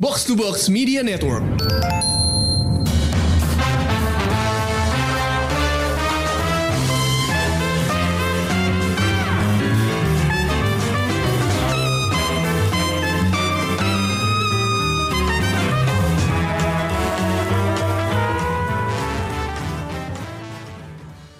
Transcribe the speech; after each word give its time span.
Box 0.00 0.24
to 0.24 0.32
Box 0.32 0.72
Media 0.72 1.04
Network. 1.04 1.44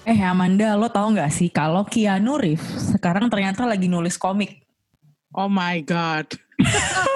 Eh 0.05 0.21
Amanda, 0.21 0.77
lo 0.77 0.85
tau 0.93 1.09
gak 1.09 1.33
sih 1.33 1.49
kalau 1.49 1.81
Keanu 1.89 2.37
Reeves 2.37 2.93
sekarang 2.93 3.25
ternyata 3.25 3.65
lagi 3.65 3.89
nulis 3.89 4.21
komik. 4.21 4.61
Oh 5.33 5.49
my 5.49 5.81
god. 5.81 6.29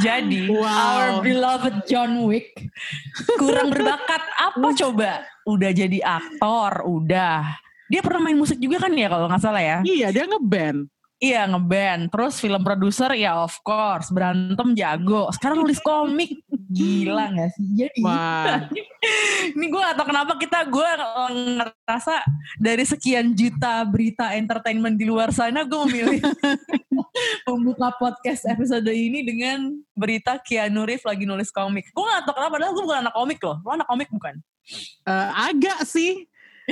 Jadi 0.00 0.48
Wow. 0.48 0.66
our 0.66 1.10
beloved 1.20 1.76
John 1.86 2.26
Wick 2.28 2.54
kurang 3.36 3.72
berbakat 3.72 4.22
apa 4.38 4.68
coba? 4.76 5.10
Udah 5.42 5.70
jadi 5.74 5.98
aktor, 6.00 6.86
udah. 6.86 7.58
Dia 7.90 8.00
pernah 8.00 8.30
main 8.30 8.38
musik 8.38 8.56
juga 8.56 8.80
kan 8.80 8.92
ya 8.94 9.10
kalau 9.10 9.26
nggak 9.28 9.42
salah 9.42 9.60
ya? 9.60 9.78
Iya 9.84 10.08
dia 10.14 10.24
ngeband. 10.24 10.86
Iya 11.22 11.46
ngeband, 11.46 12.10
terus 12.10 12.42
film 12.42 12.66
produser 12.66 13.14
ya 13.14 13.46
of 13.46 13.54
course, 13.62 14.10
berantem 14.10 14.74
jago. 14.74 15.30
Sekarang 15.30 15.62
nulis 15.62 15.78
komik, 15.78 16.42
gila 16.50 17.30
gak 17.30 17.54
sih? 17.54 17.66
Jadi 17.78 18.02
Wah. 18.02 18.66
ini 19.54 19.70
gue 19.70 19.80
gak 19.86 20.02
tau 20.02 20.06
kenapa 20.10 20.34
kita 20.34 20.66
gue 20.66 20.90
ngerasa 21.62 22.26
dari 22.58 22.82
sekian 22.82 23.38
juta 23.38 23.86
berita 23.86 24.34
entertainment 24.34 24.98
di 24.98 25.06
luar 25.06 25.30
sana 25.30 25.62
gue 25.62 25.78
memilih 25.86 26.18
membuka 27.46 27.94
podcast 28.02 28.42
episode 28.50 28.90
ini 28.90 29.22
dengan 29.22 29.78
berita 29.94 30.42
Keanu 30.42 30.82
Reeves 30.90 31.06
lagi 31.06 31.22
nulis 31.22 31.54
komik. 31.54 31.86
Gue 31.94 32.02
gak 32.02 32.26
tau 32.26 32.34
kenapa, 32.34 32.58
padahal 32.58 32.74
gue 32.74 32.82
bukan 32.82 32.98
anak 33.06 33.14
komik 33.14 33.38
loh. 33.46 33.62
Lo 33.62 33.70
anak 33.70 33.86
komik 33.86 34.10
bukan? 34.10 34.42
Eh, 35.06 35.30
agak 35.38 35.86
sih. 35.86 36.26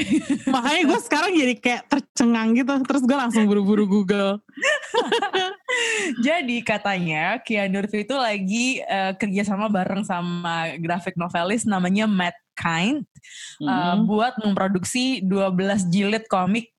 Makanya 0.54 0.82
gue 0.86 1.00
sekarang 1.02 1.30
jadi 1.34 1.54
kayak 1.56 1.82
tercengang 1.88 2.56
gitu. 2.56 2.74
Terus 2.84 3.02
gue 3.04 3.16
langsung 3.16 3.44
buru-buru 3.46 3.84
Google. 3.86 4.40
Jadi 6.26 6.66
katanya 6.66 7.38
Keanu 7.38 7.86
Reeves 7.86 8.02
itu 8.02 8.14
lagi 8.18 8.66
eh, 8.82 9.14
kerjasama 9.14 9.70
bareng 9.70 10.02
sama 10.02 10.74
graphic 10.82 11.14
novelis 11.14 11.62
namanya 11.62 12.10
Matt 12.10 12.34
Kind 12.58 13.06
Mhm. 13.60 14.08
buat 14.08 14.34
memproduksi 14.40 15.20
12 15.22 15.86
jilid 15.92 16.24
komik 16.26 16.72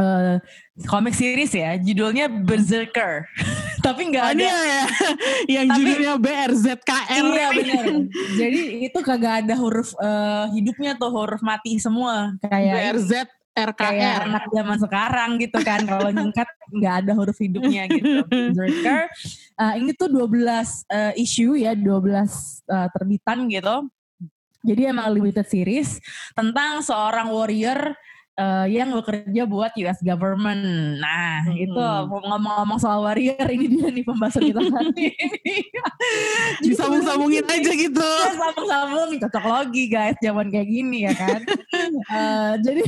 eh, 0.00 0.40
komik 0.88 1.12
series 1.12 1.52
ya 1.52 1.76
judulnya 1.76 2.32
Berserker 2.32 3.28
tapi 3.80 4.12
nggak 4.12 4.24
Oh, 4.24 4.32
ada. 4.32 4.44
ya, 4.44 4.82
yang 5.60 5.66
Tapi- 5.66 5.76
judulnya 5.76 6.12
BRZKR. 6.16 7.24
iya 7.24 7.48
benar. 7.50 7.84
Jadi 8.40 8.60
itu 8.86 8.98
kagak 9.00 9.34
ada 9.44 9.54
huruf 9.56 9.90
eh, 9.96 10.44
hidupnya 10.54 10.94
tuh 10.94 11.10
huruf 11.10 11.40
mati 11.40 11.80
semua. 11.80 12.36
Kayak 12.40 12.52
kayak 12.52 12.94
BRZRKR. 12.94 14.18
anak 14.24 14.44
zaman 14.48 14.78
sekarang 14.78 15.30
gitu 15.36 15.58
kan. 15.60 15.80
Kalau 15.82 16.08
nyingkat 16.08 16.48
nggak 16.70 16.94
ada 17.04 17.12
huruf 17.12 17.36
hidupnya 17.36 17.88
gitu. 17.90 18.22
Berserker 18.28 19.10
eh, 19.58 19.74
ini 19.80 19.90
tuh 19.92 20.08
12 20.08 20.86
eh, 20.86 21.12
issue 21.18 21.56
ya 21.56 21.72
12 21.72 21.84
eh, 22.64 22.88
terbitan 22.94 23.48
gitu. 23.48 23.90
Jadi 24.60 24.92
emang 24.92 25.08
limited 25.08 25.48
series 25.48 25.96
tentang 26.36 26.84
seorang 26.84 27.32
warrior 27.32 27.96
eh, 28.34 28.66
yang 28.70 28.94
bekerja 28.94 29.42
buat 29.44 29.72
US 29.74 30.00
government. 30.00 30.62
Nah, 30.98 31.42
Hmm. 31.42 31.56
itu 31.56 31.80
ngomong-ngomong 31.80 32.76
soal 32.76 33.02
warrior 33.02 33.48
ini 33.48 33.66
dia 33.66 33.88
nih 33.88 34.04
pembahasan 34.04 34.44
kita 34.44 34.60
hari 34.60 35.08
ini. 35.14 35.56
Jadi 36.60 36.68
Disambung-sambungin 36.72 37.44
aja 37.46 37.72
gitu. 37.72 38.10
Sambung-sambung 38.36 39.08
cocok 39.20 39.44
logi 39.44 39.84
guys 39.86 40.16
zaman 40.20 40.48
kayak 40.48 40.68
gini 40.68 41.04
ya 41.04 41.12
kan 41.12 41.40
Eh, 42.10 42.54
jadi 42.62 42.82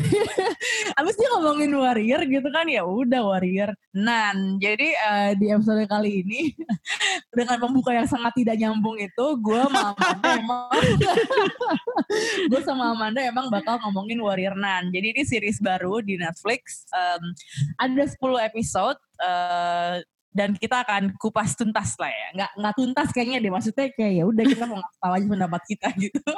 abis 0.98 1.14
dia 1.14 1.28
ngomongin 1.34 1.70
warrior 1.74 2.22
gitu 2.26 2.48
kan 2.50 2.66
ya 2.66 2.82
udah 2.82 3.22
warrior 3.22 3.70
nan 3.94 4.58
jadi 4.58 4.88
eh, 4.94 5.30
di 5.38 5.46
episode 5.50 5.86
kali 5.86 6.22
ini 6.26 6.50
dengan 7.30 7.62
pembuka 7.62 7.94
yang 7.94 8.06
sangat 8.06 8.34
tidak 8.34 8.58
nyambung 8.58 8.98
itu 8.98 9.26
gue 9.38 9.58
sama 9.62 9.94
Amanda 9.94 10.28
emang 10.34 10.66
gue 12.50 12.60
sama 12.62 12.84
Amanda 12.94 13.20
emang 13.22 13.46
bakal 13.48 13.78
ngomongin 13.86 14.18
warrior 14.18 14.54
nan 14.58 14.90
jadi 14.90 15.14
ini 15.14 15.22
series 15.32 15.56
baru 15.64 16.04
di 16.04 16.20
Netflix 16.20 16.84
Em, 16.92 17.22
ada 17.80 18.04
10 18.04 18.48
episode 18.52 19.00
eh, 19.24 20.04
dan 20.32 20.56
kita 20.56 20.84
akan 20.84 21.12
kupas 21.20 21.56
tuntas 21.56 21.96
lah 22.00 22.08
ya. 22.08 22.26
Nggak 22.36 22.50
nggak 22.56 22.74
tuntas 22.76 23.08
kayaknya 23.12 23.38
deh 23.40 23.52
maksudnya 23.52 23.86
kayak 23.92 24.12
ya 24.16 24.24
udah 24.24 24.44
kita 24.48 24.64
mau 24.64 24.76
ngasih 24.80 25.00
tahu 25.00 25.12
aja 25.12 25.26
pendapat 25.28 25.62
kita 25.68 25.88
gitu. 26.00 26.20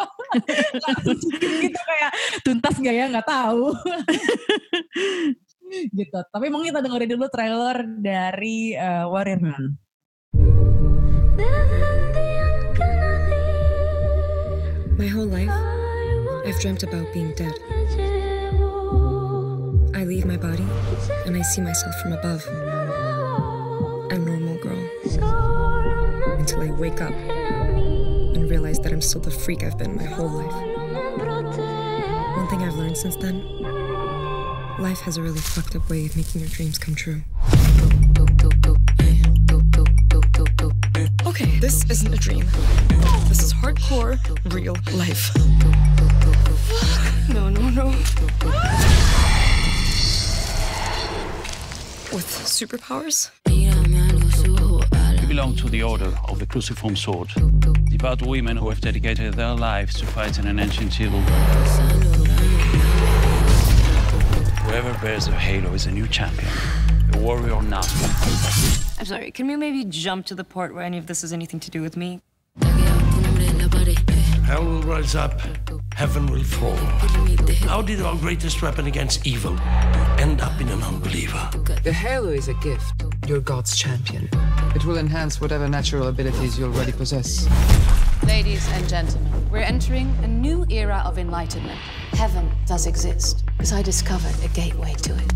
Gitu 1.63 1.81
kayak 1.81 2.13
tuntas 2.43 2.75
nggak 2.79 2.95
ya? 2.95 3.05
Nggak 3.11 3.29
tahu. 3.29 3.65
Gitu. 5.75 6.19
Tapi 6.31 6.47
mau 6.55 6.63
kita 6.63 6.79
dengerin 6.79 7.11
dulu 7.19 7.27
trailer 7.27 7.83
dari 7.99 8.79
eh, 8.79 9.07
Warrior 9.11 9.43
Nun 9.43 9.65
My 14.95 15.11
whole 15.11 15.27
life, 15.27 15.51
I've 16.47 16.61
dreamt 16.63 16.87
about 16.87 17.11
being 17.11 17.35
dead. 17.35 17.74
I 20.05 20.07
leave 20.07 20.27
my 20.27 20.37
body 20.37 20.67
and 21.25 21.35
I 21.35 21.41
see 21.41 21.63
myself 21.63 21.95
from 22.03 22.13
above. 22.13 22.47
A 24.11 24.19
normal 24.19 24.59
girl. 24.59 24.79
Until 26.39 26.61
I 26.61 26.71
wake 26.73 27.01
up 27.01 27.15
and 27.15 28.51
realize 28.51 28.79
that 28.81 28.93
I'm 28.93 29.01
still 29.01 29.23
the 29.23 29.31
freak 29.31 29.65
I've 29.65 29.79
been 29.79 29.97
my 29.97 30.05
whole 30.05 30.29
life. 30.29 30.53
One 32.37 32.49
thing 32.49 32.61
I've 32.65 32.75
learned 32.75 32.99
since 32.99 33.17
then 33.17 33.49
life 34.79 35.01
has 35.01 35.17
a 35.17 35.23
really 35.23 35.41
fucked 35.41 35.75
up 35.75 35.89
way 35.89 36.05
of 36.05 36.15
making 36.19 36.43
your 36.43 36.51
dreams 36.51 36.77
come 36.77 36.95
true. 36.95 37.23
Okay, 41.27 41.59
this 41.61 41.89
isn't 41.89 42.13
a 42.13 42.19
dream. 42.19 42.45
This 43.29 43.43
is 43.43 43.55
hardcore, 43.55 44.19
real 44.53 44.77
life. 44.93 45.35
No, 47.33 47.49
no, 47.49 47.71
no. 47.71 49.04
With 52.15 52.27
superpowers? 52.27 53.31
We 55.21 55.27
belong 55.27 55.57
to 55.57 55.69
the 55.69 55.83
Order 55.83 56.17
of 56.29 56.39
the 56.39 56.47
Cruciform 56.47 56.95
Sword, 56.95 57.29
devout 57.91 58.23
women 58.23 58.57
who 58.57 58.69
have 58.69 58.81
dedicated 58.81 59.35
their 59.35 59.53
lives 59.55 59.99
to 59.99 60.07
fighting 60.07 60.47
an 60.47 60.61
ancient 60.61 61.01
evil. 61.01 61.21
Whoever 64.63 64.97
bears 65.03 65.27
a 65.27 65.33
halo 65.33 65.75
is 65.75 65.87
a 65.87 65.91
new 65.91 66.07
champion, 66.07 66.53
a 67.15 67.19
warrior 67.19 67.61
now. 67.63 67.83
I'm 68.97 69.05
sorry, 69.07 69.33
can 69.33 69.49
we 69.49 69.57
maybe 69.57 69.85
jump 69.85 70.27
to 70.27 70.37
the 70.37 70.45
part 70.45 70.73
where 70.73 70.85
any 70.85 70.99
of 70.99 71.09
this 71.09 71.23
has 71.23 71.33
anything 71.33 71.59
to 71.59 71.71
do 71.73 71.83
with 71.83 71.97
me? 71.97 72.21
Hell 74.45 74.65
will 74.65 74.83
rise 74.83 75.17
up, 75.17 75.41
heaven 75.95 76.27
will 76.27 76.43
fall. 76.43 76.77
How 77.71 77.81
did 77.81 78.01
our 78.03 78.17
greatest 78.17 78.63
weapon 78.63 78.87
against 78.87 79.27
evil 79.27 79.57
end 80.19 80.41
up 80.41 80.61
in 80.61 80.69
an 80.69 80.83
unbeliever? 80.83 81.49
The 81.83 81.93
Halo 81.93 82.29
is 82.35 82.49
a 82.49 82.55
gift. 82.59 83.05
You're 83.27 83.41
God's 83.41 83.77
champion. 83.77 84.29
It 84.75 84.85
will 84.85 84.99
enhance 84.99 85.41
whatever 85.41 85.69
natural 85.69 86.09
abilities 86.09 86.59
you 86.59 86.67
already 86.67 86.93
possess. 86.93 87.47
Ladies 88.27 88.67
and 88.75 88.89
gentlemen, 88.89 89.31
we're 89.51 89.63
entering 89.65 90.11
a 90.23 90.29
new 90.29 90.67
era 90.69 91.03
of 91.07 91.19
enlightenment. 91.19 91.79
Heaven 92.13 92.51
does 92.67 92.87
exist, 92.87 93.45
because 93.57 93.73
I 93.73 93.83
discovered 93.83 94.35
a 94.45 94.49
gateway 94.51 94.95
to 95.07 95.13
it. 95.15 95.31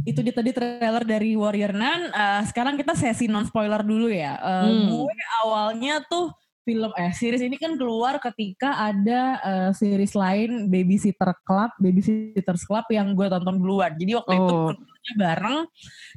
itu 0.00 0.24
dia 0.24 0.32
tadi 0.32 0.50
trailer 0.56 1.04
dari 1.04 1.36
Warrior 1.36 1.76
Nun. 1.76 2.08
Eh, 2.08 2.42
sekarang 2.48 2.80
kita 2.80 2.96
sesi 2.96 3.28
non 3.28 3.44
spoiler 3.44 3.84
dulu 3.84 4.08
ya. 4.08 4.40
Eh, 4.40 4.64
Hmm. 4.64 4.88
Gue 4.88 5.12
awalnya 5.44 6.00
tuh 6.08 6.32
film 6.62 6.92
eh 6.94 7.12
series 7.16 7.40
ini 7.40 7.56
kan 7.56 7.74
keluar 7.74 8.20
ketika 8.20 8.76
ada 8.76 9.20
eh, 9.40 9.70
series 9.74 10.12
lain 10.14 10.68
Babysitter 10.68 11.32
Club, 11.42 11.72
Babysitters 11.80 12.62
Club 12.68 12.84
yang 12.92 13.16
gue 13.16 13.26
tonton 13.26 13.56
duluan. 13.58 13.96
Jadi 13.96 14.12
waktu 14.16 14.32
itu 14.36 14.54
Oh. 14.54 14.70
nontonnya 14.70 15.14
bareng 15.16 15.58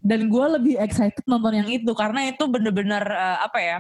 dan 0.04 0.20
gue 0.28 0.46
lebih 0.60 0.76
excited 0.84 1.24
nonton 1.26 1.54
yang 1.64 1.70
itu 1.72 1.92
karena 1.96 2.28
itu 2.30 2.44
bener-bener 2.46 3.04
eh, 3.04 3.38
apa 3.42 3.60
ya? 3.60 3.80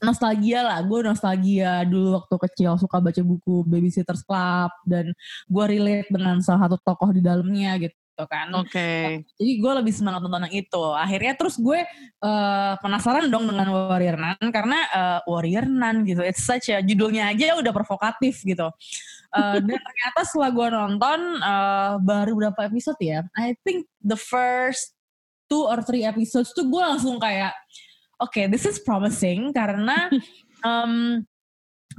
nostalgia 0.00 0.64
lah, 0.64 0.80
gue 0.80 1.04
nostalgia 1.04 1.84
dulu 1.84 2.16
waktu 2.16 2.34
kecil 2.48 2.72
suka 2.80 3.04
baca 3.04 3.20
buku 3.20 3.68
Babysitters 3.68 4.24
Club 4.24 4.72
dan 4.88 5.12
gue 5.44 5.64
relate 5.68 6.08
dengan 6.08 6.40
salah 6.40 6.64
satu 6.64 6.80
tokoh 6.80 7.12
di 7.12 7.20
dalamnya 7.20 7.76
gitu 7.76 7.99
kan. 8.26 8.48
Oke. 8.58 9.22
Jadi 9.38 9.52
gue 9.60 9.72
lebih 9.78 9.92
semangat 9.94 10.24
nonton 10.24 10.48
yang 10.48 10.56
itu. 10.66 10.84
Akhirnya 10.96 11.32
terus 11.36 11.56
gue 11.56 11.80
eh, 12.24 12.74
penasaran 12.80 13.28
dong 13.28 13.48
dengan 13.48 13.68
Warrior 13.70 14.16
Nun 14.18 14.48
karena 14.50 14.78
eh, 14.90 15.20
Warrior 15.28 15.66
Nun 15.68 15.96
gitu. 16.04 16.20
It's 16.24 16.42
such 16.42 16.68
a 16.72 16.82
judulnya 16.82 17.30
aja 17.32 17.56
udah 17.56 17.72
provokatif 17.72 18.42
gitu. 18.42 18.68
Eh, 19.30 19.56
dan 19.62 19.78
ternyata 19.86 20.20
setelah 20.26 20.50
gue 20.50 20.68
nonton 20.74 21.18
eh, 21.38 21.92
baru 22.02 22.32
berapa 22.36 22.60
episode 22.66 23.00
ya? 23.00 23.22
I 23.38 23.54
think 23.62 23.86
the 24.02 24.18
first 24.18 24.98
two 25.50 25.66
or 25.66 25.82
three 25.82 26.06
episodes 26.06 26.54
tuh 26.54 26.66
gue 26.70 26.82
langsung 26.82 27.18
kayak 27.18 27.50
oke 28.22 28.30
okay, 28.30 28.46
this 28.46 28.62
is 28.62 28.78
promising 28.78 29.50
karena 29.50 30.06
um, 30.68 31.26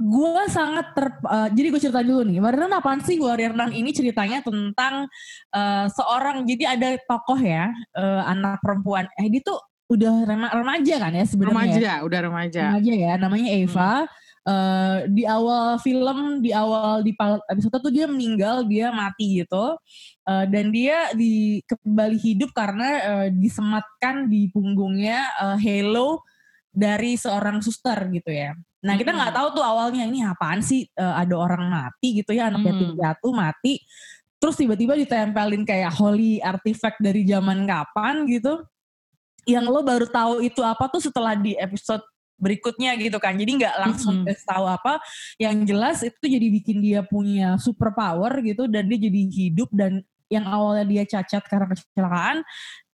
gue 0.00 0.44
sangat 0.48 0.96
ter 0.96 1.06
uh, 1.28 1.48
jadi 1.52 1.68
gue 1.68 1.80
cerita 1.80 2.00
dulu 2.00 2.24
nih 2.24 2.40
Warrior 2.40 2.64
Nun 2.64 2.76
apaan 2.80 3.00
sih? 3.04 3.20
Warrior 3.20 3.52
Nun 3.52 3.76
ini 3.76 3.92
ceritanya 3.92 4.40
tentang 4.40 5.04
uh, 5.52 5.86
seorang 5.92 6.48
jadi 6.48 6.80
ada 6.80 6.88
tokoh 7.04 7.36
ya 7.36 7.68
uh, 7.92 8.22
anak 8.24 8.64
perempuan. 8.64 9.04
Eh 9.20 9.28
dia 9.28 9.44
tuh 9.44 9.60
udah 9.92 10.24
remaja 10.24 10.94
kan 10.96 11.12
ya 11.12 11.24
sebenarnya? 11.28 11.52
Remaja 11.52 11.80
ya? 11.80 11.96
udah 12.00 12.20
remaja. 12.24 12.62
Remaja 12.72 12.92
ya 12.96 13.12
namanya 13.20 13.50
Eva. 13.52 13.92
Hmm. 14.08 14.20
Uh, 14.42 15.06
di 15.06 15.22
awal 15.22 15.78
film 15.78 16.42
di 16.42 16.50
awal 16.50 17.06
di 17.06 17.14
episode 17.46 17.78
tuh 17.78 17.94
dia 17.94 18.08
meninggal 18.08 18.64
dia 18.64 18.88
mati 18.90 19.44
gitu. 19.44 19.76
Uh, 20.24 20.44
dan 20.48 20.72
dia 20.72 21.12
di 21.12 21.60
kembali 21.68 22.16
hidup 22.16 22.50
karena 22.56 22.88
uh, 23.06 23.28
disematkan 23.28 24.26
di 24.26 24.48
punggungnya 24.48 25.28
uh, 25.36 25.58
halo 25.60 26.24
dari 26.72 27.20
seorang 27.20 27.60
suster 27.60 28.08
gitu 28.08 28.32
ya 28.32 28.56
nah 28.82 28.98
kita 28.98 29.14
nggak 29.14 29.30
hmm. 29.30 29.38
tahu 29.38 29.48
tuh 29.54 29.64
awalnya 29.64 30.02
ini 30.04 30.26
apaan 30.26 30.58
sih 30.58 30.84
uh, 30.98 31.14
ada 31.22 31.34
orang 31.38 31.70
mati 31.70 32.18
gitu 32.18 32.34
ya 32.34 32.50
anak 32.50 32.66
yatim 32.66 32.92
hmm. 32.92 32.98
piatu 32.98 33.28
mati 33.30 33.78
terus 34.42 34.58
tiba-tiba 34.58 34.98
ditempelin 34.98 35.62
kayak 35.62 35.94
holy 35.94 36.42
artifact 36.42 36.98
dari 36.98 37.22
zaman 37.22 37.62
kapan 37.62 38.26
gitu 38.26 38.58
yang 39.46 39.66
lo 39.66 39.82
baru 39.82 40.06
tahu 40.06 40.42
itu 40.42 40.62
apa 40.62 40.90
tuh 40.90 41.02
setelah 41.02 41.34
di 41.34 41.54
episode 41.58 42.02
berikutnya 42.42 42.98
gitu 42.98 43.22
kan. 43.22 43.38
Jadi 43.38 43.62
nggak 43.62 43.76
langsung 43.78 44.26
mm 44.26 44.26
-hmm. 44.26 44.46
tahu 44.50 44.64
apa. 44.66 44.98
Yang 45.38 45.56
jelas 45.70 45.98
itu 46.02 46.24
jadi 46.26 46.46
bikin 46.50 46.82
dia 46.82 47.00
punya 47.06 47.54
super 47.62 47.94
power 47.94 48.42
gitu 48.42 48.66
dan 48.66 48.90
dia 48.90 48.98
jadi 48.98 49.20
hidup 49.30 49.70
dan 49.70 50.02
yang 50.32 50.48
awalnya 50.48 50.88
dia 50.88 51.04
cacat 51.04 51.44
karena 51.44 51.70
kecelakaan 51.70 52.40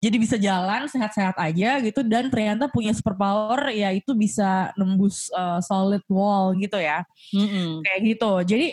jadi 0.05 0.17
bisa 0.21 0.37
jalan 0.37 0.85
sehat-sehat 0.85 1.33
aja 1.41 1.81
gitu 1.81 2.05
dan 2.05 2.29
ternyata 2.29 2.69
punya 2.69 2.93
super 2.93 3.17
power 3.17 3.73
ya 3.73 3.89
itu 3.89 4.13
bisa 4.13 4.69
nembus 4.77 5.33
uh, 5.33 5.57
solid 5.65 6.05
wall 6.05 6.53
gitu 6.53 6.77
ya. 6.77 7.01
Mm 7.33 7.47
-hmm. 7.49 7.69
Kayak 7.81 7.99
gitu. 8.05 8.31
Jadi 8.45 8.67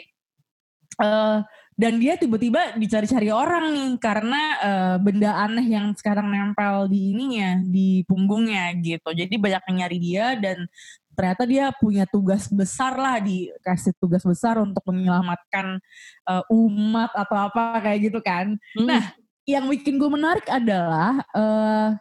uh, 1.00 1.40
dan 1.73 1.96
dia 1.96 2.20
tiba-tiba 2.20 2.76
dicari-cari 2.76 3.32
orang 3.32 3.73
nih 3.73 3.90
karena 3.96 4.43
uh, 4.61 4.96
benda 5.00 5.32
aneh 5.40 5.73
yang 5.73 5.96
sekarang 5.96 6.29
nempel 6.29 6.84
di 6.93 7.17
ininya 7.17 7.64
di 7.64 8.05
punggungnya 8.05 8.76
gitu 8.76 9.08
jadi 9.08 9.32
banyak 9.40 9.62
yang 9.73 9.76
nyari 9.81 9.99
dia 9.99 10.26
dan 10.37 10.69
ternyata 11.17 11.43
dia 11.49 11.73
punya 11.76 12.05
tugas 12.08 12.49
besar 12.52 12.96
lah 12.96 13.20
dikasih 13.20 13.96
tugas 13.96 14.20
besar 14.25 14.61
untuk 14.61 14.85
menyelamatkan 14.85 15.81
uh, 16.28 16.44
umat 16.52 17.12
atau 17.17 17.37
apa 17.49 17.81
kayak 17.81 18.12
gitu 18.12 18.20
kan 18.20 18.56
hmm. 18.76 18.87
nah 18.88 19.17
yang 19.49 19.67
bikin 19.67 19.99
gue 19.99 20.11
menarik 20.11 20.47
adalah 20.47 21.19
uh, 21.35 21.99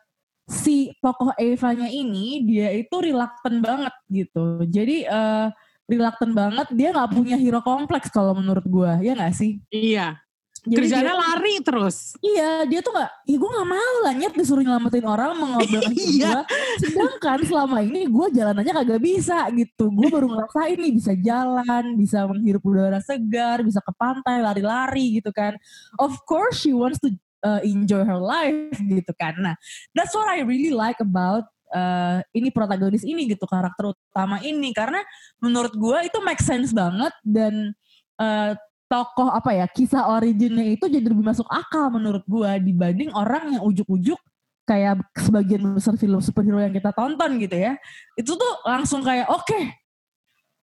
si 0.52 0.92
tokoh 1.00 1.32
Eva-nya 1.40 1.88
ini 1.88 2.44
dia 2.44 2.70
itu 2.76 2.94
reluctant 3.00 3.60
banget 3.64 3.94
gitu. 4.12 4.62
Jadi 4.68 5.08
uh, 5.08 5.48
reluctant 5.88 6.34
banget 6.36 6.68
dia 6.76 6.92
nggak 6.92 7.12
punya 7.12 7.36
hero 7.40 7.64
kompleks 7.64 8.12
kalau 8.12 8.36
menurut 8.36 8.64
gue 8.68 8.92
ya 9.02 9.16
nggak 9.16 9.36
sih? 9.36 9.64
Iya. 9.72 10.20
Jadi 10.62 10.78
kerjanya 10.78 11.18
dia, 11.18 11.22
lari 11.26 11.56
terus. 11.66 12.14
Iya 12.22 12.70
dia 12.70 12.86
tuh 12.86 12.94
nggak 12.94 13.12
ya 13.26 13.36
gue 13.42 13.50
nggak 13.50 13.70
mau 13.74 13.96
lah 14.06 14.14
nyet 14.14 14.34
disuruh 14.38 14.62
nyelamatin 14.62 15.08
orang 15.10 15.34
mengobrolkan 15.34 15.90
iya. 15.98 16.46
gue 16.46 16.86
sedangkan 16.86 17.40
selama 17.50 17.82
ini 17.82 18.06
gue 18.06 18.28
jalanannya 18.30 18.74
kagak 18.78 19.02
bisa 19.02 19.50
gitu. 19.58 19.90
Gue 19.90 20.08
baru 20.14 20.30
ngerasain 20.30 20.78
nih 20.78 20.94
bisa 20.94 21.14
jalan 21.18 21.98
bisa 21.98 22.30
menghirup 22.30 22.62
udara 22.62 23.02
segar 23.02 23.66
bisa 23.66 23.82
ke 23.82 23.90
pantai 23.98 24.38
lari-lari 24.46 25.18
gitu 25.18 25.34
kan. 25.34 25.58
Of 25.98 26.22
course 26.30 26.62
she 26.62 26.78
wants 26.78 27.02
to 27.02 27.10
uh, 27.46 27.62
enjoy 27.66 28.02
her 28.06 28.22
life 28.22 28.78
gitu 28.98 29.12
kan. 29.18 29.38
Nah 29.38 29.56
that's 29.94 30.14
what 30.14 30.30
I 30.30 30.46
really 30.46 30.74
like 30.74 30.98
about 31.02 31.46
uh, 31.74 32.22
ini 32.36 32.54
protagonis 32.54 33.04
ini 33.04 33.30
gitu 33.32 33.46
karakter 33.50 33.94
utama 33.94 34.40
ini. 34.46 34.72
Karena 34.72 35.02
menurut 35.42 35.74
gue 35.74 35.98
itu 36.08 36.18
make 36.22 36.42
sense 36.42 36.72
banget 36.72 37.14
dan 37.26 37.74
uh, 38.22 38.54
tokoh 38.92 39.32
apa 39.32 39.56
ya 39.56 39.66
kisah 39.72 40.12
originnya 40.12 40.68
itu 40.68 40.84
jadi 40.92 41.08
lebih 41.08 41.24
masuk 41.24 41.48
akal 41.48 41.88
menurut 41.88 42.28
gue 42.28 42.52
dibanding 42.60 43.08
orang 43.16 43.56
yang 43.56 43.64
ujuk-ujuk 43.64 44.20
kayak 44.68 45.00
sebagian 45.16 45.64
besar 45.72 45.96
film 45.96 46.20
superhero 46.20 46.60
yang 46.60 46.76
kita 46.76 46.92
tonton 46.92 47.40
gitu 47.40 47.56
ya. 47.56 47.80
Itu 48.20 48.36
tuh 48.36 48.54
langsung 48.68 49.00
kayak 49.00 49.32
oke 49.32 49.48
okay, 49.48 49.72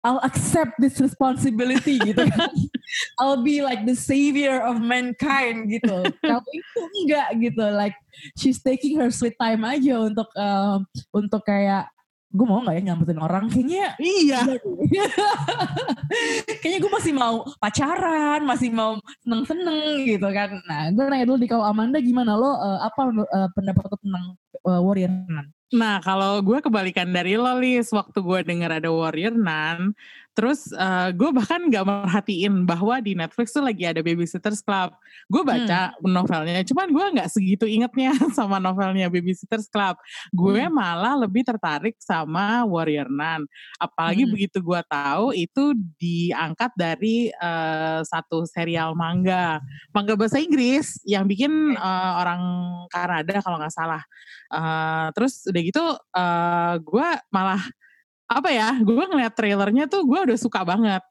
I'll 0.02 0.22
accept 0.26 0.78
this 0.82 0.98
responsibility 0.98 1.98
gitu 2.02 2.26
kan. 2.26 2.50
I'll 3.20 3.40
be 3.40 3.62
like 3.62 3.84
the 3.84 3.96
savior 3.96 4.62
of 4.62 4.82
mankind 4.82 5.70
gitu. 5.70 6.06
Kalau 6.20 6.42
itu 6.52 6.80
enggak 7.04 7.28
gitu, 7.38 7.64
like 7.74 7.96
she's 8.38 8.60
taking 8.60 8.98
her 8.98 9.10
sweet 9.12 9.36
time 9.36 9.62
aja 9.64 10.02
untuk 10.02 10.28
uh, 10.34 10.82
untuk 11.12 11.42
kayak 11.46 11.88
gue 12.32 12.46
mau 12.48 12.64
nggak 12.64 12.76
ya 12.80 12.82
nyampetin 12.88 13.20
orang? 13.20 13.44
Kayaknya 13.52 13.86
iya. 14.00 14.40
kayaknya 16.60 16.78
gue 16.80 16.92
masih 16.92 17.12
mau 17.12 17.44
pacaran 17.60 18.40
masih 18.48 18.72
mau 18.72 18.96
seneng 19.20 19.44
seneng 19.44 20.08
gitu 20.08 20.28
kan. 20.32 20.56
Nah 20.64 20.88
gue 20.90 21.04
nanya 21.06 21.28
dulu 21.28 21.38
di 21.38 21.48
kau 21.48 21.60
Amanda 21.60 22.00
gimana? 22.00 22.32
Lo 22.34 22.56
uh, 22.56 22.80
apa 22.80 23.12
uh, 23.12 23.48
pendapat 23.52 23.84
lo 23.84 23.96
tentang 24.00 24.24
uh, 24.64 24.80
Warrior 24.80 25.12
Nun 25.12 25.52
Nah, 25.72 26.04
kalau 26.04 26.36
gue 26.44 26.60
kebalikan 26.60 27.08
dari 27.08 27.40
lo, 27.40 27.56
Lis, 27.56 27.88
waktu 27.96 28.20
gue 28.20 28.44
denger 28.44 28.84
ada 28.84 28.92
Warrior 28.92 29.32
Nun, 29.32 29.96
Terus 30.32 30.72
uh, 30.72 31.12
gue 31.12 31.28
bahkan 31.28 31.60
gak 31.68 31.84
merhatiin 31.84 32.64
bahwa 32.64 32.96
di 33.04 33.12
Netflix 33.12 33.52
tuh 33.52 33.60
lagi 33.60 33.84
ada 33.84 34.00
Babysitters 34.00 34.64
Club. 34.64 34.96
Gue 35.28 35.44
baca 35.44 35.92
hmm. 35.92 36.08
novelnya, 36.08 36.64
cuman 36.64 36.88
gue 36.88 37.06
gak 37.20 37.28
segitu 37.28 37.68
ingetnya 37.68 38.16
sama 38.38 38.56
novelnya 38.56 39.12
Babysitters 39.12 39.68
Club. 39.68 40.00
Gue 40.32 40.64
hmm. 40.64 40.72
malah 40.72 41.20
lebih 41.20 41.44
tertarik 41.44 42.00
sama 42.00 42.64
Warrior 42.64 43.12
Nun. 43.12 43.44
Apalagi 43.76 44.24
hmm. 44.24 44.32
begitu 44.32 44.58
gue 44.64 44.80
tahu 44.88 45.36
itu 45.36 45.76
diangkat 46.00 46.72
dari 46.80 47.28
uh, 47.36 48.00
satu 48.00 48.48
serial 48.48 48.96
manga, 48.96 49.60
manga 49.92 50.16
bahasa 50.16 50.40
Inggris 50.40 50.96
yang 51.04 51.28
bikin 51.28 51.76
uh, 51.76 52.12
orang 52.24 52.40
Kanada 52.88 53.36
kalau 53.44 53.60
nggak 53.60 53.74
salah. 53.76 54.00
Uh, 54.48 55.12
terus 55.12 55.44
udah 55.48 55.60
gitu 55.64 55.84
uh, 56.16 56.74
gue 56.80 57.08
malah 57.28 57.60
apa 58.32 58.48
ya 58.48 58.80
gue 58.80 59.04
ngeliat 59.04 59.34
trailernya 59.36 59.84
tuh 59.88 60.08
gue 60.08 60.20
udah 60.32 60.38
suka 60.40 60.64
banget. 60.64 61.02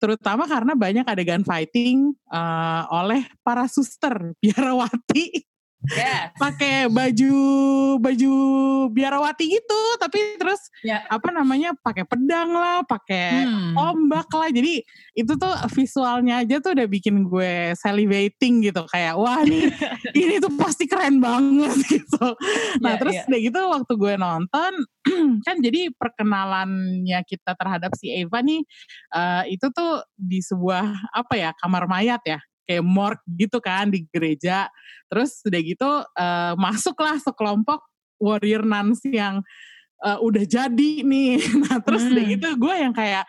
Terutama 0.00 0.48
karena 0.48 0.72
banyak 0.72 1.04
adegan 1.04 1.44
fighting 1.44 2.16
uh, 2.32 2.88
oleh 2.88 3.20
para 3.44 3.68
suster 3.68 4.32
biarawati 4.40 5.49
Yes. 5.80 6.36
pakai 6.36 6.92
baju 6.92 7.36
baju 8.04 8.34
biarawati 8.92 9.48
gitu 9.48 9.80
tapi 9.96 10.36
terus 10.36 10.60
yeah. 10.84 11.08
apa 11.08 11.32
namanya 11.32 11.72
pakai 11.72 12.04
pedang 12.04 12.52
lah 12.52 12.84
pakai 12.84 13.48
hmm. 13.48 13.80
ombak 13.80 14.28
lah 14.28 14.52
jadi 14.52 14.84
itu 15.16 15.32
tuh 15.40 15.54
visualnya 15.72 16.44
aja 16.44 16.60
tuh 16.60 16.76
udah 16.76 16.84
bikin 16.84 17.24
gue 17.24 17.72
salivating 17.80 18.60
gitu 18.60 18.84
kayak 18.92 19.16
wah 19.16 19.40
nih 19.40 19.72
ini 20.20 20.36
tuh 20.36 20.52
pasti 20.60 20.84
keren 20.84 21.16
banget 21.16 21.72
gitu 21.96 22.28
nah 22.84 22.92
yeah, 22.92 23.00
terus 23.00 23.16
yeah. 23.16 23.28
udah 23.32 23.40
gitu 23.40 23.60
waktu 23.72 23.92
gue 23.96 24.14
nonton 24.20 24.72
kan 25.48 25.56
jadi 25.64 25.88
perkenalannya 25.96 27.24
kita 27.24 27.56
terhadap 27.56 27.96
si 27.96 28.12
Eva 28.12 28.44
nih 28.44 28.60
uh, 29.16 29.48
itu 29.48 29.64
tuh 29.72 30.04
di 30.12 30.44
sebuah 30.44 31.08
apa 31.16 31.34
ya 31.40 31.50
kamar 31.56 31.88
mayat 31.88 32.20
ya 32.28 32.36
kayak 32.70 32.86
morgue 32.86 33.26
gitu 33.34 33.58
kan 33.58 33.90
di 33.90 34.06
gereja. 34.14 34.70
Terus 35.10 35.42
udah 35.42 35.60
gitu 35.66 35.90
uh, 36.06 36.54
masuklah 36.54 37.18
sekelompok 37.18 37.82
warrior 38.22 38.62
nuns 38.62 39.02
yang 39.02 39.42
uh, 40.06 40.18
udah 40.22 40.44
jadi 40.46 41.02
nih. 41.02 41.42
Nah 41.66 41.82
terus 41.82 42.06
hmm. 42.06 42.12
udah 42.14 42.24
gitu 42.30 42.48
gue 42.54 42.74
yang 42.78 42.94
kayak, 42.94 43.24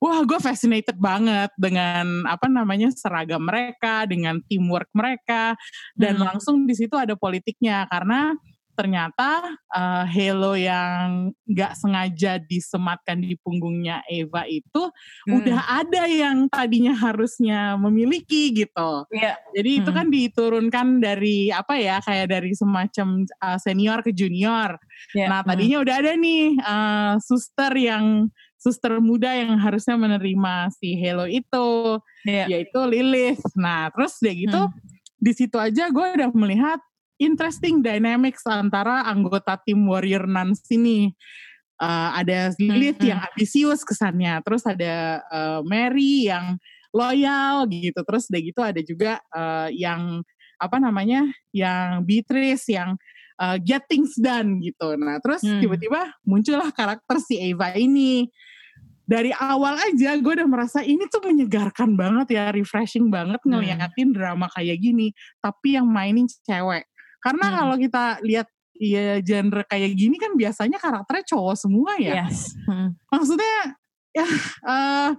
wah 0.00 0.20
gue 0.24 0.38
fascinated 0.40 0.96
banget 0.96 1.52
dengan 1.60 2.24
apa 2.24 2.48
namanya 2.48 2.88
seragam 2.92 3.44
mereka, 3.44 4.08
dengan 4.08 4.40
teamwork 4.48 4.88
mereka, 4.96 5.52
dan 5.92 6.16
hmm. 6.16 6.24
langsung 6.32 6.64
di 6.64 6.72
situ 6.72 6.96
ada 6.96 7.12
politiknya 7.12 7.84
karena 7.92 8.32
ternyata 8.76 9.56
uh, 9.72 10.04
Halo 10.04 10.52
yang 10.52 11.32
nggak 11.48 11.72
sengaja 11.74 12.36
disematkan 12.36 13.24
di 13.24 13.34
punggungnya 13.40 14.04
Eva 14.06 14.44
itu 14.44 14.92
hmm. 15.24 15.32
udah 15.32 15.60
ada 15.82 16.04
yang 16.04 16.46
tadinya 16.52 16.92
harusnya 16.92 17.80
memiliki 17.80 18.52
gitu. 18.52 19.08
Yeah. 19.08 19.40
Jadi 19.56 19.70
hmm. 19.72 19.80
itu 19.80 19.90
kan 19.90 20.06
diturunkan 20.12 20.86
dari 21.00 21.48
apa 21.48 21.80
ya 21.80 22.04
kayak 22.04 22.28
dari 22.28 22.52
semacam 22.52 23.24
uh, 23.40 23.58
senior 23.58 24.04
ke 24.04 24.12
junior. 24.12 24.76
Yeah. 25.16 25.32
Nah 25.32 25.40
tadinya 25.40 25.80
hmm. 25.80 25.84
udah 25.88 25.94
ada 25.96 26.12
nih 26.14 26.44
uh, 26.60 27.14
suster 27.24 27.72
yang 27.72 28.28
suster 28.60 28.98
muda 29.00 29.30
yang 29.32 29.56
harusnya 29.56 29.96
menerima 29.96 30.68
si 30.76 30.98
Halo 31.00 31.24
itu, 31.24 32.00
yeah. 32.28 32.50
yaitu 32.50 32.80
Lilith. 32.84 33.40
Nah 33.56 33.88
terus 33.94 34.20
dia 34.20 34.36
gitu. 34.36 34.60
Hmm. 34.68 34.74
Di 35.16 35.32
situ 35.32 35.56
aja 35.56 35.88
gue 35.88 36.06
udah 36.20 36.28
melihat 36.36 36.76
interesting 37.16 37.80
dynamics 37.80 38.44
antara 38.46 39.04
anggota 39.08 39.58
tim 39.64 39.84
Warrior 39.88 40.28
Nuns 40.28 40.64
ini. 40.72 41.12
Uh, 41.76 42.08
ada 42.16 42.56
Lilith 42.56 43.04
hmm. 43.04 43.08
yang 43.12 43.20
ambisius 43.20 43.84
kesannya, 43.84 44.40
terus 44.40 44.64
ada 44.64 45.20
uh, 45.28 45.60
Mary 45.60 46.24
yang 46.24 46.56
loyal 46.88 47.68
gitu, 47.68 48.00
terus 48.00 48.32
udah 48.32 48.40
gitu 48.40 48.60
ada 48.64 48.80
juga 48.80 49.20
uh, 49.36 49.68
yang 49.68 50.24
apa 50.56 50.80
namanya, 50.80 51.28
yang 51.52 52.00
Beatrice 52.00 52.72
yang 52.72 52.96
uh, 53.36 53.60
get 53.60 53.84
things 53.92 54.16
done 54.16 54.56
gitu. 54.64 54.96
Nah 54.96 55.20
terus 55.20 55.44
Hmm. 55.44 55.60
tiba-tiba 55.60 56.16
muncullah 56.24 56.72
karakter 56.72 57.20
si 57.20 57.36
Eva 57.36 57.76
ini. 57.76 58.28
Dari 59.06 59.30
awal 59.30 59.78
aja 59.78 60.18
gue 60.18 60.32
udah 60.34 60.48
merasa 60.50 60.82
ini 60.82 61.06
tuh 61.06 61.22
menyegarkan 61.22 61.94
banget 61.94 62.40
ya, 62.40 62.50
refreshing 62.50 63.06
banget 63.06 63.38
Hmm. 63.44 63.60
ngeliatin 63.60 64.10
drama 64.10 64.48
kayak 64.50 64.80
gini. 64.80 65.12
Tapi 65.38 65.76
yang 65.78 65.86
mainin 65.86 66.26
cewek. 66.26 66.88
Karena 67.26 67.46
Hmm. 67.50 67.56
kalau 67.58 67.74
kita 67.82 68.04
lihat 68.22 68.46
ya 68.78 69.18
genre 69.24 69.66
kayak 69.66 69.90
gini 69.98 70.14
kan 70.14 70.38
biasanya 70.38 70.78
karakternya 70.78 71.26
cowok 71.26 71.56
semua 71.58 71.98
ya. 71.98 72.22
Yes. 72.22 72.54
Hmm. 72.70 72.94
Maksudnya 73.10 73.74
ya 74.14 74.26
eh, 74.64 75.10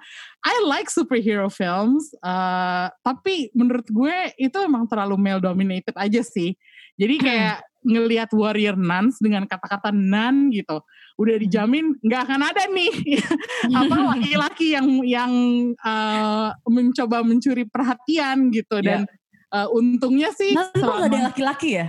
I 0.48 0.56
like 0.64 0.88
superhero 0.88 1.52
films, 1.52 2.16
eh, 2.18 2.88
tapi 3.04 3.52
menurut 3.52 3.86
gue 3.92 4.16
itu 4.40 4.58
emang 4.64 4.88
terlalu 4.88 5.20
male 5.20 5.44
dominated 5.44 5.94
aja 6.00 6.24
sih. 6.24 6.56
Jadi 6.96 7.16
kayak 7.22 7.58
ngelihat 7.86 8.34
Warrior 8.34 8.74
Nuns 8.74 9.22
dengan 9.22 9.46
kata-kata 9.46 9.94
nun 9.94 10.50
gitu, 10.50 10.82
udah 11.22 11.36
dijamin 11.38 11.94
nggak 12.02 12.22
akan 12.26 12.42
ada 12.42 12.64
nih 12.74 12.94
apa 13.80 13.96
laki-laki 14.18 14.74
yang 14.74 14.88
yang 15.06 15.34
eh, 15.78 16.50
mencoba 16.66 17.22
mencuri 17.22 17.70
perhatian 17.70 18.50
gitu 18.50 18.82
dan 18.82 19.06
eh, 19.50 19.68
untungnya 19.70 20.30
sih 20.32 20.52
Nah, 20.52 20.68
itu 20.68 20.80
nggak 20.80 20.98
ada 20.98 21.08
selama 21.08 21.28
laki-laki 21.28 21.70
ya? 21.76 21.88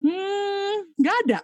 hmm 0.00 0.74
nggak 0.96 1.16
ada. 1.26 1.38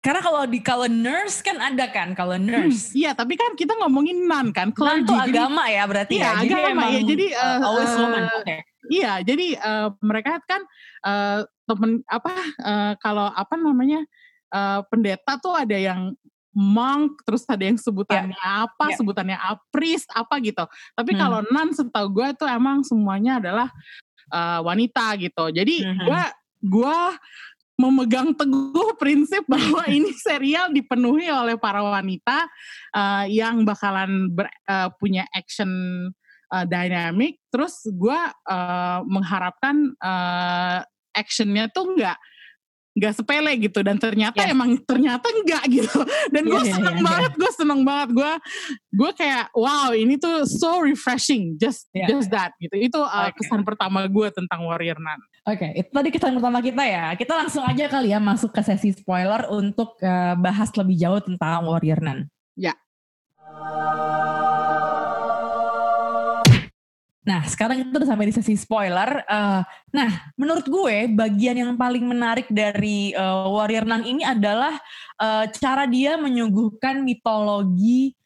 Karena 0.00 0.20
kalau 0.24 0.42
di 0.48 0.58
kalau 0.60 0.88
nurse 0.88 1.44
kan 1.44 1.60
ada 1.60 1.84
kan 1.92 2.16
kalau 2.16 2.32
Hmm, 2.32 2.48
nurse. 2.48 2.96
Iya, 2.96 3.12
tapi 3.12 3.36
kan 3.36 3.52
kita 3.52 3.76
ngomongin 3.76 4.24
nun 4.24 4.48
kan, 4.48 4.72
clergy. 4.72 5.04
tuh 5.04 5.12
Jadi- 5.28 5.36
agama 5.36 5.62
ya 5.68 5.84
berarti 5.84 6.14
Iya, 6.16 6.24
ya. 6.24 6.32
Jadi 6.40 6.52
agama 6.56 6.84
ya. 6.88 7.00
Jadi 7.04 7.26
uh, 7.30 7.58
always 7.60 7.92
eh, 7.92 7.98
woman. 8.00 8.22
Oke. 8.34 8.56
Iya, 8.90 9.12
jadi 9.20 9.46
eh, 9.54 9.88
mereka 10.00 10.40
kan 10.42 10.64
eh, 11.04 11.40
temen 11.68 12.00
apa 12.08 12.32
eh, 12.58 12.92
kalau 12.96 13.28
apa 13.28 13.54
namanya 13.54 14.00
eh, 14.48 14.80
pendeta 14.88 15.36
tuh 15.36 15.52
ada 15.52 15.76
yang 15.76 16.16
monk, 16.50 17.20
terus 17.22 17.44
ada 17.46 17.62
yang 17.62 17.78
sebutannya 17.78 18.34
apa, 18.34 18.90
Ya. 18.90 18.96
sebutannya 18.98 19.36
a- 19.38 19.62
priest 19.70 20.08
apa 20.10 20.40
gitu. 20.40 20.64
Tapi 20.96 21.12
Hmm. 21.12 21.20
kalau 21.20 21.38
nun 21.44 21.70
setahu 21.70 22.08
gue 22.10 22.28
tuh 22.34 22.48
emang 22.48 22.82
semuanya 22.82 23.38
adalah 23.38 23.68
eh, 24.30 24.60
wanita 24.62 25.18
gitu. 25.18 25.44
Jadi 25.50 25.84
Mhm. 25.84 26.04
gue 26.06 26.22
gue 26.60 26.98
memegang 27.80 28.36
teguh 28.36 28.92
prinsip 29.00 29.40
bahwa 29.48 29.80
ini 29.96 30.12
serial 30.12 30.68
dipenuhi 30.70 31.32
oleh 31.32 31.56
para 31.56 31.80
wanita 31.82 32.46
eh, 32.96 33.24
yang 33.36 33.66
bakalan 33.66 34.30
ber- 34.30 34.52
eh, 34.68 34.88
punya 35.00 35.26
action 35.34 35.68
uh, 36.50 36.66
dynamic 36.66 37.38
terus 37.48 37.86
gue 37.86 38.20
uh, 38.50 38.98
mengharapkan 39.06 39.94
uh, 40.02 40.82
actionnya 41.14 41.70
tuh 41.70 41.94
nggak 41.94 42.18
nggak 42.90 43.14
sepele 43.22 43.52
gitu 43.62 43.86
dan 43.86 43.96
ternyata 44.02 44.42
Yes. 44.42 44.50
emang 44.50 44.74
ternyata 44.82 45.26
enggak 45.30 45.62
gitu 45.70 46.02
dan 46.34 46.42
gue 46.42 46.58
Iya, 46.58 46.66
iya, 46.66 46.74
seneng 46.74 46.96
iya, 46.98 47.06
banget 47.06 47.32
gue 47.38 47.50
seneng 47.54 47.80
banget 47.86 48.08
gue 48.18 48.32
gue 48.98 49.10
kayak 49.14 49.44
wow 49.54 49.94
ini 49.94 50.18
tuh 50.18 50.42
so 50.42 50.82
refreshing 50.82 51.54
just 51.54 51.86
Iya. 51.94 52.06
just 52.10 52.28
that 52.34 52.50
gitu 52.58 52.74
itu 52.74 52.98
uh, 52.98 53.30
Oke. 53.30 53.40
kesan 53.46 53.62
pertama 53.62 54.10
gue 54.10 54.28
tentang 54.34 54.66
Warrior 54.66 54.98
Nun 54.98 55.22
Oke, 55.48 55.72
itu 55.72 55.88
tadi 55.88 56.12
kesan 56.12 56.36
pertama 56.36 56.60
kita 56.60 56.84
ya. 56.84 57.16
Kita 57.16 57.32
langsung 57.32 57.64
aja 57.64 57.88
kali 57.88 58.12
ya 58.12 58.20
masuk 58.20 58.52
ke 58.52 58.60
sesi 58.60 58.92
spoiler 58.92 59.48
untuk 59.48 59.96
uh, 60.04 60.36
bahas 60.36 60.68
lebih 60.76 61.00
jauh 61.00 61.16
tentang 61.16 61.64
Warrior 61.64 61.96
Nun. 62.04 62.28
Ya. 62.60 62.76
Nah, 67.30 67.46
sekarang 67.46 67.78
kita 67.78 68.02
udah 68.02 68.10
sampai 68.10 68.26
di 68.26 68.34
sesi 68.34 68.58
spoiler. 68.58 69.22
Eh, 69.22 69.62
nah, 69.94 70.10
menurut 70.34 70.66
gue 70.66 71.06
bagian 71.14 71.54
yang 71.54 71.72
paling 71.78 72.02
menarik 72.02 72.50
dari 72.50 73.14
eh, 73.14 73.46
Warrior 73.46 73.86
Nun 73.86 74.02
ini 74.02 74.26
adalah 74.26 74.74
eh, 75.14 75.46
cara 75.54 75.86
dia 75.86 76.18
menyuguhkan 76.18 77.06
mitologi 77.06 78.18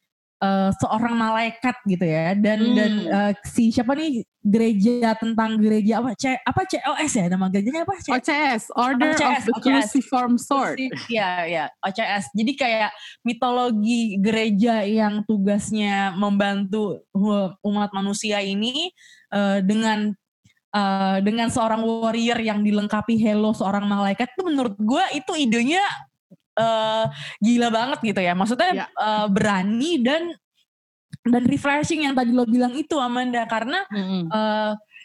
eh, 0.44 0.68
seorang 0.76 1.16
malaikat 1.16 1.76
gitu 1.88 2.04
ya. 2.04 2.36
Dan 2.36 2.58
Hmm. 2.60 2.76
dan 2.76 2.92
eh, 3.08 3.32
si 3.48 3.72
siapa 3.72 3.96
nih 3.96 4.20
gereja 4.44 5.16
tentang 5.16 5.56
gereja 5.56 6.04
apa? 6.04 6.12
C 6.12 6.36
apa 6.36 6.68
COS 6.68 7.12
ya 7.16 7.26
nama 7.32 7.48
gerejanya 7.48 7.88
apa? 7.88 7.96
C- 7.96 8.12
OCS 8.12 8.62
Order 8.76 9.16
OCS, 9.16 9.24
of 9.24 9.40
the 9.40 9.52
OCS. 9.56 9.64
Cruciform 9.64 10.32
Sword 10.36 10.76
Iya, 11.08 11.30
iya, 11.48 11.64
OCS. 11.80 12.28
Jadi 12.36 12.52
kayak 12.52 12.92
mitologi 13.24 14.20
gereja 14.20 14.84
yang 14.84 15.24
tugasnya 15.24 16.12
membantu 16.12 17.00
umat 17.64 17.90
manusia 17.90 18.44
ini 18.44 18.92
eh, 19.32 19.58
dengan 19.64 20.12
eh, 20.70 21.18
dengan 21.24 21.48
seorang 21.48 21.80
warrior 21.80 22.36
yang 22.36 22.60
dilengkapi 22.60 23.16
halo 23.24 23.56
seorang 23.56 23.88
malaikat 23.88 24.28
itu 24.34 24.42
menurut 24.44 24.76
gue 24.76 25.04
itu 25.16 25.32
idenya 25.38 25.80
eh, 26.54 27.04
gila 27.38 27.68
banget 27.68 27.98
gitu 28.02 28.20
ya. 28.20 28.32
Maksudnya 28.32 28.70
Ya. 28.72 28.86
eh, 28.88 29.26
berani 29.28 29.92
dan 30.00 30.22
dan 31.24 31.42
refreshing 31.44 32.04
yang 32.04 32.12
tadi 32.12 32.30
lo 32.30 32.44
bilang 32.44 32.74
itu 32.74 32.98
Amanda 32.98 33.46
karena 33.48 33.80
Mm-mm. 33.88 34.28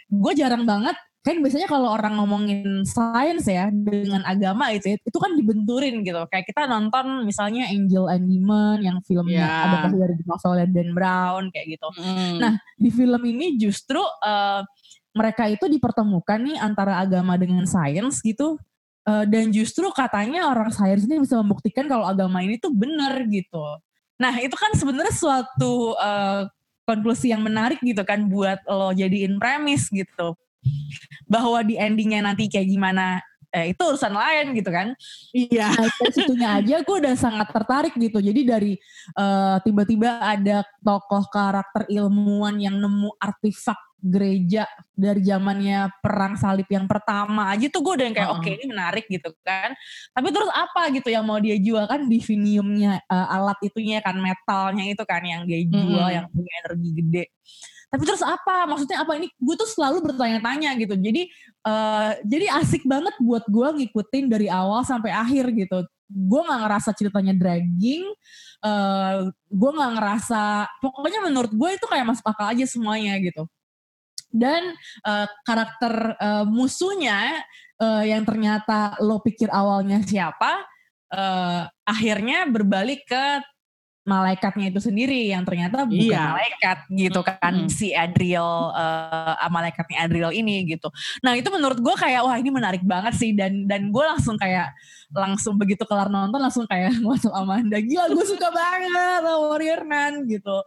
gue 0.09 0.33
jarang 0.35 0.65
banget 0.65 0.97
kan 1.19 1.35
biasanya 1.37 1.67
kalau 1.67 1.91
orang 1.93 2.15
ngomongin 2.15 2.81
sains 2.83 3.43
ya 3.45 3.67
dengan 3.69 4.23
agama 4.23 4.71
itu 4.71 4.95
itu 4.95 5.17
kan 5.19 5.35
dibenturin 5.35 6.01
gitu 6.01 6.19
kayak 6.27 6.47
kita 6.47 6.63
nonton 6.65 7.23
misalnya 7.23 7.67
Angel 7.69 8.07
and 8.07 8.25
Demon 8.25 8.79
yang 8.81 8.97
filmnya 9.03 9.43
Ya. 9.43 9.63
adaptasi 9.69 9.95
dari 9.99 10.15
novelnya 10.25 10.67
Dan 10.71 10.89
Brown 10.91 11.43
kayak 11.53 11.67
gitu 11.77 11.87
Mm. 11.93 12.35
nah 12.41 12.53
di 12.73 12.89
film 12.89 13.21
ini 13.23 13.55
justru 13.55 13.99
eh, 14.01 14.61
mereka 15.13 15.45
itu 15.45 15.67
dipertemukan 15.67 16.39
nih 16.41 16.57
antara 16.57 16.99
agama 16.99 17.35
dengan 17.35 17.63
sains 17.63 18.19
gitu 18.19 18.55
Eh, 19.07 19.25
dan 19.31 19.49
justru 19.49 19.87
katanya 19.95 20.51
orang 20.51 20.69
sains 20.75 21.07
ini 21.07 21.23
bisa 21.23 21.39
membuktikan 21.39 21.87
kalau 21.87 22.03
agama 22.03 22.43
ini 22.43 22.59
tuh 22.59 22.73
benar 22.73 23.15
gitu. 23.31 23.63
Nah 24.19 24.35
itu 24.43 24.53
kan 24.53 24.75
sebenarnya 24.75 25.15
suatu 25.15 25.95
eh, 25.95 26.43
konklusi 26.83 27.31
yang 27.31 27.45
menarik 27.45 27.79
gitu 27.79 28.01
kan 28.03 28.27
buat 28.27 28.59
lo 28.67 28.91
jadiin 28.91 29.39
premis 29.39 29.87
gitu. 29.87 30.35
Bahwa 31.29 31.63
di 31.63 31.79
endingnya 31.79 32.25
nanti 32.25 32.51
kayak 32.51 32.67
gimana 32.67 33.23
eh, 33.55 33.73
itu 33.73 33.81
urusan 33.81 34.13
lain 34.13 34.45
gitu 34.53 34.69
kan 34.69 34.93
iya 35.33 35.69
Nah, 35.79 35.87
dari 35.87 36.11
situnya 36.11 36.49
aja 36.59 36.75
gue 36.83 36.95
udah 36.99 37.15
sangat 37.15 37.47
tertarik 37.55 37.93
gitu. 37.95 38.19
Jadi 38.19 38.41
dari 38.43 38.73
eh, 39.15 39.57
tiba-tiba 39.63 40.19
ada 40.19 40.67
tokoh 40.83 41.23
karakter 41.31 41.87
ilmuwan 41.87 42.59
yang 42.59 42.75
nemu 42.75 43.15
artefak 43.15 43.79
gereja 43.99 44.63
dari 44.95 45.19
zamannya 45.27 45.91
perang 45.99 46.39
salib 46.39 46.63
yang 46.71 46.87
pertama 46.87 47.51
aja 47.51 47.67
tuh 47.67 47.83
gue 47.83 47.99
udah 47.99 48.05
yang 48.07 48.15
kayak 48.15 48.31
oke 48.31 48.47
ini 48.47 48.65
menarik 48.67 49.05
gitu 49.07 49.31
kan. 49.43 49.75
Tapi 50.15 50.27
terus 50.31 50.51
apa 50.51 50.87
gitu 50.95 51.07
yang 51.11 51.23
mau 51.27 51.39
dia 51.39 51.55
jual 51.59 51.83
kan 51.87 52.07
diviniumnya 52.07 53.03
eh, 53.03 53.35
alat 53.35 53.59
itunya 53.63 53.99
kan 54.03 54.15
metalnya 54.19 54.83
itu 54.87 55.03
kan 55.07 55.23
yang 55.23 55.43
dia 55.47 55.59
jual 55.63 56.07
Mm-mm. 56.07 56.15
yang 56.15 56.25
punya 56.31 56.53
energi 56.65 56.89
gede. 57.03 57.25
Tapi 57.89 58.03
terus 58.05 58.21
apa? 58.21 58.69
Maksudnya 58.69 59.01
apa 59.01 59.17
ini? 59.17 59.33
Gue 59.41 59.57
tuh 59.57 59.65
selalu 59.65 60.13
bertanya-tanya 60.13 60.77
gitu. 60.77 60.93
Jadi 60.93 61.25
eh, 61.65 62.11
jadi 62.21 62.45
asik 62.61 62.85
banget 62.85 63.17
buat 63.17 63.43
gue 63.49 63.67
ngikutin 63.81 64.25
dari 64.29 64.45
awal 64.45 64.85
sampai 64.85 65.09
akhir 65.09 65.49
gitu. 65.57 65.81
Gue 66.09 66.41
nggak 66.45 66.61
ngerasa 66.65 66.89
ceritanya 66.93 67.33
dragging. 67.33 68.05
eh 68.59 69.17
gue 69.31 69.71
nggak 69.73 69.91
ngerasa. 69.97 70.43
Pokoknya 70.83 71.19
menurut 71.25 71.51
gue 71.53 71.69
itu 71.73 71.85
kayak 71.89 72.05
masuk 72.13 72.25
akal 72.29 72.53
aja 72.53 72.65
semuanya 72.69 73.17
gitu. 73.17 73.49
Dan 74.29 74.77
eh, 75.09 75.27
karakter 75.47 75.93
eh, 76.21 76.45
musuhnya 76.45 77.41
eh, 77.81 78.03
yang 78.13 78.21
ternyata 78.27 78.99
lo 79.01 79.17
pikir 79.25 79.49
awalnya 79.49 80.03
siapa, 80.05 80.61
eh, 81.09 81.63
akhirnya 81.89 82.45
berbalik 82.45 83.01
ke 83.09 83.41
malaikatnya 84.09 84.73
itu 84.73 84.81
sendiri 84.81 85.29
yang 85.29 85.45
ternyata 85.45 85.85
bukan 85.85 86.09
Iya. 86.09 86.33
malaikat 86.33 86.77
gitu 86.89 87.21
kan 87.21 87.53
Mm-mm. 87.53 87.69
si 87.69 87.93
Adriel 87.93 88.73
eh, 88.73 89.49
malaikatnya 89.53 89.97
Adriel 90.09 90.33
ini 90.33 90.65
gitu. 90.65 90.89
Nah 91.21 91.37
itu 91.37 91.45
menurut 91.53 91.77
gue 91.77 91.93
kayak 91.93 92.25
wah 92.25 92.33
ini 92.41 92.49
menarik 92.49 92.81
banget 92.81 93.13
sih 93.13 93.37
dan 93.37 93.69
dan 93.69 93.93
gue 93.93 94.01
langsung 94.03 94.33
kayak 94.41 94.73
langsung 95.09 95.57
begitu 95.57 95.85
kelar 95.89 96.05
nonton 96.05 96.37
langsung 96.37 96.65
kayak 96.69 96.93
WhatsApp 97.07 97.33
Amanda 97.33 97.77
gila 97.81 98.09
gue 98.09 98.25
suka 98.25 98.49
banget 98.49 99.21
Warrior 99.25 99.81
Nun 99.85 100.25
gitu. 100.25 100.57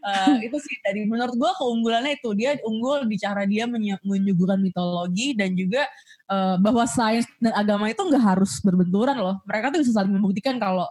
Eh, 0.00 0.48
itu 0.48 0.56
sih 0.60 0.76
dari 0.80 1.04
menurut 1.04 1.36
gue 1.36 1.50
keunggulannya 1.60 2.16
itu 2.16 2.32
dia 2.32 2.56
unggul 2.64 3.04
di 3.04 3.16
cara 3.20 3.44
dia 3.44 3.68
menyuguhkan 4.04 4.60
mitologi 4.60 5.36
dan 5.36 5.52
juga 5.52 5.84
eh, 6.32 6.56
bahwa 6.60 6.84
sains 6.88 7.28
dan 7.40 7.52
agama 7.52 7.92
itu 7.92 8.00
nggak 8.00 8.24
harus 8.24 8.60
berbenturan 8.64 9.16
loh. 9.20 9.36
Mereka 9.44 9.72
tuh 9.72 9.80
bisa 9.84 9.92
saling 9.92 10.12
membuktikan 10.12 10.56
kalau 10.56 10.88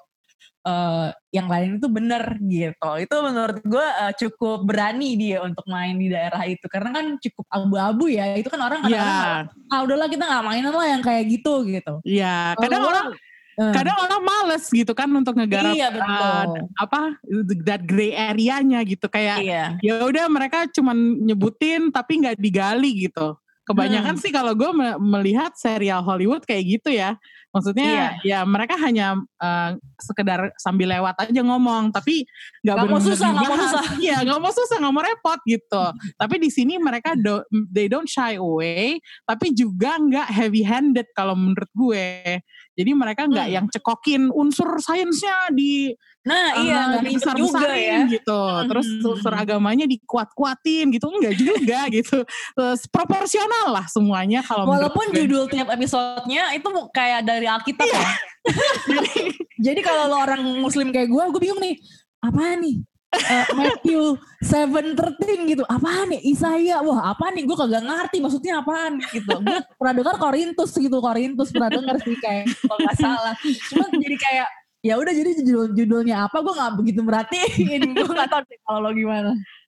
eh, 0.66 1.08
yang 1.32 1.48
lain 1.48 1.78
itu 1.78 1.88
benar 1.88 2.36
gitu. 2.42 2.90
Itu 2.98 3.16
menurut 3.22 3.62
gue 3.62 3.86
eh, 3.86 4.14
cukup 4.18 4.66
berani 4.66 5.14
dia 5.16 5.46
untuk 5.46 5.64
main 5.70 5.96
di 5.96 6.10
daerah 6.10 6.42
itu 6.50 6.66
karena 6.66 6.90
kan 6.90 7.06
cukup 7.22 7.46
abu-abu 7.54 8.10
ya. 8.10 8.34
Itu 8.34 8.50
kan 8.50 8.62
orang 8.66 8.82
kadang-kadang 8.82 9.46
Iya, 9.48 9.72
ah 9.72 9.80
udahlah 9.86 10.08
kita 10.10 10.24
nggak 10.26 10.44
mainan 10.44 10.74
lah 10.74 10.88
yang 10.90 11.02
kayak 11.06 11.24
gitu 11.30 11.64
gitu. 11.70 11.94
iya. 12.04 12.58
Kadang 12.58 12.82
Kalau 12.82 12.92
orang 12.92 13.08
Eh, 13.56 13.72
kadang 13.72 13.96
orang 14.04 14.20
males 14.20 14.68
gitu 14.68 14.92
kan 14.92 15.08
untuk 15.16 15.32
ngegarap 15.40 15.72
Iya, 15.72 15.88
betul. 15.88 16.12
uh, 16.12 16.44
apa 16.76 17.16
that 17.64 17.88
gray 17.88 18.12
area-nya 18.12 18.84
gitu 18.84 19.08
kayak 19.08 19.40
iya. 19.48 19.80
ya 19.80 20.04
udah 20.04 20.28
mereka 20.28 20.68
cuman 20.76 21.24
nyebutin 21.24 21.88
tapi 21.88 22.20
nggak 22.20 22.36
digali 22.36 23.08
gitu. 23.08 23.40
Kebanyakan 23.64 24.20
Hmm. 24.20 24.22
sih 24.22 24.36
kalau 24.36 24.52
gue 24.60 24.68
melihat 25.00 25.56
serial 25.56 26.04
Hollywood 26.04 26.44
kayak 26.44 26.68
gitu 26.68 27.00
ya. 27.00 27.16
Maksudnya 27.56 27.88
Iya. 27.88 28.10
ya 28.28 28.40
mereka 28.44 28.76
hanya 28.76 29.16
eh, 29.40 29.72
sekedar 29.96 30.52
sambil 30.60 30.92
lewat 30.92 31.16
aja 31.24 31.40
ngomong, 31.40 31.88
tapi 31.90 32.28
nggak 32.62 32.76
mau 32.84 33.00
susah, 33.00 33.32
nggak 33.32 33.48
mau 33.48 33.58
susah. 33.58 33.84
Iya, 33.96 34.18
nggak 34.28 34.40
mau 34.42 34.52
susah, 34.52 34.76
nggak 34.78 34.94
mau 34.94 35.04
repot 35.04 35.40
gitu. 35.48 35.84
tapi 36.16 36.36
di 36.38 36.50
sini 36.52 36.76
mereka 36.76 37.16
do, 37.16 37.40
they 37.72 37.88
don't 37.88 38.10
shy 38.10 38.36
away, 38.36 39.00
tapi 39.24 39.56
juga 39.56 39.96
nggak 39.96 40.28
heavy 40.28 40.62
handed 40.62 41.08
kalau 41.16 41.32
menurut 41.34 41.72
gue. 41.72 42.42
Jadi 42.76 42.92
mereka 42.92 43.24
nggak 43.24 43.48
Hmm. 43.48 43.56
yang 43.56 43.66
cekokin 43.72 44.24
unsur 44.30 44.68
sainsnya 44.84 45.48
di 45.50 45.96
Nah 46.26 46.58
iya, 46.58 46.74
eh, 46.74 46.86
nggak 46.90 47.04
ribet 47.06 47.36
juga 47.38 47.70
ya. 47.70 48.02
gitu. 48.10 48.42
Terus 48.66 48.88
Hmm. 48.90 49.10
unsur 49.14 49.30
agamanya 49.32 49.86
dikuat-kuatin 49.86 50.90
gitu. 50.90 51.06
Enggak 51.08 51.38
juga 51.38 51.80
gitu. 52.02 52.26
Terus 52.58 52.82
proporsional 52.90 53.70
lah 53.70 53.86
semuanya 53.86 54.42
kalau 54.42 54.66
Walaupun 54.66 55.14
judul 55.14 55.46
tiap 55.46 55.70
episodenya 55.70 56.50
itu 56.58 56.66
kayak 56.90 57.22
dari 57.24 57.45
Alkitab 57.50 57.88
ya. 57.88 58.10
Jadi 59.66 59.80
kalau 59.82 60.12
lo 60.12 60.18
orang 60.22 60.42
muslim 60.62 60.92
kayak 60.94 61.10
gue, 61.10 61.24
gue 61.32 61.42
bingung 61.42 61.62
nih. 61.62 61.80
Apaan 62.22 62.62
nih? 62.62 62.76
Eh, 63.16 63.48
Matthew 63.56 64.20
7.13 64.44 65.48
gitu. 65.48 65.64
Apaan 65.66 66.12
nih? 66.12 66.22
Isaiah. 66.28 66.84
Wah 66.84 67.16
apaan 67.16 67.40
nih? 67.40 67.48
Gue 67.48 67.56
kagak 67.56 67.84
ngerti 67.86 68.18
maksudnya 68.20 68.60
apaan 68.60 69.00
gitu. 69.14 69.36
Gue 69.40 69.60
pernah 69.80 69.94
dengar 69.96 70.16
Korintus 70.20 70.72
gitu. 70.76 70.98
Korintus 71.00 71.50
pernah 71.56 71.72
denger 71.72 71.96
sih 72.04 72.18
kayak 72.20 72.46
kalau 72.68 72.80
nggak 72.84 72.98
salah. 73.00 73.34
Cuma 73.72 73.86
jadi 73.96 74.18
kayak 74.20 74.48
ya 74.86 75.02
udah 75.02 75.14
jadi 75.18 75.30
judul 75.42 75.74
judulnya 75.74 76.30
apa 76.30 76.46
gue 76.46 76.54
nggak 76.54 76.74
begitu 76.78 77.02
merhatiin 77.02 77.82
gue 77.98 78.06
nggak 78.06 78.30
tahu 78.30 78.46
deh 78.46 78.60
kalau 78.62 78.80
lo 78.86 78.90
gimana 78.94 79.34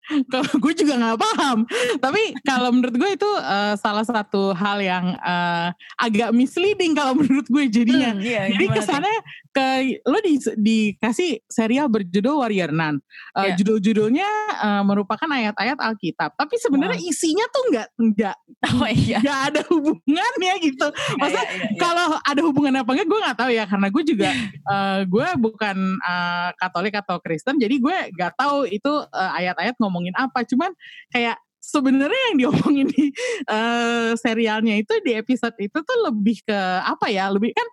Kalau 0.31 0.51
gue 0.59 0.73
juga 0.73 0.93
nggak 0.95 1.19
paham. 1.19 1.57
Tapi 1.99 2.21
kalau 2.47 2.69
menurut 2.71 2.95
gue 2.95 3.11
itu 3.19 3.29
eh, 3.43 3.75
salah 3.75 4.05
satu 4.07 4.55
hal 4.55 4.79
yang 4.79 5.15
eh, 5.19 5.67
agak 5.99 6.31
misleading 6.31 6.95
kalau 6.95 7.13
menurut 7.19 7.47
gue 7.47 7.63
jadinya. 7.67 8.15
Hmm, 8.15 8.23
iya, 8.23 8.47
Jadi 8.51 8.65
tuh? 8.71 8.73
kesannya 8.79 9.17
ke 9.51 9.67
lo 10.05 10.19
di, 10.21 10.33
dikasih 10.55 11.41
serial 11.49 11.91
berjudul 11.91 12.39
Warrior 12.39 12.71
Nun. 12.71 12.99
Eh, 13.35 13.45
Iya. 13.47 13.55
Judul-judulnya 13.63 14.29
eh, 14.59 14.83
merupakan 14.83 15.27
ayat-ayat 15.27 15.79
Alkitab. 15.79 16.35
Tapi 16.35 16.55
sebenarnya 16.59 16.99
isinya 16.99 17.45
tuh 17.51 17.63
nggak 17.71 17.87
nggak 17.97 18.37
oh 18.79 18.89
iya 18.89 19.17
nggak 19.21 19.41
ada 19.53 19.61
hubungannya 19.71 20.53
gitu. 20.63 20.87
Maksudnya 21.19 21.47
iya, 21.47 21.67
iya. 21.71 21.79
kalau 21.79 22.07
ada 22.19 22.41
hubungan 22.43 22.73
apa 22.79 22.89
enggak 22.95 23.07
gue 23.07 23.19
nggak 23.19 23.37
tahu 23.37 23.51
ya 23.53 23.63
karena 23.67 23.87
gue 23.91 24.03
juga 24.03 24.29
eh, 24.47 24.99
gue 25.05 25.27
bukan 25.39 25.77
eh, 25.99 26.49
Katolik 26.57 26.95
atau 26.97 27.17
Kristen 27.21 27.55
jadi 27.59 27.75
gue 27.77 27.97
nggak 28.17 28.33
tahu 28.35 28.67
itu 28.67 28.93
eh, 29.13 29.31
ayat-ayat 29.43 29.75
ngomongin 29.97 30.13
apa 30.13 30.45
cuman 30.45 30.69
kayak 31.09 31.41
sebenarnya 31.57 32.21
yang 32.31 32.37
diomongin 32.37 32.85
di 32.87 33.09
eh, 33.49 34.13
serialnya 34.13 34.77
itu 34.77 34.93
di 35.01 35.17
episode 35.17 35.57
itu 35.57 35.73
tuh 35.73 35.97
lebih 36.05 36.45
ke 36.45 36.59
apa 36.85 37.09
ya 37.09 37.27
lebih 37.33 37.49
kan 37.51 37.65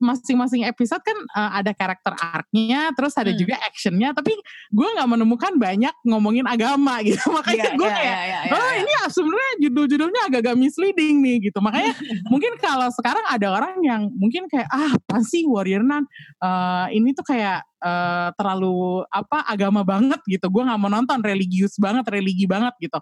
masing-masing 0.00 0.64
episode 0.64 1.02
kan 1.04 1.18
eh, 1.18 1.50
ada 1.60 1.74
karakter 1.76 2.14
arc-nya 2.16 2.94
terus 2.96 3.12
ada 3.18 3.28
Hmm. 3.28 3.40
juga 3.42 3.58
actionnya 3.60 4.14
tapi 4.16 4.32
gue 4.72 4.88
nggak 4.94 5.10
menemukan 5.10 5.52
banyak 5.58 5.92
ngomongin 6.06 6.46
agama 6.48 6.96
gitu 7.06 7.28
makanya 7.28 7.74
Iya, 7.74 7.76
gue 7.76 7.88
iya, 7.90 7.96
kayak 7.98 8.16
iya, 8.16 8.38
iya, 8.46 8.52
oh 8.54 8.70
iya. 8.72 8.80
ini 8.80 8.92
ya 8.94 9.04
sebenarnya 9.10 9.52
judul-judulnya 9.68 10.20
agak-agak 10.30 10.56
misleading 10.56 11.20
nih 11.20 11.36
gitu 11.50 11.58
makanya 11.60 11.92
mungkin 12.32 12.56
kalau 12.56 12.88
sekarang 12.94 13.26
ada 13.28 13.46
orang 13.52 13.76
yang 13.84 14.08
mungkin 14.16 14.48
kayak 14.48 14.70
ah 14.70 14.96
apa 14.96 15.18
sih 15.26 15.42
Warrior 15.44 15.82
Nun 15.84 16.06
Eh, 16.36 16.86
ini 16.96 17.10
tuh 17.16 17.24
kayak 17.26 17.64
eh, 17.80 18.28
terlalu 18.34 19.04
apa 19.08 19.44
agama 19.46 19.84
banget 19.84 20.20
gitu 20.24 20.48
gue 20.48 20.62
nggak 20.64 20.80
mau 20.80 20.88
nonton 20.88 21.20
religius 21.20 21.76
banget 21.76 22.04
religi 22.08 22.48
banget 22.48 22.72
gitu 22.80 22.98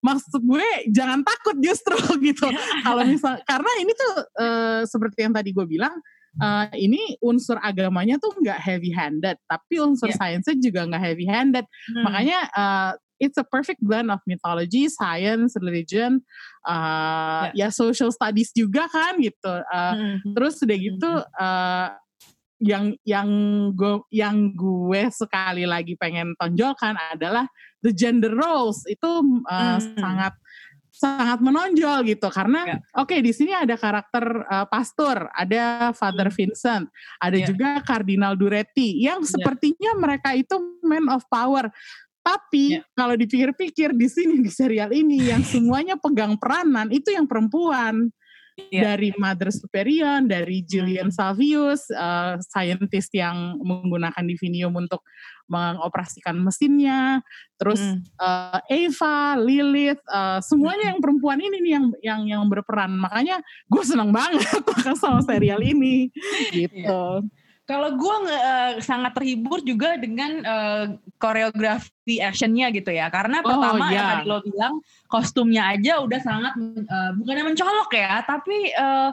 maksud 0.00 0.40
gue 0.40 0.66
jangan 0.88 1.20
takut 1.24 1.56
justru 1.60 1.96
gitu 2.28 2.48
kalau 2.82 3.04
misal 3.04 3.36
karena 3.44 3.70
ini 3.80 3.92
tuh 3.92 4.12
eh, 4.40 4.80
seperti 4.88 5.18
yang 5.28 5.34
tadi 5.36 5.52
gue 5.52 5.66
bilang 5.68 5.94
eh, 6.34 6.66
ini 6.80 7.14
unsur 7.22 7.60
agamanya 7.60 8.18
tuh 8.18 8.32
nggak 8.40 8.58
heavy 8.58 8.90
handed 8.90 9.36
tapi 9.46 9.78
unsur 9.78 10.08
Iya. 10.10 10.18
sainsnya 10.18 10.56
juga 10.58 10.84
nggak 10.88 11.02
heavy 11.02 11.26
handed 11.28 11.64
Hmm. 11.92 12.02
makanya 12.08 12.38
uh, 12.56 12.92
it's 13.22 13.38
a 13.38 13.46
perfect 13.46 13.78
blend 13.80 14.10
of 14.10 14.18
mythology, 14.26 14.90
science, 14.90 15.54
religion, 15.62 16.18
uh, 16.66 17.46
ya 17.54 17.70
social 17.70 18.10
studies 18.10 18.50
juga 18.52 18.90
kan 18.90 19.16
gitu. 19.22 19.54
Uh, 19.70 19.94
Hmm. 19.94 20.34
Terus 20.34 20.58
udah 20.60 20.76
gitu 20.76 21.10
uh, 21.22 21.88
yang 22.64 22.96
yang 23.04 23.28
gue 23.76 24.00
yang 24.08 24.56
gue 24.56 25.12
sekali 25.12 25.68
lagi 25.68 26.00
pengen 26.00 26.32
tonjolkan 26.40 26.96
adalah 27.12 27.44
the 27.84 27.92
gender 27.92 28.32
roles 28.32 28.80
itu 28.88 29.04
uh, 29.44 29.76
Hmm. 29.76 30.00
sangat 30.00 30.34
sangat 30.94 31.42
menonjol 31.42 32.06
gitu 32.06 32.30
karena 32.30 32.78
oke 32.94 33.18
di 33.18 33.34
sini 33.34 33.50
ada 33.50 33.74
karakter 33.74 34.46
uh, 34.46 34.62
pastor, 34.70 35.26
ada 35.34 35.90
Father 35.90 36.30
Vincent, 36.30 36.86
ada 37.18 37.34
Iya. 37.34 37.50
juga 37.50 37.82
Kardinal 37.82 38.38
Duretti 38.38 39.02
yang 39.02 39.26
sepertinya 39.26 39.90
mereka 39.98 40.32
itu 40.38 40.54
man 40.86 41.10
of 41.10 41.26
power. 41.26 41.66
Tapi 42.24 42.80
kalau 42.96 43.18
dipikir-pikir 43.20 43.92
di 43.92 44.08
sini 44.08 44.40
di 44.40 44.48
serial 44.48 44.94
ini 44.94 45.28
yang 45.28 45.42
semuanya 45.52 45.98
pegang 45.98 46.38
peranan 46.40 46.88
itu 46.94 47.10
yang 47.12 47.26
perempuan. 47.26 48.08
Iya. 48.54 48.94
Dari 48.94 49.10
Mother 49.18 49.50
Superior, 49.50 50.22
dari 50.22 50.62
Julian 50.62 51.10
Salvius, 51.10 51.90
uh, 51.90 52.38
scientist 52.38 53.10
yang 53.10 53.58
menggunakan 53.58 54.22
divinium 54.22 54.70
untuk 54.78 55.02
mengoperasikan 55.50 56.38
mesinnya, 56.38 57.18
terus 57.58 57.82
uh, 58.22 58.62
Eva, 58.70 59.34
Lilith, 59.42 60.00
uh, 60.06 60.38
semuanya 60.38 60.94
yang 60.94 61.02
perempuan 61.02 61.42
ini 61.42 61.56
nih 61.60 61.72
yang 61.74 61.86
yang 62.00 62.20
yang 62.30 62.42
berperan. 62.46 62.94
Makanya 62.94 63.42
gue 63.66 63.82
seneng 63.82 64.14
banget 64.14 64.62
sama 65.02 65.18
serial 65.26 65.58
ini, 65.58 66.14
gitu. 66.54 67.26
Kalau 67.64 67.96
gue 67.96 68.14
sangat 68.84 69.16
terhibur 69.16 69.64
juga 69.64 69.96
dengan 69.96 70.44
eh, 70.44 70.84
koreografi 71.16 72.20
actionnya 72.20 72.68
gitu 72.68 72.92
ya, 72.92 73.08
karena 73.08 73.40
Oh, 73.40 73.48
pertama 73.48 73.88
iya. 73.88 73.96
yang 73.96 74.06
tadi 74.12 74.24
lo 74.28 74.38
bilang 74.44 74.74
kostumnya 75.08 75.72
aja 75.72 76.04
udah 76.04 76.20
sangat 76.20 76.52
eh, 76.60 77.10
bukannya 77.16 77.44
mencolok 77.48 77.90
ya, 77.96 78.20
tapi 78.20 78.68
eh, 78.68 79.10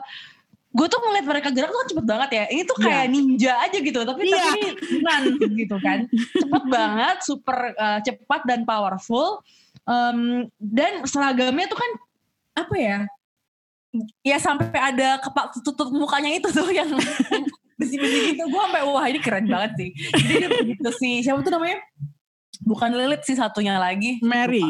gue 0.72 0.86
tuh 0.88 1.00
ngeliat 1.00 1.26
mereka 1.28 1.48
gerak 1.48 1.68
tuh 1.68 1.80
kan 1.80 1.88
cepet 1.96 2.06
banget 2.08 2.30
ya. 2.32 2.44
Ini 2.52 2.62
tuh 2.64 2.76
Iya. 2.76 2.84
kayak 2.84 3.06
ninja 3.08 3.52
aja 3.56 3.78
gitu, 3.80 4.00
tapi 4.04 4.22
Iya. 4.28 4.36
tapi 4.36 4.60
beneran 4.76 5.22
gitu 5.64 5.76
kan, 5.80 5.98
cepet 6.12 6.62
banget, 6.68 7.16
super 7.24 7.58
eh, 7.72 7.98
cepat 8.04 8.40
dan 8.44 8.68
powerful. 8.68 9.40
Em, 9.82 10.46
dan 10.60 11.08
seragamnya 11.08 11.66
tuh 11.66 11.80
kan 11.80 11.90
apa 12.54 12.74
ya? 12.76 12.98
Ya 14.20 14.36
sampai 14.36 14.68
ada 14.72 15.20
kepak 15.20 15.56
tutup 15.64 15.88
mukanya 15.88 16.32
itu 16.32 16.48
tuh 16.48 16.68
yang 16.68 16.88
besi-besi 17.82 18.18
gitu. 18.32 18.42
Gue 18.46 18.62
sampai 18.62 18.82
wah 18.86 19.04
ini 19.10 19.18
keren 19.18 19.50
banget 19.50 19.72
sih. 19.74 19.90
Jadi 20.14 20.34
dia 20.38 20.50
begitu 20.50 20.88
sih. 20.94 21.26
Siapa 21.26 21.42
tuh 21.42 21.50
namanya? 21.50 21.82
Bukan 22.62 22.94
Lilith 22.94 23.26
sih 23.26 23.34
satunya 23.34 23.82
lagi. 23.82 24.22
Mary. 24.22 24.62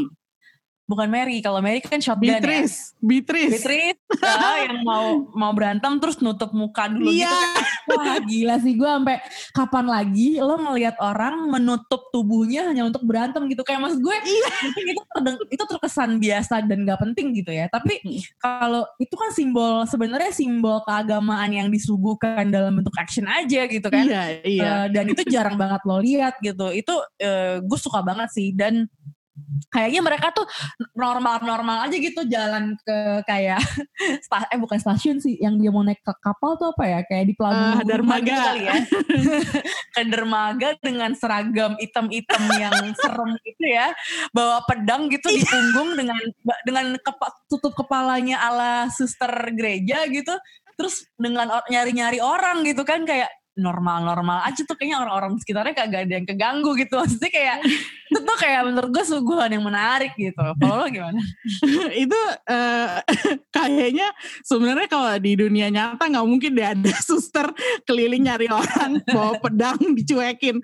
Bukan 0.83 1.07
Mary. 1.07 1.39
Kalau 1.39 1.63
Mary 1.63 1.79
kan 1.79 1.99
shotgun 1.99 2.37
Beatrice, 2.37 2.93
Beatrice. 2.99 3.49
ya. 3.49 3.57
Beatrice. 3.57 3.99
ah, 4.21 4.57
yang 4.61 4.79
mau 4.83 5.05
mau 5.33 5.53
berantem 5.55 5.95
terus 5.97 6.19
nutup 6.19 6.51
muka 6.51 6.87
dulu 6.87 7.09
Iya. 7.09 7.27
gitu 7.27 7.39
kan. 7.39 7.65
Wah 7.93 8.17
gila 8.21 8.57
sih 8.59 8.75
gue 8.75 8.87
sampai 8.87 9.17
kapan 9.51 9.87
lagi 9.87 10.29
lo 10.39 10.55
ngelihat 10.55 10.99
orang 10.99 11.49
menutup 11.49 12.11
tubuhnya 12.11 12.67
hanya 12.67 12.83
untuk 12.83 13.03
berantem 13.03 13.47
gitu 13.47 13.63
kayak 13.63 13.81
mas 13.81 13.95
gue 13.95 14.17
mungkin 14.63 14.85
itu 14.89 15.03
terdeng- 15.09 15.49
itu 15.49 15.65
terkesan 15.65 16.11
biasa 16.17 16.63
dan 16.63 16.83
gak 16.83 17.01
penting 17.01 17.35
gitu 17.35 17.51
ya 17.51 17.67
tapi 17.67 17.99
kalau 18.37 18.87
itu 18.97 19.13
kan 19.13 19.31
simbol 19.31 19.83
sebenarnya 19.85 20.31
simbol 20.31 20.79
keagamaan 20.83 21.51
yang 21.51 21.69
disuguhkan 21.69 22.49
dalam 22.49 22.75
bentuk 22.75 22.95
action 22.95 23.25
aja 23.25 23.67
gitu 23.67 23.87
kan 23.87 24.05
Iya, 24.05 24.23
iya. 24.43 24.63
Eh, 24.63 24.87
dan 24.91 25.05
itu 25.07 25.23
jarang 25.27 25.55
banget 25.55 25.83
lo 25.83 25.99
lihat 25.99 26.39
gitu 26.39 26.71
itu 26.71 26.93
eh, 27.17 27.59
gue 27.61 27.79
suka 27.79 28.01
banget 28.01 28.29
sih 28.31 28.51
dan 28.53 28.87
kayaknya 29.69 30.05
mereka 30.05 30.29
tuh 30.31 30.45
normal-normal 30.93 31.89
aja 31.89 31.97
gitu 31.97 32.21
jalan 32.27 32.77
ke 32.79 32.97
kayak 33.25 33.61
eh 34.53 34.59
bukan 34.61 34.77
stasiun 34.77 35.19
sih 35.19 35.41
yang 35.41 35.57
dia 35.57 35.73
mau 35.73 35.81
naik 35.81 36.01
ke 36.01 36.13
kapal 36.21 36.57
tuh 36.57 36.77
apa 36.77 36.85
ya? 36.85 36.99
Kayak 37.09 37.25
di 37.29 37.35
pelabuhan 37.35 37.81
Ah, 37.81 37.85
dermaga. 37.85 38.21
gitu 38.23 38.41
kali 38.43 38.63
ya 38.63 38.75
ke 39.93 40.03
dermaga 40.05 40.69
dengan 40.81 41.11
seragam 41.13 41.73
item-item 41.77 42.43
yang 42.57 42.77
serem 43.01 43.31
gitu 43.41 43.65
ya 43.67 43.93
bawa 44.31 44.65
pedang 44.65 45.09
gitu 45.09 45.29
di 45.29 45.41
punggung 45.43 45.97
dengan 45.97 46.19
dengan 46.65 46.87
kepa- 46.99 47.45
tutup 47.49 47.73
kepalanya 47.73 48.41
ala 48.43 48.73
suster 48.89 49.31
gereja 49.53 50.05
gitu 50.09 50.33
terus 50.73 51.05
dengan 51.15 51.49
nyari-nyari 51.69 52.19
orang 52.19 52.65
gitu 52.65 52.81
kan 52.83 53.05
kayak 53.05 53.29
normal-normal 53.53 54.49
aja 54.49 54.65
tuh 54.65 54.77
kayaknya 54.81 55.05
orang-orang 55.05 55.37
sekitarnya 55.37 55.77
kagak 55.77 56.09
ada 56.09 56.15
yang 56.17 56.27
keganggu 56.29 56.73
gitu. 56.81 56.97
Maksudnya 56.97 57.31
kayak 57.31 57.59
itu 58.13 58.21
tuh 58.25 58.37
kayak 58.37 58.63
menurut 58.69 58.91
gue 58.93 59.05
suguhan 59.05 59.51
yang 59.53 59.65
menarik 59.65 60.13
gitu. 60.17 60.41
Kalau 60.41 60.85
lo 60.85 60.87
gimana? 60.89 61.21
Itu 62.05 62.21
uh, 62.49 63.01
kayaknya 63.57 64.09
sebenarnya 64.45 64.89
kalau 64.89 65.13
di 65.17 65.33
dunia 65.37 65.69
nyata 65.73 66.13
nggak 66.13 66.27
mungkin 66.29 66.51
deh 66.53 66.69
ada 66.77 66.93
suster 67.09 67.49
keliling 67.89 68.29
nyari 68.29 68.49
orang 68.49 69.01
bawa 69.09 69.37
pedang 69.41 69.81
dicuekin. 69.97 70.61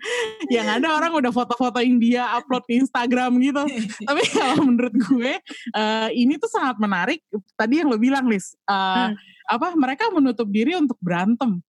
Yang 0.48 0.68
ada 0.81 0.88
orang 0.96 1.12
udah 1.16 1.33
foto-fotoin 1.33 1.96
dia 2.01 2.24
upload 2.37 2.64
di 2.68 2.85
Instagram 2.85 3.37
gitu. 3.40 3.64
Tapi 4.05 4.22
kalau 4.33 4.64
menurut 4.64 4.94
gue 4.96 5.33
uh, 5.77 6.09
ini 6.12 6.40
tuh 6.40 6.48
sangat 6.48 6.77
menarik. 6.81 7.20
Tadi 7.57 7.85
yang 7.85 7.88
lo 7.92 8.01
bilang 8.01 8.29
Lis 8.29 8.57
uh, 8.68 9.12
hmm. 9.12 9.14
apa 9.48 9.72
mereka 9.77 10.09
menutup 10.12 10.48
diri 10.53 10.77
untuk 10.77 11.01
berantem 11.01 11.64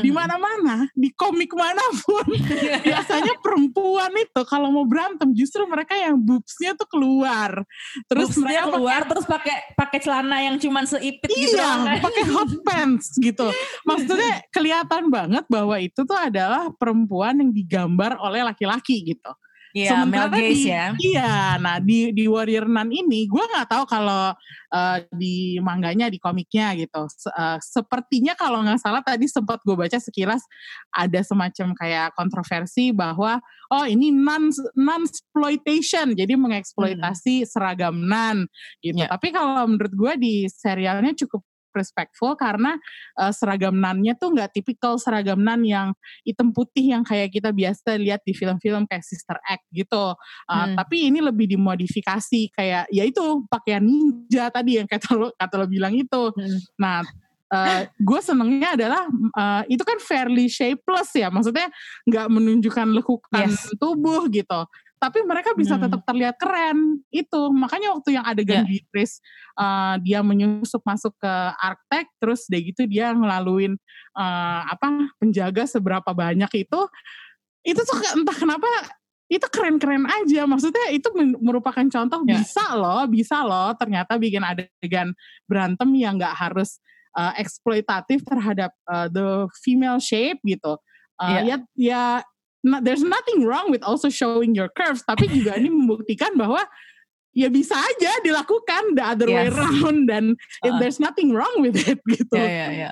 di 0.00 0.10
mana-mana, 0.10 0.88
di 0.96 1.12
komik 1.12 1.52
mana 1.52 1.82
pun, 2.00 2.24
biasanya 2.88 3.34
perempuan 3.44 4.12
itu 4.16 4.40
kalau 4.48 4.72
mau 4.72 4.88
berantem 4.88 5.30
justru 5.36 5.64
mereka 5.68 5.92
yang 5.92 6.16
boobsnya 6.16 6.72
tuh 6.72 6.88
keluar. 6.88 7.62
Terus 8.08 8.32
mereka 8.40 8.72
keluar 8.72 9.00
pake, 9.04 9.10
terus 9.12 9.26
pakai 9.28 9.56
pakai 9.76 9.98
celana 10.00 10.36
yang 10.40 10.56
cuman 10.56 10.84
seipit 10.88 11.28
iya, 11.28 11.44
gitu. 11.44 11.56
Iya, 11.60 12.00
pakai 12.00 12.24
hot 12.32 12.50
pants 12.66 13.06
gitu. 13.20 13.46
Maksudnya 13.84 14.40
kelihatan 14.56 15.12
banget 15.12 15.44
bahwa 15.52 15.76
itu 15.76 16.00
tuh 16.02 16.16
adalah 16.16 16.72
perempuan 16.74 17.44
yang 17.44 17.50
digambar 17.52 18.16
oleh 18.20 18.40
laki-laki 18.40 19.04
gitu. 19.04 19.32
Iya, 19.74 19.90
Sementara 19.90 20.30
Mel 20.30 20.38
Gaze 20.38 20.54
di, 20.54 20.70
ya. 20.70 20.86
Iya, 20.94 21.34
nah 21.58 21.76
di 21.82 22.14
di 22.14 22.30
Warrior 22.30 22.70
Nun 22.70 22.94
ini 22.94 23.26
gue 23.26 23.42
nggak 23.42 23.66
tahu 23.66 23.84
kalau 23.90 24.30
uh, 24.70 24.98
di 25.10 25.58
mangganya 25.58 26.06
di 26.06 26.22
komiknya 26.22 26.78
gitu. 26.78 27.10
Uh, 27.34 27.58
sepertinya 27.58 28.38
kalau 28.38 28.62
nggak 28.62 28.78
salah 28.78 29.02
tadi 29.02 29.26
sempat 29.26 29.58
gue 29.66 29.74
baca 29.74 29.98
sekilas 29.98 30.46
ada 30.94 31.18
semacam 31.26 31.74
kayak 31.74 32.14
kontroversi 32.14 32.94
bahwa 32.94 33.42
oh 33.74 33.82
ini 33.82 34.14
non 34.14 34.54
non 34.78 35.02
exploitation, 35.10 36.14
jadi 36.14 36.38
mengeksploitasi 36.38 37.42
hmm. 37.42 37.48
seragam 37.50 37.98
nan 37.98 38.46
gitu. 38.78 39.02
Yeah. 39.02 39.10
Tapi 39.10 39.34
kalau 39.34 39.66
menurut 39.66 39.90
gue 39.90 40.12
di 40.22 40.34
serialnya 40.46 41.18
cukup 41.18 41.42
respectful 41.74 42.38
karena 42.38 42.78
uh, 43.18 43.34
seragam 43.34 43.74
nannya 43.76 44.14
tuh 44.14 44.32
nggak 44.32 44.54
tipikal 44.54 44.96
seragam 44.96 45.42
nan 45.42 45.66
yang 45.66 45.92
hitam 46.22 46.54
putih 46.54 46.94
yang 46.94 47.02
kayak 47.02 47.34
kita 47.34 47.50
biasa 47.50 47.98
lihat 47.98 48.22
di 48.22 48.32
film-film 48.32 48.86
kayak 48.86 49.04
Sister 49.04 49.36
Act 49.44 49.66
gitu. 49.74 50.14
Uh, 50.46 50.54
hmm. 50.54 50.74
Tapi 50.78 50.96
ini 51.12 51.18
lebih 51.20 51.50
dimodifikasi 51.50 52.54
kayak 52.54 52.88
ya 52.88 53.04
itu 53.04 53.44
pakaian 53.50 53.82
ninja 53.82 54.48
tadi 54.48 54.78
yang 54.78 54.88
kata 54.88 55.08
lo 55.12 55.28
kata 55.34 55.54
lo 55.60 55.66
bilang 55.66 55.92
itu. 55.92 56.32
Hmm. 56.32 56.58
Nah 56.78 57.02
Uh, 57.54 57.86
gue 58.02 58.18
senengnya 58.18 58.74
adalah 58.74 59.06
uh, 59.36 59.62
itu 59.70 59.78
kan 59.86 60.00
fairly 60.02 60.50
shapeless 60.50 61.14
ya, 61.14 61.30
maksudnya 61.30 61.70
nggak 62.02 62.26
menunjukkan 62.26 62.88
lekukan 62.98 63.46
yes. 63.46 63.70
tubuh 63.78 64.26
gitu 64.26 64.66
tapi 65.04 65.20
mereka 65.20 65.52
bisa 65.52 65.76
hmm. 65.76 65.84
tetap 65.84 66.00
terlihat 66.08 66.40
keren 66.40 67.04
itu 67.12 67.52
makanya 67.52 67.92
waktu 67.92 68.16
yang 68.16 68.24
adegan 68.24 68.64
yeah. 68.64 68.80
Beatrice 68.80 69.20
uh, 69.60 70.00
dia 70.00 70.24
menyusup 70.24 70.80
masuk 70.80 71.12
ke 71.20 71.32
Arctic 71.60 72.08
terus 72.16 72.48
deh 72.48 72.64
gitu 72.64 72.88
dia 72.88 73.12
ngelaluin 73.12 73.76
uh, 74.16 74.60
apa 74.64 75.12
penjaga 75.20 75.68
seberapa 75.68 76.08
banyak 76.16 76.48
itu 76.56 76.80
itu 77.68 77.80
tuh 77.84 78.00
entah 78.16 78.32
kenapa 78.32 78.64
itu 79.28 79.44
keren-keren 79.52 80.08
aja 80.08 80.48
maksudnya 80.48 80.88
itu 80.88 81.12
merupakan 81.36 81.84
contoh 81.84 82.24
yeah. 82.24 82.40
bisa 82.40 82.64
loh 82.72 83.04
bisa 83.04 83.44
loh 83.44 83.76
ternyata 83.76 84.16
bikin 84.16 84.40
adegan 84.40 85.12
berantem 85.44 85.92
yang 86.00 86.16
nggak 86.16 86.32
harus 86.32 86.80
uh, 87.12 87.36
eksploitatif 87.36 88.24
terhadap 88.24 88.72
uh, 88.88 89.12
the 89.12 89.52
female 89.60 90.00
shape 90.00 90.40
gitu 90.48 90.80
uh, 91.20 91.40
yeah. 91.44 91.44
ya 91.44 91.56
ya 91.76 92.04
nah, 92.64 92.80
there's 92.80 93.04
nothing 93.04 93.44
wrong 93.44 93.68
with 93.68 93.84
also 93.84 94.08
showing 94.08 94.56
your 94.56 94.72
curves 94.72 95.04
tapi 95.04 95.28
juga 95.28 95.60
ini 95.60 95.68
membuktikan 95.78 96.32
bahwa 96.34 96.64
ya 97.34 97.50
bisa 97.50 97.74
aja 97.74 98.22
dilakukan 98.22 98.94
the 98.94 99.02
other 99.02 99.26
yes. 99.26 99.34
way 99.34 99.46
around 99.50 99.98
dan 100.06 100.24
uh. 100.62 100.78
there's 100.78 101.02
nothing 101.02 101.34
wrong 101.34 101.58
with 101.58 101.74
it 101.74 101.98
gitu. 102.14 102.38
Ya 102.38 102.46
ya 102.46 102.66
ya. 102.70 102.90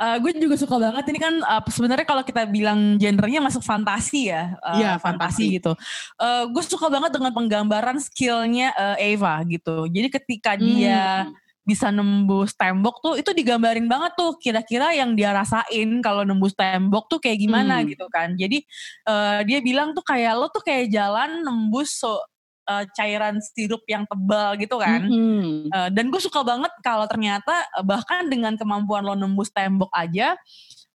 Uh, 0.00 0.16
gue 0.18 0.32
juga 0.40 0.56
suka 0.56 0.80
banget 0.80 1.04
ini 1.12 1.20
kan 1.20 1.34
uh, 1.44 1.62
sebenarnya 1.68 2.08
kalau 2.08 2.24
kita 2.24 2.48
bilang 2.48 2.96
genrenya 2.96 3.44
masuk 3.44 3.60
fantasi 3.60 4.32
ya. 4.32 4.56
Uh, 4.64 4.80
fantasi, 4.80 5.04
fantasi 5.04 5.44
gitu. 5.60 5.72
Uh, 6.16 6.48
gue 6.48 6.64
suka 6.64 6.88
banget 6.88 7.12
dengan 7.12 7.36
penggambaran 7.36 8.00
skillnya 8.00 8.72
uh, 8.74 8.96
Eva 8.96 9.44
gitu. 9.44 9.84
Jadi 9.92 10.08
ketika 10.08 10.56
hmm. 10.56 10.64
dia 10.64 11.28
bisa 11.62 11.94
nembus 11.94 12.58
tembok 12.58 12.98
tuh 12.98 13.14
itu 13.14 13.30
digambarin 13.30 13.86
banget 13.86 14.18
tuh 14.18 14.34
kira-kira 14.42 14.90
yang 14.98 15.14
dia 15.14 15.30
rasain 15.30 16.02
kalau 16.02 16.26
nembus 16.26 16.58
tembok 16.58 17.06
tuh 17.06 17.22
kayak 17.22 17.38
gimana 17.38 17.80
hmm. 17.80 17.94
gitu 17.94 18.06
kan 18.10 18.34
jadi 18.34 18.58
uh, 19.06 19.40
dia 19.46 19.62
bilang 19.62 19.94
tuh 19.94 20.02
kayak 20.02 20.34
lo 20.34 20.50
tuh 20.50 20.62
kayak 20.66 20.90
jalan 20.90 21.46
nembus 21.46 22.02
so, 22.02 22.18
uh, 22.66 22.84
cairan 22.98 23.38
sirup 23.38 23.86
yang 23.86 24.02
tebal 24.10 24.58
gitu 24.58 24.74
kan 24.82 25.06
hmm. 25.06 25.70
uh, 25.70 25.88
dan 25.94 26.10
gue 26.10 26.18
suka 26.18 26.42
banget 26.42 26.72
kalau 26.82 27.06
ternyata 27.06 27.54
bahkan 27.86 28.26
dengan 28.26 28.58
kemampuan 28.58 29.06
lo 29.06 29.14
nembus 29.14 29.54
tembok 29.54 29.90
aja 29.94 30.34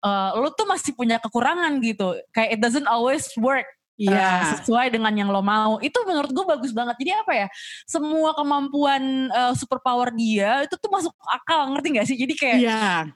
uh, 0.03 0.35
lo 0.35 0.51
tuh 0.51 0.67
masih 0.67 0.91
punya 0.99 1.15
kekurangan 1.23 1.79
gitu 1.79 2.11
kayak 2.35 2.55
it 2.55 2.59
doesn't 2.59 2.91
always 2.91 3.23
work 3.39 3.67
Iya. 3.97 4.13
Uh, 4.13 4.43
sesuai 4.61 4.93
dengan 4.93 5.09
yang 5.17 5.29
lo 5.33 5.41
mau. 5.41 5.81
Itu 5.81 6.05
menurut 6.05 6.29
gue 6.29 6.45
bagus 6.45 6.69
banget. 6.69 6.95
Jadi 7.01 7.11
apa 7.17 7.33
ya? 7.33 7.47
Semua 7.89 8.37
kemampuan 8.37 9.27
uh, 9.33 9.53
superpower 9.57 10.13
dia 10.13 10.63
itu 10.69 10.77
tuh 10.77 10.89
masuk 10.93 11.13
akal, 11.25 11.73
ngerti 11.73 11.87
gak 11.97 12.07
sih? 12.07 12.17
Jadi 12.17 12.33
kayak 12.37 12.57
yeah. 12.61 13.09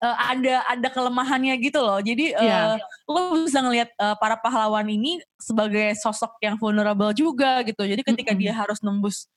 uh, 0.00 0.16
ada 0.32 0.64
ada 0.72 0.88
kelemahannya 0.88 1.52
gitu 1.60 1.84
loh. 1.84 2.00
Jadi 2.00 2.32
uh, 2.32 2.80
lo 3.04 3.44
bisa 3.44 3.60
ngelihat 3.60 3.92
uh, 4.00 4.16
para 4.16 4.40
pahlawan 4.40 4.88
ini 4.88 5.20
sebagai 5.36 5.92
sosok 6.00 6.40
yang 6.40 6.56
vulnerable 6.56 7.12
juga 7.12 7.60
gitu. 7.68 7.84
Jadi 7.84 8.00
ketika 8.00 8.32
mm 8.32 8.36
-hmm. 8.40 8.42
dia 8.48 8.52
harus 8.56 8.80
nembus 8.80 9.28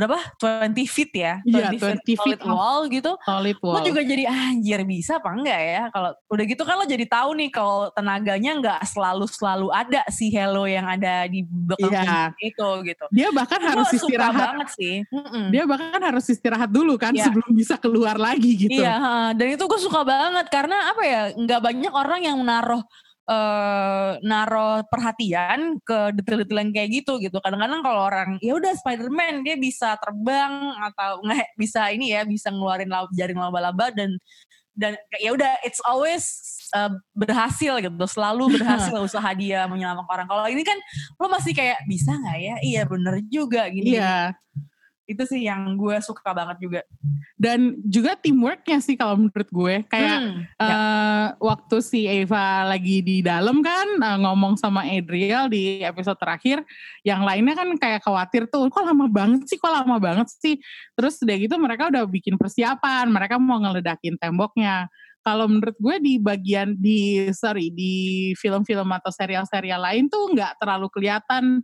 berapa? 0.00 0.18
20 0.40 0.72
feet 0.88 1.12
ya? 1.12 1.34
20, 1.44 1.52
yeah, 1.52 1.70
20 1.76 1.76
feet, 1.76 1.80
solid 1.80 2.00
feet 2.24 2.40
wall 2.48 2.80
gitu. 2.88 3.12
Solid 3.22 3.56
wall. 3.60 3.74
lo 3.76 3.80
juga 3.84 4.00
jadi 4.00 4.24
anjir 4.26 4.80
bisa 4.88 5.20
apa 5.20 5.30
enggak 5.36 5.60
ya? 5.60 5.82
Kalau 5.92 6.10
udah 6.32 6.44
gitu 6.48 6.62
kan 6.64 6.74
lo 6.80 6.86
jadi 6.88 7.04
tahu 7.04 7.30
nih 7.36 7.50
kalau 7.52 7.92
tenaganya 7.92 8.52
enggak 8.56 8.80
selalu 8.88 9.24
selalu 9.28 9.68
ada 9.70 10.00
si 10.08 10.32
Hello 10.32 10.64
yang 10.64 10.88
ada 10.88 11.28
di 11.28 11.44
belakang 11.44 12.32
yeah. 12.32 12.32
itu 12.40 12.68
gitu. 12.88 13.04
Dia 13.12 13.28
bahkan 13.30 13.60
harus 13.60 13.88
istirahat. 13.92 14.56
banget 14.56 14.68
sih. 14.74 14.96
Mm-mm. 15.12 15.52
dia 15.52 15.64
bahkan 15.68 16.00
harus 16.00 16.24
istirahat 16.26 16.70
dulu 16.72 16.96
kan 16.96 17.12
yeah. 17.12 17.28
sebelum 17.28 17.50
bisa 17.52 17.76
keluar 17.76 18.16
lagi 18.16 18.56
gitu. 18.56 18.80
Iya 18.80 18.96
yeah, 18.96 19.26
dan 19.36 19.46
itu 19.52 19.64
gue 19.68 19.80
suka 19.80 20.02
banget 20.02 20.46
karena 20.48 20.90
apa 20.90 21.02
ya 21.04 21.22
nggak 21.36 21.60
banyak 21.60 21.92
orang 21.92 22.20
yang 22.24 22.36
menaruh 22.40 22.82
uh, 23.30 24.18
naro 24.26 24.82
perhatian 24.90 25.78
ke 25.86 26.10
detail-detail 26.18 26.60
yang 26.66 26.72
kayak 26.74 26.90
gitu 26.90 27.22
gitu. 27.22 27.38
Kadang-kadang 27.38 27.80
kalau 27.86 28.00
orang 28.10 28.30
ya 28.42 28.58
udah 28.58 28.74
Spider-Man 28.74 29.46
dia 29.46 29.54
bisa 29.54 29.94
terbang 30.02 30.74
atau 30.90 31.22
nggak 31.22 31.54
bisa 31.54 31.94
ini 31.94 32.10
ya 32.10 32.26
bisa 32.26 32.50
ngeluarin 32.50 32.90
jaring 33.14 33.38
laba-laba 33.38 33.94
dan 33.94 34.18
dan 34.74 34.96
ya 35.20 35.34
udah 35.34 35.60
it's 35.62 35.82
always 35.84 36.24
uh, 36.74 36.90
berhasil 37.14 37.78
gitu 37.78 37.94
selalu 38.10 38.50
berhasil 38.58 38.98
usaha 38.98 39.30
dia 39.38 39.70
menyelamatkan 39.70 40.10
orang. 40.10 40.26
Kalau 40.26 40.44
ini 40.50 40.66
kan 40.66 40.78
lo 41.22 41.30
masih 41.30 41.54
kayak 41.54 41.78
bisa 41.86 42.10
nggak 42.10 42.38
ya? 42.42 42.54
Iya 42.66 42.82
bener 42.90 43.14
juga 43.30 43.70
gini 43.70 43.94
iya 43.94 44.34
itu 45.10 45.22
sih 45.26 45.50
yang 45.50 45.74
gue 45.74 45.98
suka 45.98 46.30
banget 46.30 46.62
juga. 46.62 46.80
Dan 47.34 47.82
juga 47.82 48.14
teamworknya 48.14 48.78
sih 48.78 48.94
kalau 48.94 49.18
menurut 49.18 49.48
gue. 49.50 49.74
Kayak 49.90 50.18
hmm, 50.22 50.40
uh, 50.54 50.66
ya. 50.70 50.78
waktu 51.42 51.76
si 51.82 52.06
Eva 52.06 52.70
lagi 52.70 53.02
di 53.02 53.18
dalam 53.18 53.58
kan 53.58 53.88
uh, 53.98 54.18
ngomong 54.22 54.54
sama 54.54 54.86
Adriel 54.86 55.50
di 55.50 55.82
episode 55.82 56.16
terakhir 56.22 56.62
yang 57.02 57.26
lainnya 57.26 57.58
kan 57.58 57.68
kayak 57.74 58.06
khawatir 58.06 58.46
tuh 58.46 58.70
kok 58.70 58.86
lama 58.86 59.10
banget 59.10 59.50
sih 59.50 59.58
kok 59.58 59.74
lama 59.74 59.98
banget 59.98 60.30
sih? 60.30 60.62
Terus 60.94 61.18
udah 61.18 61.36
gitu 61.42 61.54
mereka 61.58 61.90
udah 61.90 62.06
bikin 62.06 62.38
persiapan 62.38 63.10
mereka 63.10 63.42
mau 63.42 63.58
ngeledakin 63.58 64.14
temboknya. 64.14 64.86
Kalau 65.20 65.44
menurut 65.50 65.76
gue 65.76 65.96
di 66.00 66.14
bagian 66.16 66.78
di 66.80 67.28
sorry 67.36 67.68
di 67.68 68.32
film-film 68.40 68.88
atau 68.88 69.12
serial-serial 69.12 69.82
lain 69.84 70.08
tuh 70.08 70.32
nggak 70.32 70.56
terlalu 70.56 70.88
kelihatan 70.88 71.60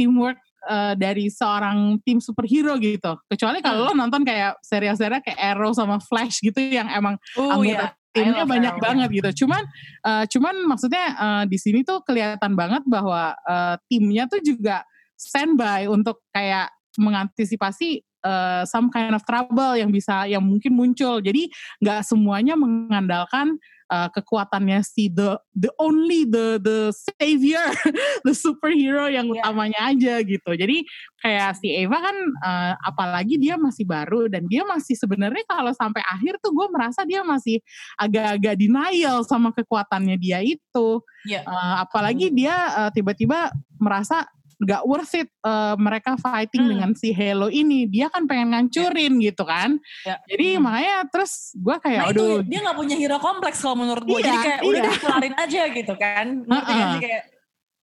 teamwork 0.00 0.40
uh, 0.64 0.94
dari 0.96 1.28
seorang 1.28 2.00
tim 2.02 2.18
superhero 2.18 2.76
gitu. 2.80 3.18
Kecuali 3.28 3.60
kalau 3.60 3.84
hmm. 3.84 3.88
lo 3.90 3.92
nonton 3.94 4.22
kayak 4.24 4.56
serial-serial 4.64 5.20
kayak 5.20 5.38
Arrow 5.38 5.76
sama 5.76 6.00
Flash 6.00 6.40
gitu 6.40 6.58
yang 6.58 6.88
emang 6.88 7.20
uh, 7.36 7.52
anggota 7.52 7.92
yeah. 7.92 8.14
timnya 8.16 8.44
banyak 8.48 8.74
Arrow, 8.76 8.84
banget 8.84 9.08
gitu. 9.12 9.30
Cuman 9.44 9.62
uh, 10.04 10.24
cuman 10.26 10.54
maksudnya 10.64 11.06
uh, 11.16 11.44
di 11.44 11.58
sini 11.60 11.84
tuh 11.84 12.00
kelihatan 12.02 12.56
banget 12.56 12.82
bahwa 12.88 13.36
uh, 13.44 13.76
timnya 13.86 14.24
tuh 14.26 14.40
juga 14.40 14.82
standby 15.16 15.88
untuk 15.88 16.24
kayak 16.32 16.72
mengantisipasi 16.96 18.04
uh, 18.24 18.62
some 18.64 18.88
kind 18.88 19.12
of 19.12 19.22
trouble 19.22 19.76
yang 19.76 19.92
bisa 19.92 20.24
yang 20.26 20.42
mungkin 20.42 20.74
muncul. 20.74 21.20
Jadi 21.20 21.48
nggak 21.84 22.02
semuanya 22.02 22.56
mengandalkan 22.58 23.60
uh, 23.90 24.08
kekuatannya 24.10 24.82
si 24.82 25.10
the 25.10 25.38
the 25.54 25.70
only 25.78 26.26
the 26.26 26.58
the 26.62 26.90
savior, 26.92 27.62
the 28.26 28.34
superhero 28.34 29.06
yang 29.10 29.30
yeah. 29.30 29.42
utamanya 29.42 29.80
aja 29.90 30.14
gitu. 30.22 30.50
Jadi 30.54 30.86
kayak 31.22 31.58
si 31.58 31.74
Eva 31.74 31.98
kan 31.98 32.16
uh, 32.42 32.74
apalagi 32.86 33.38
dia 33.38 33.58
masih 33.58 33.86
baru 33.86 34.30
dan 34.30 34.46
dia 34.46 34.62
masih 34.66 34.94
sebenarnya 34.94 35.42
kalau 35.46 35.72
sampai 35.74 36.02
akhir 36.06 36.38
tuh 36.42 36.54
gue 36.54 36.66
merasa 36.70 37.02
dia 37.02 37.22
masih 37.26 37.62
agak-agak 37.98 38.54
denial 38.58 39.22
sama 39.26 39.50
kekuatannya 39.54 40.16
dia 40.18 40.42
itu. 40.42 41.02
Yeah. 41.26 41.46
Uh, 41.46 41.82
apalagi 41.82 42.30
dia 42.30 42.54
uh, 42.86 42.90
tiba-tiba 42.90 43.50
merasa 43.76 44.26
nggak 44.56 44.82
worth 44.88 45.12
it 45.12 45.28
uh, 45.44 45.76
mereka 45.76 46.16
fighting 46.16 46.64
hmm. 46.64 46.70
dengan 46.72 46.90
si 46.96 47.12
Halo 47.12 47.52
ini 47.52 47.84
dia 47.84 48.08
kan 48.08 48.24
pengen 48.24 48.56
ngancurin 48.56 49.20
yeah. 49.20 49.24
gitu 49.28 49.44
kan 49.44 49.70
yeah. 50.08 50.18
jadi 50.24 50.48
hmm. 50.56 50.62
makanya 50.64 50.96
terus 51.12 51.52
gue 51.52 51.76
kayak 51.76 52.02
nah, 52.08 52.12
aduh 52.12 52.40
dia 52.40 52.58
nggak 52.64 52.76
punya 52.76 52.96
hero 52.96 53.18
kompleks 53.20 53.60
kalau 53.60 53.76
menurut 53.76 54.04
gue 54.08 54.18
iya, 54.20 54.26
jadi 54.32 54.38
kayak 54.40 54.60
iya. 54.60 54.68
udah 54.68 54.80
deh 54.80 54.96
kelarin 54.96 55.34
aja 55.36 55.62
gitu 55.68 55.94
kan 56.00 56.26
uh 56.48 56.56
-uh. 56.56 56.92
kayak 56.96 57.22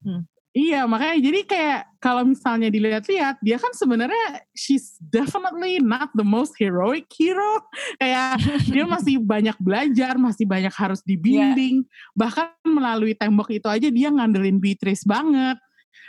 hmm. 0.06 0.22
Iya 0.50 0.83
makanya 0.83 1.22
jadi 1.22 1.40
kayak 1.46 1.80
kalau 2.02 2.26
misalnya 2.26 2.74
dilihat-lihat 2.74 3.38
dia 3.38 3.54
kan 3.54 3.70
sebenarnya 3.70 4.42
she's 4.50 4.98
definitely 4.98 5.78
not 5.78 6.11
the 6.18 6.26
most 6.26 6.59
heroic 6.59 7.06
hero 7.14 7.62
kayak 8.02 8.35
dia 8.66 8.83
masih 8.83 9.22
banyak 9.22 9.54
belajar 9.62 10.18
masih 10.18 10.50
banyak 10.50 10.74
harus 10.74 11.06
dibimbing 11.06 11.87
yeah. 11.87 12.18
bahkan 12.18 12.50
melalui 12.66 13.14
tembok 13.14 13.46
itu 13.54 13.70
aja 13.70 13.94
dia 13.94 14.11
ngandelin 14.11 14.59
Beatrice 14.59 15.06
banget 15.06 15.54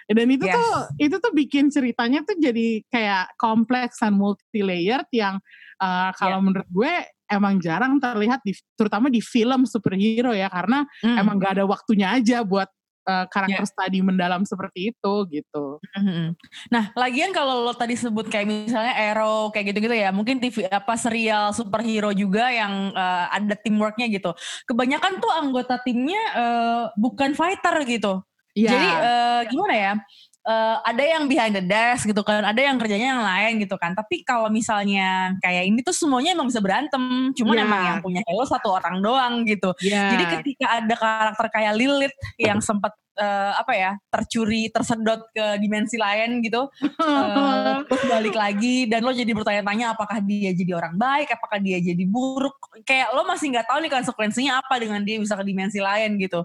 dan 0.09 0.27
itu 0.27 0.45
yes. 0.45 0.55
tuh 0.55 0.71
itu 0.99 1.15
tuh 1.17 1.31
bikin 1.33 1.65
ceritanya 1.71 2.19
tuh 2.25 2.35
jadi 2.37 2.83
kayak 2.89 3.35
kompleks 3.35 4.01
dan 4.01 4.17
multi 4.17 4.61
layered 4.61 5.07
yang 5.13 5.39
uh, 5.81 6.09
kalau 6.15 6.39
yeah. 6.39 6.45
menurut 6.45 6.69
gue 6.69 6.93
emang 7.31 7.57
jarang 7.63 7.95
terlihat 7.97 8.43
di 8.43 8.51
terutama 8.75 9.07
di 9.07 9.23
film 9.23 9.63
superhero 9.63 10.35
ya 10.35 10.51
karena 10.51 10.83
mm. 10.99 11.15
emang 11.15 11.39
gak 11.39 11.59
ada 11.59 11.65
waktunya 11.65 12.11
aja 12.11 12.43
buat 12.43 12.67
uh, 13.07 13.25
karakter 13.29 13.65
yeah. 13.65 13.71
study 13.71 13.99
mendalam 14.03 14.43
seperti 14.45 14.93
itu 14.93 15.13
gitu. 15.31 15.79
Mm-hmm. 15.97 16.27
Nah, 16.69 16.83
lagian 16.97 17.31
kalau 17.33 17.65
lo 17.65 17.73
tadi 17.73 17.97
sebut 17.97 18.27
kayak 18.29 18.45
misalnya 18.45 18.93
Arrow 18.93 19.49
kayak 19.49 19.73
gitu-gitu 19.73 19.95
ya, 19.95 20.09
mungkin 20.13 20.37
TV 20.37 20.67
apa 20.69 20.93
serial 20.97 21.55
superhero 21.55 22.13
juga 22.13 22.51
yang 22.51 22.93
uh, 22.93 23.25
ada 23.31 23.55
teamworknya 23.57 24.11
gitu. 24.11 24.35
Kebanyakan 24.69 25.17
tuh 25.21 25.31
anggota 25.31 25.79
timnya 25.81 26.21
uh, 26.35 26.83
bukan 26.97 27.33
fighter 27.33 27.81
gitu. 27.87 28.21
Yeah. 28.57 28.71
Jadi 28.71 28.87
uh, 28.87 29.41
gimana 29.47 29.75
ya? 29.75 29.93
Uh, 30.41 30.81
ada 30.81 31.05
yang 31.05 31.29
behind 31.29 31.53
the 31.53 31.61
desk 31.61 32.09
gitu 32.09 32.25
kan, 32.25 32.41
ada 32.41 32.57
yang 32.57 32.81
kerjanya 32.81 33.13
yang 33.13 33.21
lain 33.21 33.61
gitu 33.61 33.77
kan. 33.77 33.93
Tapi 33.93 34.25
kalau 34.25 34.49
misalnya 34.49 35.37
kayak 35.37 35.69
ini 35.69 35.85
tuh 35.85 35.93
semuanya 35.93 36.33
emang 36.33 36.49
bisa 36.49 36.57
berantem, 36.57 37.29
cuman 37.37 37.55
yeah. 37.61 37.65
emang 37.69 37.81
yang 37.85 37.99
punya 38.01 38.21
Halo 38.25 38.43
satu 38.49 38.73
orang 38.73 39.05
doang 39.05 39.45
gitu. 39.45 39.69
Yeah. 39.85 40.17
Jadi 40.17 40.23
ketika 40.41 40.81
ada 40.81 40.95
karakter 40.97 41.45
kayak 41.53 41.73
Lilith 41.77 42.15
yang 42.41 42.57
sempat 42.57 42.97
uh, 43.21 43.51
apa 43.61 43.73
ya 43.77 43.91
tercuri 44.09 44.73
tersedot 44.73 45.29
ke 45.29 45.61
dimensi 45.61 45.95
lain 46.01 46.41
gitu. 46.41 46.65
Uh, 46.97 47.81
terus 47.89 48.03
balik 48.09 48.33
lagi 48.33 48.89
dan 48.89 49.05
lo 49.05 49.13
jadi 49.13 49.29
bertanya-tanya 49.31 49.93
apakah 49.93 50.17
dia 50.25 50.49
jadi 50.57 50.73
orang 50.73 50.97
baik 50.97 51.29
apakah 51.37 51.61
dia 51.61 51.77
jadi 51.77 52.03
buruk? 52.09 52.57
Kayak 52.83 53.13
lo 53.13 53.23
masih 53.29 53.53
nggak 53.53 53.69
tahu 53.69 53.79
nih 53.85 53.91
konsekuensinya 53.93 54.53
apa 54.65 54.81
dengan 54.81 55.05
dia 55.05 55.21
bisa 55.21 55.37
ke 55.37 55.45
dimensi 55.45 55.77
lain 55.77 56.17
gitu. 56.17 56.41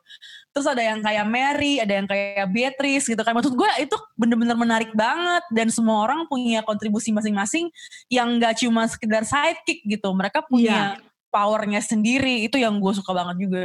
Terus 0.53 0.67
ada 0.69 0.83
yang 0.85 1.01
kayak 1.01 1.27
Mary 1.27 1.81
ada 1.81 1.93
yang 1.97 2.07
kayak 2.07 2.49
Beatrice 2.53 3.09
gitu 3.09 3.23
kan. 3.25 3.33
Maksud 3.33 3.57
gue 3.57 3.71
itu 3.81 3.97
bener-bener 4.15 4.57
menarik 4.57 4.93
banget 4.93 5.45
dan 5.51 5.73
semua 5.73 6.05
orang 6.05 6.29
punya 6.29 6.61
kontribusi 6.63 7.11
masing-masing 7.11 7.73
yang 8.13 8.37
nggak 8.37 8.61
cuma 8.61 8.85
sekedar 8.87 9.25
sidekick 9.25 9.81
gitu. 9.89 10.13
Mereka 10.13 10.45
punya 10.45 11.01
yeah. 11.01 11.33
powernya 11.33 11.81
sendiri 11.81 12.45
itu 12.45 12.61
yang 12.61 12.77
gue 12.77 12.93
suka 12.93 13.17
banget 13.17 13.37
juga 13.41 13.63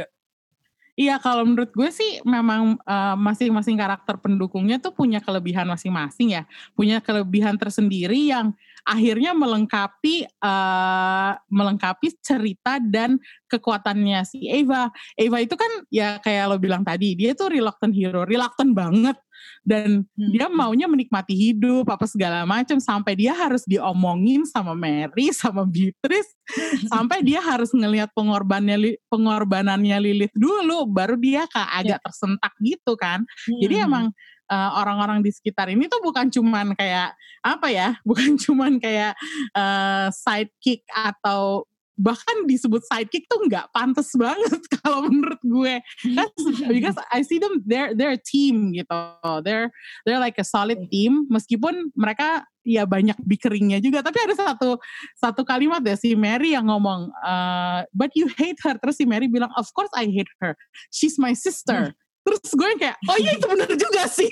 Iya, 0.92 1.16
kalau 1.16 1.48
menurut 1.48 1.72
gue 1.72 1.88
sih 1.88 2.20
memang 2.20 2.76
uh, 2.84 3.16
masing-masing 3.16 3.80
karakter 3.80 4.20
pendukungnya 4.20 4.76
tuh 4.76 4.92
punya 4.92 5.24
kelebihan 5.24 5.64
masing-masing 5.64 6.36
ya, 6.36 6.44
punya 6.76 7.00
kelebihan 7.00 7.56
tersendiri 7.56 8.28
yang 8.28 8.52
akhirnya 8.84 9.32
melengkapi 9.32 10.28
uh, 10.44 11.32
melengkapi 11.48 12.12
cerita 12.20 12.76
dan 12.76 13.16
kekuatannya 13.48 14.20
si 14.28 14.44
Eva. 14.52 14.92
Eva 15.16 15.40
itu 15.40 15.56
kan 15.56 15.72
ya 15.88 16.20
kayak 16.20 16.44
lo 16.52 16.60
bilang 16.60 16.84
tadi, 16.84 17.16
dia 17.16 17.32
tuh 17.32 17.48
reluctant 17.48 17.96
hero, 17.96 18.28
reluctant 18.28 18.76
banget 18.76 19.16
dan 19.62 20.02
hmm. 20.04 20.30
dia 20.34 20.46
maunya 20.50 20.86
menikmati 20.90 21.32
hidup 21.32 21.88
apa 21.88 22.04
segala 22.04 22.42
macam 22.42 22.78
sampai 22.82 23.14
dia 23.14 23.32
harus 23.32 23.62
diomongin 23.64 24.42
sama 24.48 24.74
Mary 24.74 25.30
sama 25.32 25.62
Beatrice 25.62 26.34
sampai 26.92 27.22
dia 27.22 27.38
harus 27.38 27.70
ngelihat 27.70 28.10
pengorbanannya 28.12 28.98
pengorbanannya 29.06 29.98
Lilith 30.02 30.34
dulu 30.34 30.86
baru 30.90 31.14
dia 31.16 31.46
kayak 31.50 31.70
agak 31.84 31.98
ya. 31.98 32.04
tersentak 32.04 32.52
gitu 32.62 32.92
kan 32.98 33.22
hmm. 33.22 33.60
jadi 33.62 33.74
emang 33.86 34.10
uh, 34.52 34.70
orang-orang 34.84 35.24
di 35.24 35.30
sekitar 35.32 35.72
ini 35.72 35.88
tuh 35.88 36.04
bukan 36.04 36.28
cuman 36.28 36.76
kayak 36.76 37.16
apa 37.40 37.68
ya 37.72 37.88
bukan 38.08 38.36
cuman 38.36 38.76
kayak 38.76 39.16
uh, 39.56 40.12
sidekick 40.12 40.84
atau 40.92 41.64
bahkan 42.02 42.50
disebut 42.50 42.82
sidekick 42.82 43.30
tuh 43.30 43.38
nggak 43.46 43.70
pantas 43.70 44.10
banget 44.18 44.58
kalau 44.82 45.06
menurut 45.06 45.38
gue. 45.46 45.74
Because 46.74 46.98
I 47.14 47.22
see 47.22 47.38
them 47.38 47.62
they're 47.62 47.94
they're 47.94 48.18
a 48.18 48.20
team 48.20 48.74
gitu. 48.74 48.98
They're 49.46 49.70
they're 50.02 50.18
like 50.18 50.36
a 50.42 50.46
solid 50.46 50.82
team. 50.90 51.30
Meskipun 51.30 51.94
mereka 51.94 52.42
ya 52.66 52.82
banyak 52.82 53.14
bickeringnya 53.22 53.78
juga. 53.78 54.02
Tapi 54.02 54.18
ada 54.18 54.34
satu 54.34 54.82
satu 55.14 55.46
kalimat 55.46 55.78
ya 55.86 55.94
si 55.94 56.18
Mary 56.18 56.58
yang 56.58 56.66
ngomong 56.66 57.14
uh, 57.22 57.86
but 57.94 58.10
you 58.18 58.26
hate 58.34 58.58
her. 58.66 58.74
Terus 58.82 58.98
si 58.98 59.06
Mary 59.06 59.30
bilang 59.30 59.54
of 59.54 59.70
course 59.70 59.94
I 59.94 60.10
hate 60.10 60.30
her. 60.42 60.58
She's 60.90 61.14
my 61.22 61.38
sister. 61.38 61.94
Terus 62.26 62.42
gue 62.50 62.70
kayak 62.82 62.98
oh 63.06 63.16
iya 63.22 63.38
itu 63.38 63.46
benar 63.46 63.70
juga 63.70 64.10
sih. 64.10 64.30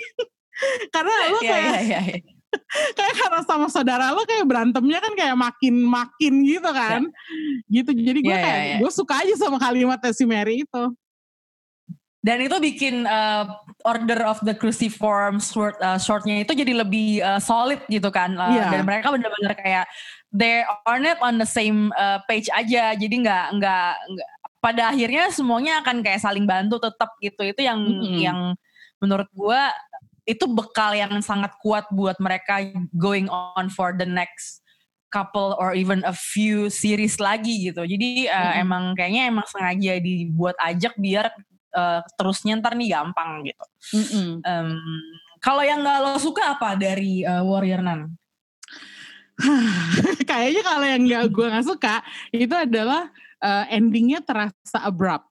Karena 0.95 1.15
lo 1.33 1.41
iya, 1.41 1.51
kayak 1.55 1.65
yeah, 1.65 1.83
yeah, 1.87 2.05
yeah 2.19 2.40
kayak 2.99 3.15
karena 3.15 3.41
sama 3.47 3.67
saudara 3.71 4.11
lo 4.11 4.27
kayak 4.27 4.47
berantemnya 4.47 4.99
kan 4.99 5.13
kayak 5.15 5.37
makin 5.39 5.75
makin 5.87 6.35
gitu 6.43 6.71
kan 6.71 7.03
yeah. 7.07 7.83
gitu 7.83 7.91
jadi 7.95 8.19
gue 8.19 8.31
yeah, 8.35 8.43
kayak 8.43 8.59
yeah, 8.59 8.71
yeah. 8.77 8.81
gue 8.83 8.91
suka 8.91 9.15
aja 9.23 9.35
sama 9.39 9.59
kalimat 9.63 9.99
si 10.11 10.25
Mary 10.27 10.67
itu 10.67 10.85
dan 12.21 12.37
itu 12.45 12.53
bikin 12.61 13.09
uh, 13.09 13.49
Order 13.89 14.29
of 14.29 14.45
the 14.45 14.53
Cruciform 14.53 15.41
short, 15.41 15.81
uh, 15.81 15.97
shortnya 15.97 16.45
itu 16.45 16.53
jadi 16.53 16.85
lebih 16.85 17.25
uh, 17.25 17.41
solid 17.41 17.81
gitu 17.89 18.13
kan 18.13 18.37
uh, 18.37 18.53
yeah. 18.53 18.69
dan 18.69 18.85
mereka 18.85 19.09
benar-benar 19.09 19.57
kayak 19.57 19.85
they 20.29 20.61
are 20.85 21.01
not 21.01 21.17
on 21.25 21.41
the 21.41 21.49
same 21.49 21.89
uh, 21.97 22.21
page 22.29 22.53
aja 22.53 22.93
jadi 22.93 23.15
nggak 23.25 23.47
nggak 23.57 23.93
pada 24.61 24.93
akhirnya 24.93 25.33
semuanya 25.33 25.81
akan 25.81 26.05
kayak 26.05 26.21
saling 26.21 26.45
bantu 26.45 26.77
tetap 26.77 27.17
gitu 27.25 27.41
itu 27.41 27.65
yang 27.65 27.81
mm 27.81 27.97
-hmm. 27.97 28.19
yang 28.21 28.39
menurut 29.01 29.29
gue 29.33 29.63
itu 30.31 30.47
bekal 30.47 30.95
yang 30.95 31.19
sangat 31.19 31.51
kuat 31.59 31.91
buat 31.91 32.15
mereka 32.23 32.63
going 32.95 33.27
on 33.27 33.67
for 33.67 33.91
the 33.91 34.07
next 34.07 34.63
couple 35.11 35.59
or 35.59 35.75
even 35.75 36.07
a 36.07 36.15
few 36.15 36.71
series 36.71 37.19
lagi 37.19 37.71
gitu. 37.71 37.83
Jadi 37.83 38.31
uh, 38.31 38.55
mm 38.55 38.63
emang 38.63 38.85
kayaknya 38.95 39.23
emang 39.27 39.47
sengaja 39.51 39.99
dibuat 39.99 40.55
ajak 40.63 40.95
biar 40.95 41.35
uh, 41.75 42.01
terusnya 42.15 42.63
ntar 42.63 42.79
nih 42.79 42.95
gampang 42.95 43.43
gitu. 43.43 43.65
Mm 43.99 44.05
-hmm. 44.07 44.29
um, 44.47 44.71
kalau 45.43 45.63
yang 45.65 45.83
nggak 45.83 45.99
lo 45.99 46.15
suka 46.21 46.55
apa 46.55 46.79
dari 46.79 47.27
uh, 47.27 47.43
Warrior 47.43 47.83
Nun? 47.83 48.15
kayaknya 50.29 50.63
kalau 50.63 50.87
yang 50.87 51.03
nggak 51.09 51.25
gue 51.33 51.47
nggak 51.49 51.67
suka 51.67 52.05
itu 52.31 52.53
adalah 52.53 53.09
uh, 53.41 53.65
endingnya 53.73 54.21
terasa 54.21 54.79
abrupt. 54.85 55.30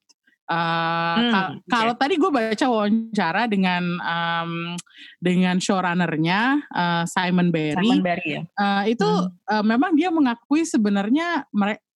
Uh, 0.50 1.14
hmm, 1.14 1.30
kal 1.30 1.46
okay. 1.54 1.70
Kalau 1.70 1.94
tadi 1.94 2.14
gue 2.18 2.32
baca 2.34 2.66
wawancara 2.66 3.46
dengan 3.46 3.84
um, 4.02 4.74
dengan 5.22 5.62
showrunnernya 5.62 6.66
uh, 6.74 7.04
Simon 7.06 7.54
Barry, 7.54 7.78
Simon 7.86 8.02
Barry 8.02 8.30
ya? 8.34 8.42
uh, 8.58 8.84
itu 8.90 9.06
hmm. 9.06 9.30
uh, 9.46 9.62
memang 9.62 9.94
dia 9.94 10.10
mengakui 10.10 10.66
sebenarnya 10.66 11.46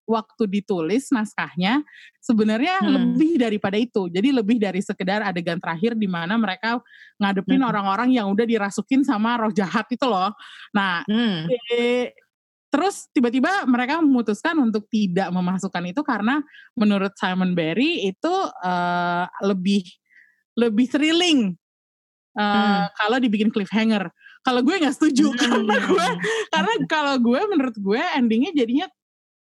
waktu 0.04 0.44
ditulis 0.52 1.10
naskahnya 1.10 1.82
sebenarnya 2.20 2.80
hmm. 2.80 2.92
lebih 2.92 3.32
daripada 3.40 3.76
itu. 3.80 4.08
Jadi 4.12 4.30
lebih 4.32 4.58
dari 4.60 4.80
sekedar 4.80 5.24
adegan 5.24 5.60
terakhir 5.60 5.96
di 5.96 6.08
mana 6.08 6.36
mereka 6.40 6.80
ngadepin 7.20 7.64
hmm. 7.64 7.70
orang-orang 7.70 8.10
hmm. 8.12 8.18
yang 8.22 8.28
udah 8.32 8.46
dirasukin 8.48 9.04
sama 9.04 9.40
roh 9.40 9.52
jahat 9.52 9.88
itu 9.92 10.04
loh. 10.08 10.32
Nah, 10.76 11.04
hmm. 11.08 11.52
eh, 11.72 12.16
Terus 12.74 13.06
tiba-tiba 13.14 13.70
mereka 13.70 14.02
memutuskan 14.02 14.58
untuk 14.58 14.90
tidak 14.90 15.30
memasukkan 15.30 15.94
itu 15.94 16.02
karena 16.02 16.42
menurut 16.74 17.14
Simon 17.14 17.54
Barry 17.54 18.10
itu 18.10 18.34
uh, 18.66 19.30
lebih 19.46 19.86
lebih 20.58 20.90
thrilling 20.90 21.54
uh, 22.34 22.42
hmm. 22.42 22.86
kalau 22.98 23.18
dibikin 23.22 23.54
cliffhanger. 23.54 24.10
Kalau 24.42 24.66
gue 24.66 24.74
nggak 24.74 24.98
setuju 24.98 25.30
hmm. 25.30 25.38
karena 25.38 25.76
gue 25.86 26.08
karena 26.50 26.74
kalau 26.90 27.16
gue 27.22 27.42
menurut 27.46 27.78
gue 27.78 28.02
endingnya 28.18 28.50
jadinya 28.58 28.90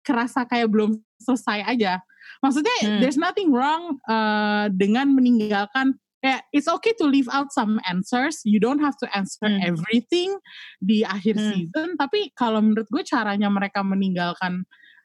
kerasa 0.03 0.43
kayak 0.43 0.67
belum 0.67 0.99
selesai 1.23 1.63
aja. 1.63 2.03
Maksudnya 2.43 2.75
hmm. 2.83 2.99
there's 2.99 3.15
nothing 3.15 3.55
wrong 3.55 4.03
uh, 4.03 4.67
dengan 4.67 5.15
meninggalkan 5.15 5.95
kayak 6.23 6.47
it's 6.55 6.71
okay 6.71 6.95
to 6.95 7.03
leave 7.03 7.27
out 7.36 7.51
some 7.51 7.83
answers 7.83 8.39
you 8.47 8.63
don't 8.63 8.79
have 8.79 8.95
to 8.95 9.05
answer 9.12 9.43
hmm. 9.43 9.59
everything 9.59 10.31
di 10.79 11.03
akhir 11.03 11.36
hmm. 11.36 11.47
season 11.51 11.99
tapi 11.99 12.31
kalau 12.33 12.63
menurut 12.63 12.88
gue 12.88 13.03
caranya 13.03 13.51
mereka 13.51 13.83
meninggalkan 13.83 14.63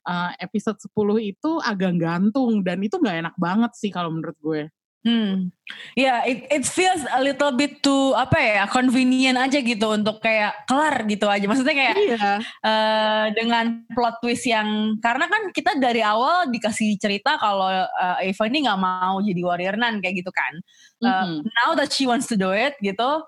uh, 0.09 0.31
episode 0.41 0.81
10 0.81 1.37
itu 1.37 1.51
agak 1.61 2.01
gantung 2.01 2.65
dan 2.65 2.81
itu 2.81 2.97
nggak 2.97 3.29
enak 3.29 3.35
banget 3.37 3.73
sih 3.77 3.93
kalau 3.93 4.09
menurut 4.09 4.39
gue. 4.41 4.63
Hmm, 5.07 5.55
ya 5.95 6.03
yeah, 6.03 6.19
it 6.27 6.43
it 6.51 6.65
feels 6.67 7.07
a 7.15 7.23
little 7.23 7.55
bit 7.55 7.79
too 7.87 8.19
apa 8.19 8.35
ya 8.35 8.63
convenient 8.67 9.39
aja 9.39 9.63
gitu 9.63 9.95
untuk 9.95 10.19
kayak 10.19 10.67
kelar 10.67 11.07
gitu 11.07 11.31
aja. 11.31 11.47
Maksudnya 11.47 11.77
kayak 11.79 11.97
iya. 12.03 12.33
uh, 12.67 13.27
dengan 13.31 13.87
plot 13.95 14.19
twist 14.19 14.43
yang 14.51 14.99
karena 14.99 15.31
kan 15.31 15.55
kita 15.55 15.79
dari 15.79 16.03
awal 16.03 16.51
dikasih 16.51 16.99
cerita 16.99 17.39
kalau 17.39 17.71
uh, 17.71 18.19
Eva 18.19 18.45
ini 18.51 18.67
nggak 18.67 18.81
mau 18.83 19.23
jadi 19.23 19.41
warrior 19.47 19.79
nan 19.79 20.03
kayak 20.03 20.19
gitu 20.19 20.35
kan. 20.35 20.53
Uh, 20.99 21.07
mm 21.07 21.25
-hmm. 21.25 21.39
Now 21.47 21.71
that 21.79 21.95
she 21.95 22.03
wants 22.03 22.27
to 22.27 22.37
do 22.37 22.51
it 22.51 22.75
gitu, 22.83 23.23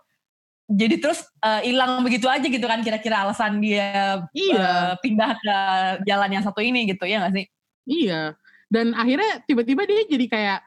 jadi 0.70 0.98
terus 0.98 1.22
hilang 1.62 1.98
uh, 1.98 2.04
begitu 2.06 2.26
aja 2.26 2.46
gitu 2.46 2.62
kan 2.62 2.83
kira-kira 2.83 3.26
alasan 3.26 3.62
dia 3.62 4.22
iya. 4.35 4.59
uh, 4.59 4.92
pindah 4.98 5.38
ke 5.38 5.56
jalan 6.02 6.30
yang 6.35 6.42
satu 6.42 6.62
ini 6.62 6.87
gitu 6.90 7.06
ya 7.06 7.22
nggak 7.22 7.35
sih? 7.35 7.46
Iya. 7.90 8.35
Dan 8.70 8.94
akhirnya 8.94 9.42
tiba-tiba 9.50 9.83
dia 9.83 10.06
jadi 10.06 10.26
kayak 10.30 10.61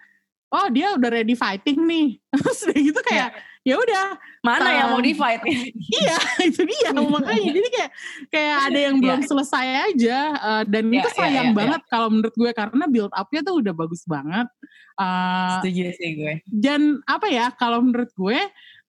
oh 0.54 0.68
dia 0.70 0.94
udah 0.94 1.10
ready 1.10 1.34
fighting 1.34 1.82
nih. 1.84 2.22
Terus 2.38 2.60
udah 2.70 2.80
gitu 2.80 3.02
kayak 3.02 3.30
ya 3.64 3.80
udah 3.80 4.20
mana 4.44 4.68
um, 4.68 4.76
yang 4.76 4.88
mau 4.92 5.00
di 5.00 5.16
fight 5.16 5.40
iya 6.04 6.20
itu 6.44 6.62
dia. 6.68 6.92
Makanya 7.16 7.50
jadi 7.50 7.70
kayak 7.72 7.92
kayak 8.28 8.58
ada 8.70 8.80
yang 8.80 8.96
belum 9.00 9.20
yeah. 9.24 9.30
selesai 9.32 9.66
aja 9.92 10.18
uh, 10.36 10.64
dan 10.68 10.92
yeah, 10.92 11.00
itu 11.00 11.10
sayang 11.16 11.32
yeah, 11.32 11.48
yeah, 11.48 11.56
banget 11.56 11.82
yeah. 11.82 11.90
kalau 11.90 12.08
menurut 12.12 12.36
gue 12.36 12.52
karena 12.52 12.86
build 12.92 13.14
upnya 13.16 13.42
tuh 13.42 13.56
udah 13.64 13.74
bagus 13.74 14.04
banget. 14.04 14.48
Uh, 14.94 15.58
setuju 15.58 15.90
sih 15.98 16.22
gue. 16.22 16.34
dan 16.54 17.02
apa 17.10 17.26
ya 17.26 17.50
kalau 17.58 17.82
menurut 17.82 18.14
gue 18.14 18.38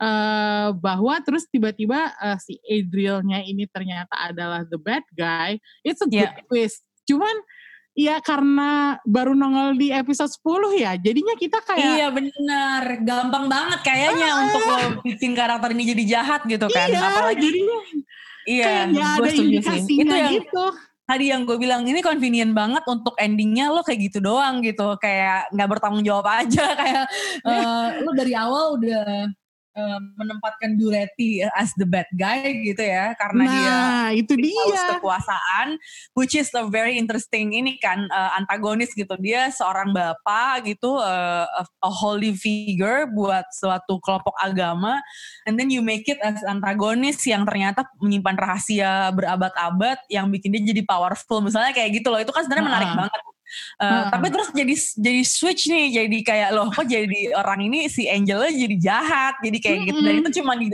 uh, 0.05 0.68
bahwa 0.77 1.16
terus 1.24 1.48
tiba-tiba 1.48 2.12
uh, 2.20 2.37
si 2.37 2.61
Adrielnya 2.61 3.40
ini 3.40 3.64
ternyata 3.64 4.12
adalah 4.20 4.68
the 4.68 4.77
bad 4.77 5.00
guy 5.16 5.57
it's 5.81 6.05
a 6.05 6.09
good 6.11 6.29
yeah. 6.29 6.44
twist. 6.44 6.85
Cuman 7.09 7.33
Iya 7.95 8.19
karena 8.19 8.99
baru 9.07 9.39
nongol 9.39 9.79
di 9.79 9.95
episode 9.95 10.27
10 10.27 10.83
ya. 10.83 10.93
Jadinya 10.99 11.39
kita 11.39 11.63
kayak 11.63 11.95
Iya 11.95 12.07
benar, 12.11 12.83
gampang 13.07 13.47
banget 13.47 13.81
kayaknya 13.87 14.29
ah, 14.35 14.41
untuk 14.43 14.63
lo 14.67 14.79
bikin 15.07 15.33
karakter 15.39 15.71
ini 15.71 15.95
jadi 15.95 16.05
jahat 16.19 16.43
gitu 16.51 16.67
kan. 16.67 16.91
Iya, 16.91 17.01
Apalagi 17.07 17.39
jadinya 17.39 17.79
Iya, 18.45 18.65
kayak 18.67 18.85
ada 18.99 19.31
indikasinya 19.31 20.05
Itu 20.05 20.15
yang 20.19 20.35
gitu. 20.43 20.65
Tadi 21.05 21.25
yang 21.29 21.45
gue 21.45 21.57
bilang 21.61 21.85
ini 21.85 22.01
convenient 22.01 22.57
banget 22.57 22.81
untuk 22.89 23.13
endingnya 23.21 23.69
lo 23.69 23.85
kayak 23.85 24.09
gitu 24.09 24.25
doang 24.25 24.65
gitu, 24.65 24.97
kayak 24.97 25.53
nggak 25.53 25.69
bertanggung 25.69 26.01
jawab 26.01 26.25
aja 26.33 26.65
kayak 26.81 27.05
uh, 27.45 28.01
lo 28.01 28.11
dari 28.17 28.33
awal 28.33 28.81
udah 28.81 29.29
menempatkan 30.15 30.79
Duretti 30.79 31.43
as 31.43 31.75
the 31.75 31.83
bad 31.83 32.07
guy 32.15 32.63
gitu 32.63 32.79
ya 32.79 33.11
karena 33.19 33.43
nah, 33.43 33.51
dia 33.51 33.79
itu 34.23 34.33
dia. 34.39 34.97
kekuasaan 34.97 35.75
which 36.15 36.39
is 36.39 36.47
a 36.55 36.63
very 36.71 36.95
interesting 36.95 37.51
ini 37.51 37.77
kan 37.83 38.07
uh, 38.15 38.39
antagonis 38.39 38.95
gitu. 38.95 39.15
Dia 39.19 39.51
seorang 39.51 39.91
bapak 39.91 40.71
gitu 40.71 40.95
uh, 40.99 41.47
a, 41.47 41.63
a 41.67 41.91
holy 41.91 42.33
figure 42.39 43.11
buat 43.11 43.45
suatu 43.51 43.99
kelompok 43.99 44.35
agama 44.39 45.03
and 45.45 45.59
then 45.59 45.69
you 45.69 45.83
make 45.83 46.07
it 46.07 46.23
as 46.23 46.39
antagonis 46.47 47.19
yang 47.27 47.43
ternyata 47.43 47.83
menyimpan 47.99 48.39
rahasia 48.39 49.11
berabad-abad 49.11 49.99
yang 50.07 50.31
bikin 50.31 50.55
dia 50.55 50.63
jadi 50.71 50.83
powerful. 50.87 51.43
Misalnya 51.43 51.75
kayak 51.75 51.99
gitu 51.99 52.09
loh. 52.15 52.23
Itu 52.23 52.31
kan 52.31 52.47
sebenarnya 52.47 52.67
menarik 52.71 52.91
banget 52.95 53.21
Uh, 53.79 53.87
hmm. 53.87 54.05
Tapi 54.14 54.27
terus 54.31 54.49
jadi 54.55 54.75
jadi 54.99 55.23
switch 55.23 55.62
nih, 55.71 55.87
jadi 56.05 56.19
kayak 56.23 56.51
loh 56.55 56.69
kok 56.71 56.87
jadi 56.87 57.35
orang 57.37 57.67
ini 57.67 57.87
si 57.90 58.07
Angelnya 58.07 58.53
jadi 58.53 58.77
jahat, 58.79 59.35
jadi 59.43 59.59
kayak 59.61 59.79
hmm. 59.79 59.87
gitu. 59.90 60.01
Dan 60.03 60.14
itu 60.23 60.31
cuma 60.43 60.53
di 60.59 60.69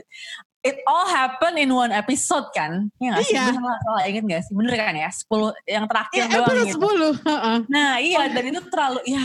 it 0.60 0.84
all 0.84 1.08
happen 1.08 1.56
in 1.56 1.72
one 1.72 1.92
episode 1.92 2.44
kan? 2.52 2.92
Ya 3.00 3.16
gak 3.16 3.24
sih? 3.24 3.36
Iya. 3.36 3.56
Gue 3.56 3.74
salah, 3.80 4.02
inget 4.04 4.24
gak 4.28 4.42
sih? 4.44 4.52
Bener 4.52 4.74
kan 4.76 4.94
ya? 4.96 5.08
10 5.08 5.54
yang 5.64 5.84
terakhir 5.88 6.20
ya, 6.20 6.26
doang 6.28 6.58
gitu. 6.68 6.76
10. 6.76 7.24
Uh-uh. 7.24 7.58
Nah 7.68 7.90
iya 8.00 8.28
dan 8.28 8.44
itu 8.44 8.60
terlalu 8.68 9.00
ya 9.08 9.24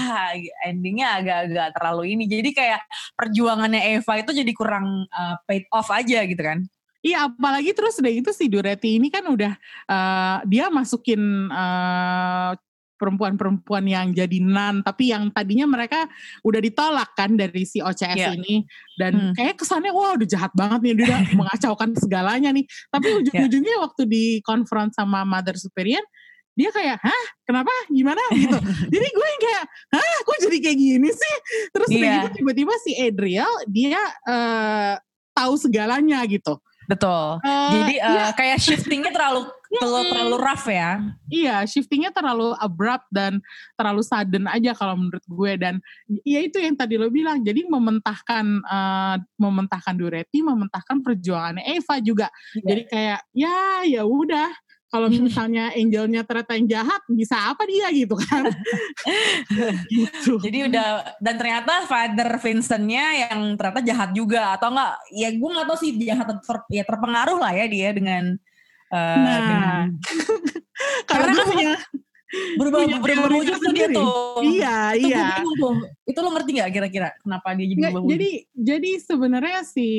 endingnya 0.64 1.08
agak-agak 1.20 1.68
terlalu 1.76 2.04
ini. 2.16 2.24
Jadi 2.28 2.50
kayak 2.56 2.82
perjuangannya 3.20 3.82
Eva 4.00 4.14
itu 4.20 4.32
jadi 4.32 4.52
kurang 4.56 5.08
uh, 5.12 5.36
paid 5.44 5.68
off 5.76 5.92
aja 5.92 6.24
gitu 6.24 6.40
kan? 6.40 6.64
Iya, 7.06 7.30
apalagi 7.30 7.70
terus 7.78 8.02
udah 8.02 8.10
itu 8.10 8.34
si 8.34 8.50
Duretti 8.50 8.98
ini 8.98 9.14
kan 9.14 9.30
udah 9.30 9.54
uh, 9.86 10.38
dia 10.50 10.74
masukin 10.74 11.54
uh, 11.54 12.58
perempuan-perempuan 12.96 13.86
yang 13.86 14.08
jadi 14.16 14.40
nan 14.40 14.82
tapi 14.82 15.12
yang 15.12 15.28
tadinya 15.32 15.68
mereka 15.68 16.08
udah 16.42 16.60
ditolak 16.64 17.12
kan 17.14 17.36
dari 17.36 17.68
si 17.68 17.84
OCS 17.84 18.18
yeah. 18.18 18.34
ini 18.34 18.64
dan 18.96 19.14
hmm. 19.14 19.34
kayak 19.36 19.60
kesannya 19.60 19.92
wah 19.92 20.16
udah 20.16 20.28
jahat 20.28 20.52
banget 20.56 20.80
nih 20.82 20.94
dia 20.98 21.06
udah 21.12 21.22
mengacaukan 21.40 21.90
segalanya 22.00 22.50
nih 22.56 22.66
tapi 22.90 23.08
iya. 23.12 23.18
ujung-ujungnya 23.20 23.76
yeah. 23.76 23.84
waktu 23.84 24.04
di 24.08 24.26
konfront 24.44 24.96
sama 24.96 25.28
Mother 25.28 25.60
Superior 25.60 26.04
dia 26.56 26.72
kayak 26.72 27.04
hah 27.04 27.26
kenapa 27.44 27.72
gimana 27.92 28.24
gitu 28.32 28.56
jadi 28.96 29.08
gue 29.12 29.28
yang 29.28 29.42
kayak 29.44 29.64
hah 29.92 30.18
kok 30.24 30.38
jadi 30.48 30.58
kayak 30.64 30.78
gini 30.80 31.10
sih 31.12 31.36
terus 31.76 31.90
yeah. 31.92 32.32
tiba-tiba 32.32 32.74
si 32.80 32.96
Adriel 32.96 33.52
dia 33.68 34.00
uh, 34.24 34.96
tahu 35.36 35.60
segalanya 35.60 36.24
gitu 36.24 36.56
Betul. 36.86 37.42
Uh, 37.42 37.72
Jadi 37.82 37.96
uh, 37.98 38.14
iya. 38.14 38.26
kayak 38.38 38.58
shiftingnya 38.62 39.10
terlalu 39.10 39.50
terlalu, 39.82 40.06
terlalu 40.12 40.38
rough 40.40 40.68
ya. 40.68 40.92
Iya, 41.28 41.56
shiftingnya 41.68 42.12
terlalu 42.14 42.54
abrupt 42.58 43.08
dan 43.12 43.42
terlalu 43.76 44.02
sudden 44.06 44.46
aja 44.48 44.72
kalau 44.78 44.96
menurut 44.96 45.26
gue 45.26 45.52
dan 45.58 45.76
ya 46.24 46.40
itu 46.40 46.62
yang 46.62 46.76
tadi 46.78 46.96
lo 46.96 47.12
bilang. 47.12 47.42
Jadi 47.42 47.66
mementahkan 47.68 48.46
uh, 48.66 49.16
mementahkan 49.40 49.96
Duretti, 49.96 50.40
mementahkan 50.46 51.02
perjuangannya 51.02 51.64
Eva 51.66 51.96
juga. 52.00 52.28
Yeah. 52.58 52.68
Jadi 52.68 52.82
kayak 52.92 53.20
ya 53.34 53.58
ya 53.86 54.04
udah 54.04 54.50
kalau 54.96 55.12
misalnya 55.28 55.76
angelnya 55.76 56.24
ternyata 56.24 56.56
yang 56.56 56.68
jahat 56.72 57.02
bisa 57.12 57.36
apa 57.36 57.68
dia 57.68 57.92
gitu 57.92 58.16
kan 58.16 58.48
gitu. 59.92 60.40
jadi 60.40 60.72
udah 60.72 60.88
dan 61.20 61.36
ternyata 61.36 61.84
father 61.84 62.40
Vincentnya 62.40 63.28
yang 63.28 63.60
ternyata 63.60 63.82
jahat 63.84 64.10
juga 64.16 64.56
atau 64.56 64.72
enggak 64.72 64.94
ya 65.12 65.30
gue 65.36 65.50
nggak 65.52 65.68
tahu 65.68 65.78
sih 65.84 65.92
jahat 66.00 66.28
ter, 66.40 66.58
ya 66.72 66.84
terpengaruh 66.88 67.38
lah 67.44 67.52
ya 67.52 67.66
dia 67.68 67.90
dengan 67.92 68.40
uh, 68.92 69.18
nah 69.22 69.40
dengan, 69.40 69.88
karena 71.10 71.32
kan 71.32 71.46
punya 71.50 71.74
berubah 72.60 72.80
berubah 73.00 73.30
wujud 73.32 73.60
dia 73.72 73.88
tuh 73.94 74.10
iya 74.44 74.78
itu 74.98 75.08
iya 75.14 75.40
tuh. 75.40 75.78
itu 76.04 76.20
lo 76.20 76.30
ngerti 76.36 76.50
nggak 76.60 76.72
kira-kira 76.74 77.10
kenapa 77.22 77.56
dia 77.56 77.68
jadi 77.72 77.82
berubah 77.94 78.10
jadi 78.12 78.30
jadi 78.52 78.92
sebenarnya 79.00 79.60
si 79.64 79.90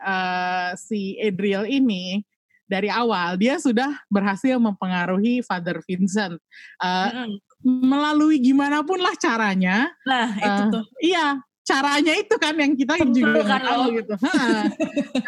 uh, 0.00 0.74
si 0.74 1.20
Adriel 1.22 1.68
ini 1.68 2.24
dari 2.68 2.92
awal 2.92 3.40
dia 3.40 3.56
sudah 3.56 3.88
berhasil 4.12 4.60
mempengaruhi 4.60 5.40
Father 5.40 5.80
Vincent 5.88 6.36
uh, 6.84 7.24
mm. 7.24 7.40
melalui 7.64 8.36
gimana 8.44 8.84
pun 8.84 9.00
lah 9.00 9.16
caranya. 9.16 9.88
Nah 10.04 10.28
uh, 10.36 10.44
itu 10.44 10.62
tuh. 10.76 10.84
Iya 11.00 11.40
caranya 11.68 12.14
itu 12.16 12.34
kan 12.40 12.56
yang 12.56 12.72
kita 12.72 12.96
juga 13.12 13.44
kan 13.44 13.60
tahu 13.60 14.00
gitu. 14.00 14.14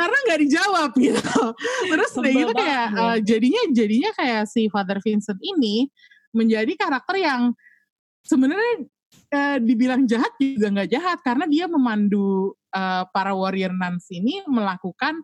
karena 0.00 0.16
nggak 0.24 0.40
dijawab 0.48 0.90
gitu. 0.96 1.42
Terus 1.92 2.10
kayak 2.16 2.34
gitu 2.40 2.52
kayak 2.56 2.86
uh, 2.96 3.18
jadinya 3.20 3.62
jadinya 3.76 4.10
kayak 4.16 4.42
si 4.48 4.72
Father 4.72 4.96
Vincent 5.04 5.36
ini 5.44 5.92
menjadi 6.32 6.72
karakter 6.80 7.20
yang 7.20 7.52
sebenarnya 8.24 8.88
uh, 9.36 9.58
dibilang 9.60 10.08
jahat 10.08 10.32
juga 10.40 10.72
nggak 10.72 10.90
jahat 10.96 11.18
karena 11.20 11.44
dia 11.44 11.68
memandu 11.68 12.56
uh, 12.72 13.04
para 13.12 13.36
warrior 13.36 13.74
nuns 13.76 14.08
ini 14.08 14.40
melakukan 14.48 15.20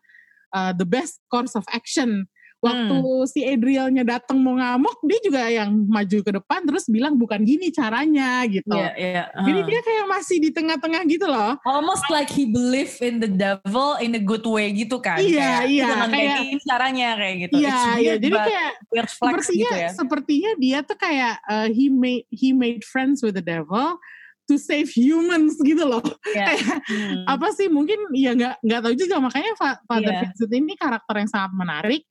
uh, 0.52 0.76
the 0.76 0.84
best 0.84 1.24
course 1.32 1.56
of 1.56 1.64
action. 1.72 2.28
Waktu 2.56 2.96
hmm. 2.96 3.28
si 3.28 3.44
Adrielnya 3.44 4.02
datang 4.02 4.40
mau 4.40 4.56
ngamuk, 4.56 5.04
dia 5.04 5.20
juga 5.20 5.44
yang 5.44 5.76
maju 5.86 6.18
ke 6.24 6.30
depan 6.40 6.64
terus 6.64 6.88
bilang 6.88 7.14
bukan 7.20 7.44
gini 7.44 7.68
caranya 7.68 8.42
gitu. 8.48 8.72
Yeah, 8.72 8.94
yeah, 8.96 9.26
uh. 9.36 9.44
Jadi 9.44 9.60
dia 9.68 9.80
kayak 9.84 10.04
masih 10.08 10.36
di 10.40 10.50
tengah-tengah 10.56 11.02
gitu 11.04 11.28
loh. 11.28 11.60
Almost 11.68 12.08
like 12.08 12.32
he 12.32 12.48
believe 12.48 12.96
in 13.04 13.20
the 13.20 13.28
devil 13.28 14.00
in 14.00 14.16
a 14.16 14.22
good 14.22 14.42
way 14.48 14.72
gitu 14.72 14.96
kan. 15.04 15.20
Iya, 15.20 15.62
kayak, 15.62 15.64
iya. 15.68 15.84
Kayak, 15.86 16.08
kayak 16.10 16.38
ini 16.40 16.56
caranya 16.64 17.08
kayak 17.20 17.36
gitu. 17.44 17.54
Iya, 17.60 17.78
iya. 18.00 18.14
Jadi 18.16 18.36
kayak 18.40 18.70
sepertinya, 19.04 19.60
gitu 19.60 19.76
ya. 19.76 19.90
sepertinya 19.92 20.50
dia 20.56 20.78
tuh 20.80 20.98
kayak 20.98 21.34
uh, 21.44 21.68
he 21.68 21.92
made 21.92 22.24
he 22.32 22.56
made 22.56 22.80
friends 22.88 23.20
with 23.20 23.36
the 23.36 23.44
devil 23.44 24.00
to 24.46 24.56
save 24.56 24.88
humans 24.88 25.58
gitu 25.60 25.84
loh. 25.84 26.02
Yeah. 26.32 26.56
hmm. 26.86 27.26
apa 27.26 27.52
sih 27.52 27.66
mungkin 27.68 27.98
ya 28.16 28.32
nggak 28.32 28.64
nggak 28.64 28.80
tahu 28.80 28.94
juga 28.96 29.16
makanya 29.20 29.52
Father 29.58 30.12
yeah. 30.14 30.22
Vincent 30.24 30.52
ini 30.54 30.72
karakter 30.78 31.14
yang 31.18 31.30
sangat 31.30 31.52
menarik 31.52 32.02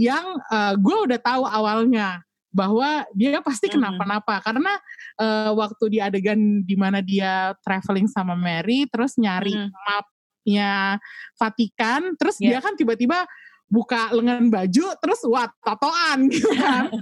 yang 0.00 0.36
uh, 0.48 0.74
gue 0.76 0.96
udah 1.08 1.20
tahu 1.20 1.44
awalnya 1.44 2.24
bahwa 2.52 3.08
dia 3.16 3.40
pasti 3.40 3.72
kenapa-napa 3.72 4.38
hmm. 4.38 4.44
karena 4.44 4.72
uh, 5.16 5.50
waktu 5.56 5.84
di 5.88 5.98
adegan 6.04 6.60
di 6.60 6.76
mana 6.76 7.00
dia 7.00 7.56
traveling 7.64 8.04
sama 8.06 8.36
Mary 8.36 8.84
terus 8.92 9.16
nyari 9.16 9.56
hmm. 9.56 9.72
mapnya 9.72 11.00
Vatikan 11.40 12.12
terus 12.20 12.36
yeah. 12.36 12.56
dia 12.56 12.58
kan 12.60 12.76
tiba-tiba 12.76 13.24
buka 13.72 14.12
lengan 14.12 14.52
baju 14.52 14.86
terus 15.00 15.24
wah 15.24 15.48
tatoan 15.64 16.28
gitu 16.32 16.52
kan 16.52 16.92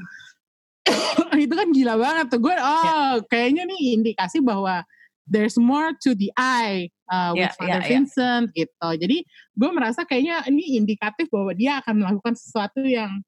itu 1.45 1.55
kan 1.55 1.69
gila 1.75 1.99
banget 1.99 2.27
tuh 2.31 2.41
gue 2.47 2.55
oh 2.55 2.87
yeah. 2.87 3.19
kayaknya 3.27 3.67
nih 3.67 3.99
indikasi 3.99 4.39
bahwa 4.39 4.87
there's 5.31 5.57
more 5.57 5.95
to 6.03 6.13
the 6.19 6.35
eye 6.35 6.91
uh, 7.07 7.31
with 7.33 7.49
yeah, 7.49 7.57
Father 7.57 7.81
yeah, 7.81 7.89
Vincent 7.89 8.51
yeah. 8.53 8.67
gitu 8.67 8.89
jadi 9.07 9.19
gue 9.57 9.71
merasa 9.71 10.03
kayaknya 10.03 10.45
ini 10.51 10.77
indikatif 10.77 11.31
bahwa 11.31 11.55
dia 11.55 11.79
akan 11.81 11.95
melakukan 12.03 12.35
sesuatu 12.35 12.83
yang 12.83 13.23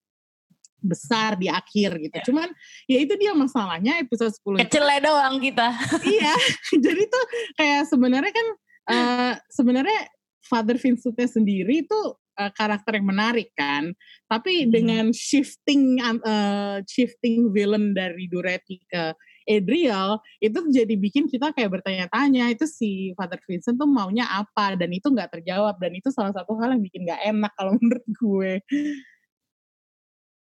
besar 0.83 1.39
di 1.39 1.47
akhir 1.47 1.95
gitu. 2.03 2.17
Yeah. 2.19 2.27
Cuman 2.27 2.49
ya 2.91 2.99
itu 2.99 3.15
dia 3.15 3.33
masalahnya 3.33 4.03
episode 4.03 4.35
10 4.35 4.67
Kecilnya 4.67 5.01
doang 5.01 5.39
kita. 5.39 5.71
iya. 6.19 6.35
Jadi 6.75 7.03
tuh 7.07 7.25
kayak 7.55 7.87
sebenarnya 7.87 8.33
kan 8.35 8.47
uh, 8.91 9.33
sebenarnya 9.49 10.11
Father 10.43 10.77
Vincentnya 10.77 11.31
sendiri 11.31 11.87
itu 11.87 12.01
uh, 12.37 12.51
karakter 12.53 12.99
yang 12.99 13.09
menarik 13.09 13.55
kan. 13.55 13.95
Tapi 14.27 14.67
hmm. 14.67 14.71
dengan 14.75 15.05
shifting 15.15 16.03
uh, 16.03 16.83
shifting 16.85 17.55
villain 17.55 17.95
dari 17.95 18.27
Duretti 18.27 18.83
ke 18.91 19.15
Adriel 19.47 20.19
itu 20.39 20.59
jadi 20.71 20.95
bikin 20.95 21.27
kita 21.27 21.51
kayak 21.55 21.81
bertanya-tanya 21.81 22.51
itu 22.53 22.65
si 22.69 23.13
Father 23.19 23.39
Vincent 23.43 23.77
tuh 23.77 23.89
maunya 23.89 24.27
apa 24.29 24.75
dan 24.79 24.91
itu 24.91 25.11
nggak 25.11 25.39
terjawab 25.39 25.77
dan 25.79 25.93
itu 25.95 26.09
salah 26.15 26.33
satu 26.35 26.55
hal 26.59 26.75
yang 26.75 26.83
bikin 26.83 27.07
nggak 27.07 27.23
enak 27.29 27.53
kalau 27.59 27.73
menurut 27.81 28.07
gue. 28.09 28.53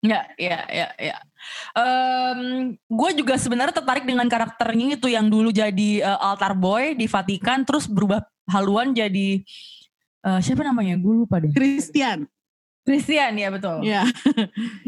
Ya, 0.05 0.21
ya, 0.37 0.61
ya, 0.69 0.87
ya. 1.01 1.17
Um, 1.73 2.73
gue 2.77 3.09
juga 3.17 3.41
sebenarnya 3.41 3.81
tertarik 3.81 4.05
dengan 4.05 4.29
karakternya 4.29 5.01
itu 5.01 5.09
yang 5.09 5.25
dulu 5.33 5.49
jadi 5.49 6.05
uh, 6.05 6.29
altar 6.29 6.53
boy 6.53 6.93
di 6.93 7.09
Vatikan, 7.09 7.65
terus 7.65 7.89
berubah 7.89 8.21
haluan 8.53 8.93
jadi 8.93 9.41
uh, 10.21 10.37
siapa 10.45 10.61
namanya? 10.61 10.93
Gue 11.01 11.25
lupa 11.25 11.41
deh. 11.41 11.49
Christian. 11.49 12.29
Christian 12.85 13.33
ya 13.33 13.49
betul. 13.49 13.81
Iya. 13.81 14.05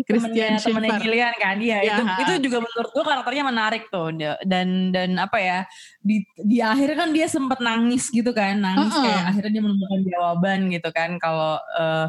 Christian 0.06 0.62
temennya 0.62 1.02
Gillian 1.02 1.34
kan. 1.42 1.58
Iya 1.58 1.78
ya, 1.82 1.96
itu 1.98 2.04
itu 2.22 2.34
juga 2.46 2.62
menurut 2.62 2.90
gue 2.94 3.04
karakternya 3.04 3.44
menarik 3.50 3.84
tuh 3.90 4.14
dan 4.46 4.94
dan 4.94 5.18
apa 5.18 5.38
ya 5.42 5.60
di 5.98 6.22
di 6.38 6.62
akhir 6.62 6.94
kan 6.94 7.10
dia 7.10 7.26
sempat 7.26 7.58
nangis 7.58 8.14
gitu 8.14 8.30
kan 8.38 8.62
nangis 8.62 8.94
uh 8.94 9.02
-uh. 9.02 9.04
kayak 9.04 9.24
akhirnya 9.34 9.52
dia 9.58 9.64
menemukan 9.66 10.02
jawaban 10.06 10.60
gitu 10.70 10.90
kan 10.94 11.10
kalau 11.18 11.58
uh, 11.58 12.06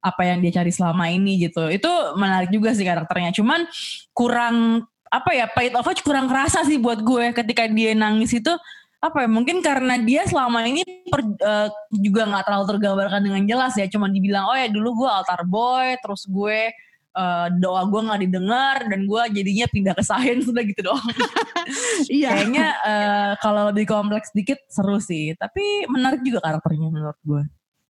apa 0.00 0.22
yang 0.24 0.44
dia 0.44 0.52
cari 0.60 0.72
selama 0.76 1.08
ini 1.08 1.40
gitu. 1.48 1.72
Itu 1.72 1.88
menarik 2.20 2.52
juga 2.52 2.76
sih 2.76 2.84
karakternya. 2.84 3.32
Cuman 3.32 3.64
kurang 4.12 4.84
apa 5.10 5.30
ya 5.34 5.48
pahit 5.48 5.74
of 5.74 5.88
kurang 6.04 6.28
kerasa 6.28 6.62
sih 6.68 6.78
buat 6.78 7.00
gue 7.02 7.34
ketika 7.34 7.66
dia 7.66 7.96
nangis 7.96 8.30
itu 8.30 8.52
apa 9.00 9.24
ya 9.24 9.28
mungkin 9.32 9.64
karena 9.64 9.96
dia 9.96 10.28
selama 10.28 10.60
ini 10.68 10.84
per, 11.08 11.24
uh, 11.24 11.68
juga 11.96 12.28
nggak 12.28 12.44
terlalu 12.44 12.66
tergambarkan 12.76 13.20
dengan 13.24 13.42
jelas 13.48 13.72
ya. 13.80 13.88
Cuma 13.88 14.12
dibilang 14.12 14.44
oh 14.52 14.56
ya 14.56 14.68
dulu 14.68 15.04
gue 15.04 15.08
altar 15.08 15.40
boy 15.48 15.96
terus 16.04 16.28
gue 16.28 16.68
uh, 17.16 17.48
doa 17.56 17.88
gue 17.88 18.00
nggak 18.04 18.20
didengar 18.28 18.76
dan 18.84 19.00
gue 19.08 19.22
jadinya 19.32 19.66
pindah 19.72 19.94
ke 19.96 20.04
sains. 20.04 20.44
Sudah 20.48 20.64
gitu 20.68 20.80
doang. 20.84 21.08
Iya. 22.12 22.28
Kayaknya 22.36 22.66
uh, 22.84 23.32
kalau 23.40 23.72
lebih 23.72 23.88
kompleks 23.88 24.36
dikit 24.36 24.60
seru 24.68 25.00
sih. 25.00 25.32
Tapi 25.32 25.88
menarik 25.88 26.20
juga 26.20 26.44
karakternya 26.44 26.88
menurut 26.92 27.18
gue 27.24 27.42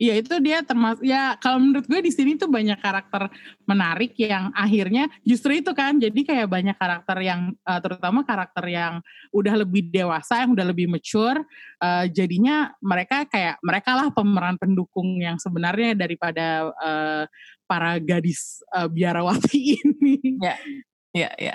Iya 0.05 0.21
itu 0.21 0.37
dia 0.45 0.61
termasuk 0.61 1.01
ya 1.01 1.41
kalau 1.41 1.57
menurut 1.65 1.89
gue 1.89 2.01
di 2.05 2.13
sini 2.13 2.37
tuh 2.37 2.53
banyak 2.53 2.77
karakter 2.77 3.33
menarik 3.65 4.13
yang 4.21 4.53
akhirnya 4.53 5.09
justru 5.25 5.57
itu 5.57 5.73
kan 5.73 5.97
jadi 5.97 6.21
kayak 6.21 6.49
banyak 6.53 6.77
karakter 6.77 7.17
yang 7.25 7.57
uh, 7.65 7.81
terutama 7.81 8.21
karakter 8.21 8.69
yang 8.69 9.01
udah 9.33 9.65
lebih 9.65 9.89
dewasa 9.89 10.45
yang 10.45 10.53
udah 10.53 10.67
lebih 10.69 10.93
mature 10.93 11.41
uh, 11.81 12.05
jadinya 12.13 12.77
mereka 12.85 13.25
kayak 13.25 13.57
mereka 13.65 13.97
lah 13.97 14.13
pemeran 14.13 14.61
pendukung 14.61 15.17
yang 15.25 15.41
sebenarnya 15.41 15.97
daripada 15.97 16.69
uh, 16.77 17.25
para 17.65 17.97
gadis 17.97 18.61
uh, 18.77 18.93
biarawati 18.93 19.61
ini. 19.81 20.37
Ya. 20.37 20.61
Ya, 21.15 21.31
ya. 21.39 21.55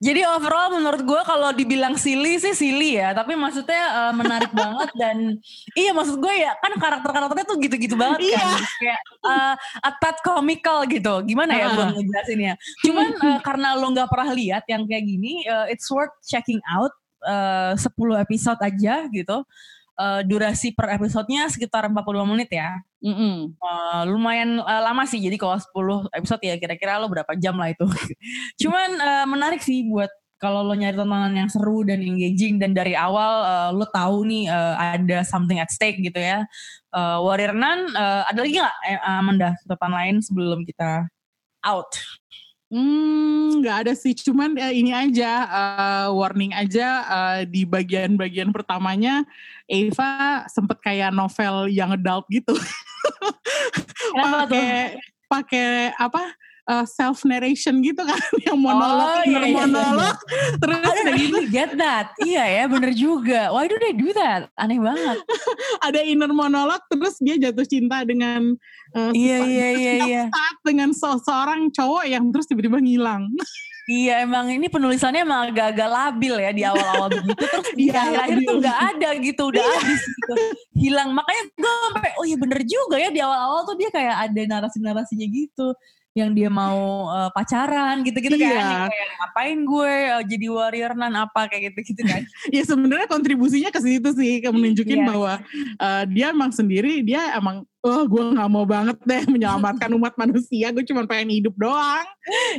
Jadi 0.00 0.24
overall 0.24 0.72
menurut 0.72 1.04
gue 1.04 1.20
kalau 1.28 1.52
dibilang 1.52 1.92
silly 2.00 2.40
sih 2.40 2.56
silly 2.56 2.96
ya, 2.96 3.12
tapi 3.12 3.36
maksudnya 3.36 4.08
uh, 4.08 4.12
menarik 4.16 4.48
banget 4.56 4.88
dan 4.96 5.36
iya 5.76 5.92
maksud 5.92 6.16
gue 6.16 6.32
ya 6.32 6.56
kan 6.56 6.72
karakter-karakternya 6.80 7.44
tuh 7.44 7.60
gitu-gitu 7.60 8.00
banget 8.00 8.32
iya. 8.32 8.40
kan, 8.40 8.64
kayak 8.80 9.00
uh, 9.28 9.54
a 9.84 9.90
tad 10.00 10.16
comical 10.24 10.88
gitu. 10.88 11.20
Gimana 11.20 11.52
ya 11.52 11.66
uh. 11.68 11.72
gue 11.76 11.86
ngejelasinnya? 12.00 12.56
Cuman 12.80 13.06
uh, 13.20 13.40
karena 13.46 13.76
lo 13.76 13.92
nggak 13.92 14.08
pernah 14.08 14.32
lihat 14.32 14.64
yang 14.72 14.88
kayak 14.88 15.04
gini, 15.04 15.44
uh, 15.52 15.68
it's 15.68 15.84
worth 15.92 16.16
checking 16.24 16.64
out 16.72 16.96
uh, 17.28 17.76
10 17.76 17.92
episode 18.24 18.60
aja 18.64 19.04
gitu 19.12 19.44
uh, 19.98 20.20
durasi 20.26 20.74
per 20.74 20.94
episodenya 20.98 21.46
sekitar 21.50 21.86
45 21.86 22.32
menit 22.32 22.50
ya. 22.50 22.80
Mm 23.04 23.12
-hmm. 23.12 23.36
uh, 23.60 24.02
lumayan 24.08 24.64
uh, 24.64 24.80
lama 24.80 25.04
sih, 25.04 25.20
jadi 25.20 25.36
kalau 25.36 25.60
10 25.60 26.08
episode 26.16 26.40
ya 26.40 26.56
kira-kira 26.56 26.96
lo 26.96 27.12
berapa 27.12 27.36
jam 27.36 27.52
lah 27.60 27.68
itu. 27.68 27.84
Cuman 28.64 28.96
uh, 28.96 29.26
menarik 29.28 29.60
sih 29.60 29.84
buat 29.84 30.08
kalau 30.40 30.64
lo 30.64 30.72
nyari 30.72 30.96
tontonan 30.96 31.36
yang 31.36 31.48
seru 31.52 31.84
dan 31.84 32.00
engaging 32.00 32.56
dan 32.56 32.72
dari 32.72 32.92
awal 32.96 33.44
uh, 33.44 33.70
lo 33.76 33.84
tahu 33.88 34.24
nih 34.24 34.48
uh, 34.48 34.76
ada 34.76 35.20
something 35.24 35.60
at 35.60 35.68
stake 35.68 36.00
gitu 36.00 36.16
ya. 36.16 36.48
Uh, 36.96 37.20
Warrior 37.20 37.52
Nun, 37.52 37.92
uh, 37.92 38.24
ada 38.24 38.40
lagi 38.40 38.56
nggak 38.56 38.76
Amanda 39.04 39.52
catatan 39.64 39.92
lain 39.92 40.16
sebelum 40.24 40.64
kita 40.64 41.08
out? 41.64 41.92
Hmm, 42.74 43.62
nggak 43.62 43.76
ada 43.86 43.92
sih. 43.94 44.12
Cuman 44.18 44.58
uh, 44.58 44.74
ini 44.74 44.90
aja 44.90 45.46
uh, 45.46 46.08
warning 46.10 46.50
aja 46.50 46.88
uh, 47.06 47.40
di 47.46 47.62
bagian-bagian 47.62 48.50
pertamanya 48.50 49.22
Eva 49.70 50.44
sempet 50.50 50.82
kayak 50.82 51.14
novel 51.14 51.70
yang 51.70 51.92
adult 51.94 52.26
gitu. 52.28 52.52
pakai 54.22 54.98
pakai 55.28 55.92
apa? 55.98 56.22
uh, 56.68 56.84
self 56.88 57.24
narration 57.24 57.80
gitu 57.84 58.00
kan 58.04 58.20
yang 58.46 58.58
monolog 58.58 59.20
oh, 59.20 59.22
iya, 59.24 59.40
iya, 59.44 59.52
monolog 59.52 60.16
iya. 60.16 60.42
terus 60.60 60.80
ada 60.80 61.12
gitu. 61.16 61.38
get 61.52 61.70
that. 61.76 62.06
Iya 62.20 62.44
ya 62.44 62.64
bener 62.68 62.92
juga. 62.96 63.52
Why 63.52 63.68
do 63.68 63.76
they 63.80 63.94
do 63.94 64.08
that? 64.16 64.48
Aneh 64.56 64.80
banget. 64.80 65.18
Ada 65.84 66.00
inner 66.04 66.32
monolog 66.32 66.80
terus 66.88 67.20
dia 67.20 67.36
jatuh 67.36 67.66
cinta 67.68 68.02
dengan 68.04 68.56
uh, 68.96 69.12
iya 69.12 69.38
iya 69.44 69.68
iya 69.74 69.92
iya. 70.04 70.22
Dengan 70.64 70.92
seseorang 70.92 71.68
cowok 71.72 72.04
yang 72.08 72.24
terus 72.32 72.48
tiba-tiba 72.48 72.80
ngilang 72.80 73.28
Iya 73.84 74.24
emang 74.24 74.48
ini 74.48 74.72
penulisannya 74.72 75.28
emang 75.28 75.52
agak-agak 75.52 75.88
labil 75.92 76.34
ya 76.40 76.50
di 76.56 76.62
awal-awal 76.64 77.12
begitu. 77.12 77.44
Terus 77.52 77.68
di 77.76 77.84
iya, 77.92 78.00
akhir-akhir 78.00 78.38
tuh 78.48 78.54
nggak 78.64 78.78
ada 78.80 79.08
gitu 79.20 79.42
udah 79.52 79.60
iya. 79.60 79.76
habis 79.76 80.02
gitu. 80.08 80.34
Hilang. 80.72 81.10
Makanya 81.12 81.42
gue 81.52 81.72
sampai 81.92 82.10
oh 82.16 82.24
iya 82.24 82.36
bener 82.40 82.60
juga 82.64 82.96
ya 82.96 83.08
di 83.12 83.20
awal-awal 83.20 83.60
tuh 83.68 83.76
dia 83.76 83.90
kayak 83.92 84.16
ada 84.30 84.40
narasi-narasinya 84.56 85.26
gitu. 85.28 85.68
Yang 86.14 86.30
dia 86.32 86.48
mau 86.48 87.10
uh, 87.12 87.28
pacaran 87.36 88.00
gitu-gitu 88.08 88.40
iya. 88.40 88.56
kan. 88.56 88.88
Kayak 88.88 89.08
ngapain 89.20 89.58
gue 89.68 89.94
uh, 90.16 90.22
jadi 90.24 90.46
warrior 90.48 90.92
nan 90.96 91.12
apa 91.20 91.40
kayak 91.52 91.76
gitu-gitu 91.76 92.02
kan. 92.08 92.24
Ya 92.56 92.64
sebenarnya 92.64 93.04
kontribusinya 93.04 93.68
ke 93.68 93.84
situ 93.84 94.16
sih 94.16 94.40
ke 94.40 94.48
menunjukin 94.48 95.04
iya. 95.04 95.06
bahwa 95.12 95.32
uh, 95.76 96.04
dia 96.08 96.32
emang 96.32 96.56
sendiri 96.56 97.04
dia 97.04 97.36
emang 97.36 97.68
oh 97.84 98.02
gue 98.08 98.24
nggak 98.32 98.48
mau 98.48 98.64
banget 98.64 98.96
deh 99.04 99.22
menyelamatkan 99.34 99.92
umat 99.92 100.16
manusia. 100.16 100.72
Gue 100.72 100.82
cuma 100.88 101.04
pengen 101.04 101.36
hidup 101.36 101.54
doang. 101.54 102.08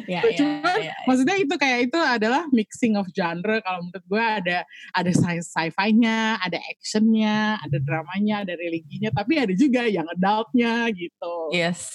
Ya, 0.05 0.21
ya, 0.21 0.37
ya, 0.37 0.73
ya. 0.77 0.93
maksudnya 1.09 1.35
itu 1.41 1.55
kayak 1.57 1.89
itu 1.89 1.97
adalah 1.97 2.45
mixing 2.53 2.93
of 2.95 3.09
genre. 3.09 3.57
Kalau 3.65 3.89
menurut 3.89 4.05
gue 4.05 4.23
ada 4.23 4.57
ada 4.93 5.11
sci-fi-nya 5.11 6.37
ada 6.37 6.61
actionnya 6.69 7.57
ada 7.57 7.77
dramanya 7.81 8.45
ada 8.45 8.53
religinya 8.53 9.09
tapi 9.09 9.41
ada 9.41 9.51
juga 9.57 9.89
yang 9.89 10.05
adultnya 10.13 10.93
gitu. 10.93 11.49
Yes. 11.49 11.89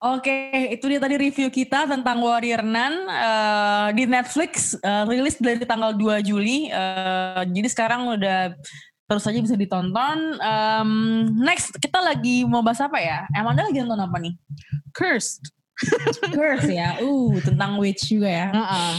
Oke, 0.00 0.32
itu 0.72 0.88
dia 0.88 0.96
tadi 0.96 1.20
review 1.20 1.52
kita 1.52 1.84
tentang 1.84 2.24
Warrior 2.24 2.64
Nun 2.64 3.04
uh, 3.04 3.92
di 3.92 4.08
Netflix, 4.08 4.72
uh, 4.80 5.04
rilis 5.04 5.36
dari 5.36 5.60
tanggal 5.60 5.92
2 5.92 6.24
Juli. 6.24 6.72
Uh, 6.72 7.44
jadi 7.44 7.68
sekarang 7.68 8.08
udah 8.16 8.56
terus 9.10 9.26
saja 9.26 9.42
bisa 9.42 9.58
ditonton. 9.58 10.38
Um, 10.38 10.90
next, 11.42 11.74
kita 11.82 11.98
lagi 11.98 12.46
mau 12.46 12.62
bahas 12.62 12.78
apa 12.78 13.02
ya? 13.02 13.26
Emang 13.34 13.58
lagi 13.58 13.82
nonton 13.82 14.06
apa 14.06 14.16
nih? 14.22 14.38
Cursed. 14.94 15.50
Cursed 16.30 16.70
ya, 16.70 17.02
uh 17.02 17.34
tentang 17.42 17.82
witch 17.82 18.06
juga 18.06 18.30
ya. 18.30 18.46
Uh 18.54 18.62
-uh. 18.62 18.94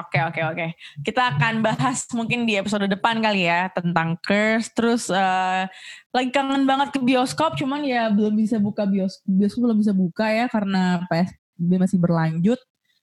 Oke 0.00 0.16
okay, 0.16 0.22
oke 0.24 0.32
okay, 0.32 0.44
oke. 0.48 0.56
Okay. 0.56 0.70
Kita 1.04 1.36
akan 1.36 1.60
bahas 1.66 2.08
mungkin 2.16 2.48
di 2.48 2.56
episode 2.56 2.88
depan 2.88 3.20
kali 3.20 3.44
ya 3.44 3.68
tentang 3.76 4.16
Curse. 4.24 4.72
Terus 4.72 5.12
uh, 5.12 5.68
lagi 6.16 6.30
kangen 6.32 6.64
banget 6.64 6.96
ke 6.96 7.04
bioskop, 7.04 7.60
cuman 7.60 7.84
ya 7.84 8.08
belum 8.08 8.32
bisa 8.40 8.56
buka 8.56 8.88
bioskop. 8.88 9.28
Bioskop 9.28 9.60
belum 9.68 9.78
bisa 9.84 9.92
buka 9.92 10.32
ya 10.32 10.48
karena 10.48 11.04
PSBB 11.12 11.70
masih 11.76 11.98
berlanjut. 12.00 12.60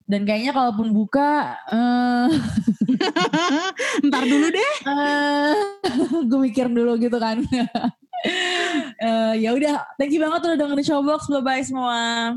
Dan 0.03 0.27
kayaknya 0.27 0.51
kalaupun 0.51 0.91
buka, 0.91 1.55
uh, 1.71 2.27
ntar 4.07 4.23
dulu 4.27 4.47
deh. 4.51 4.73
Uh, 4.83 5.55
gue 6.27 6.39
mikir 6.39 6.67
dulu 6.67 6.99
gitu 6.99 7.15
kan. 7.15 7.39
uh, 8.99 9.33
ya 9.43 9.55
udah, 9.55 9.83
thank 9.95 10.11
you 10.11 10.19
banget 10.19 10.43
udah 10.43 10.57
dengerin 10.59 10.85
Showbox. 10.85 11.31
Bye 11.31 11.43
bye 11.43 11.63
semua. 11.63 12.35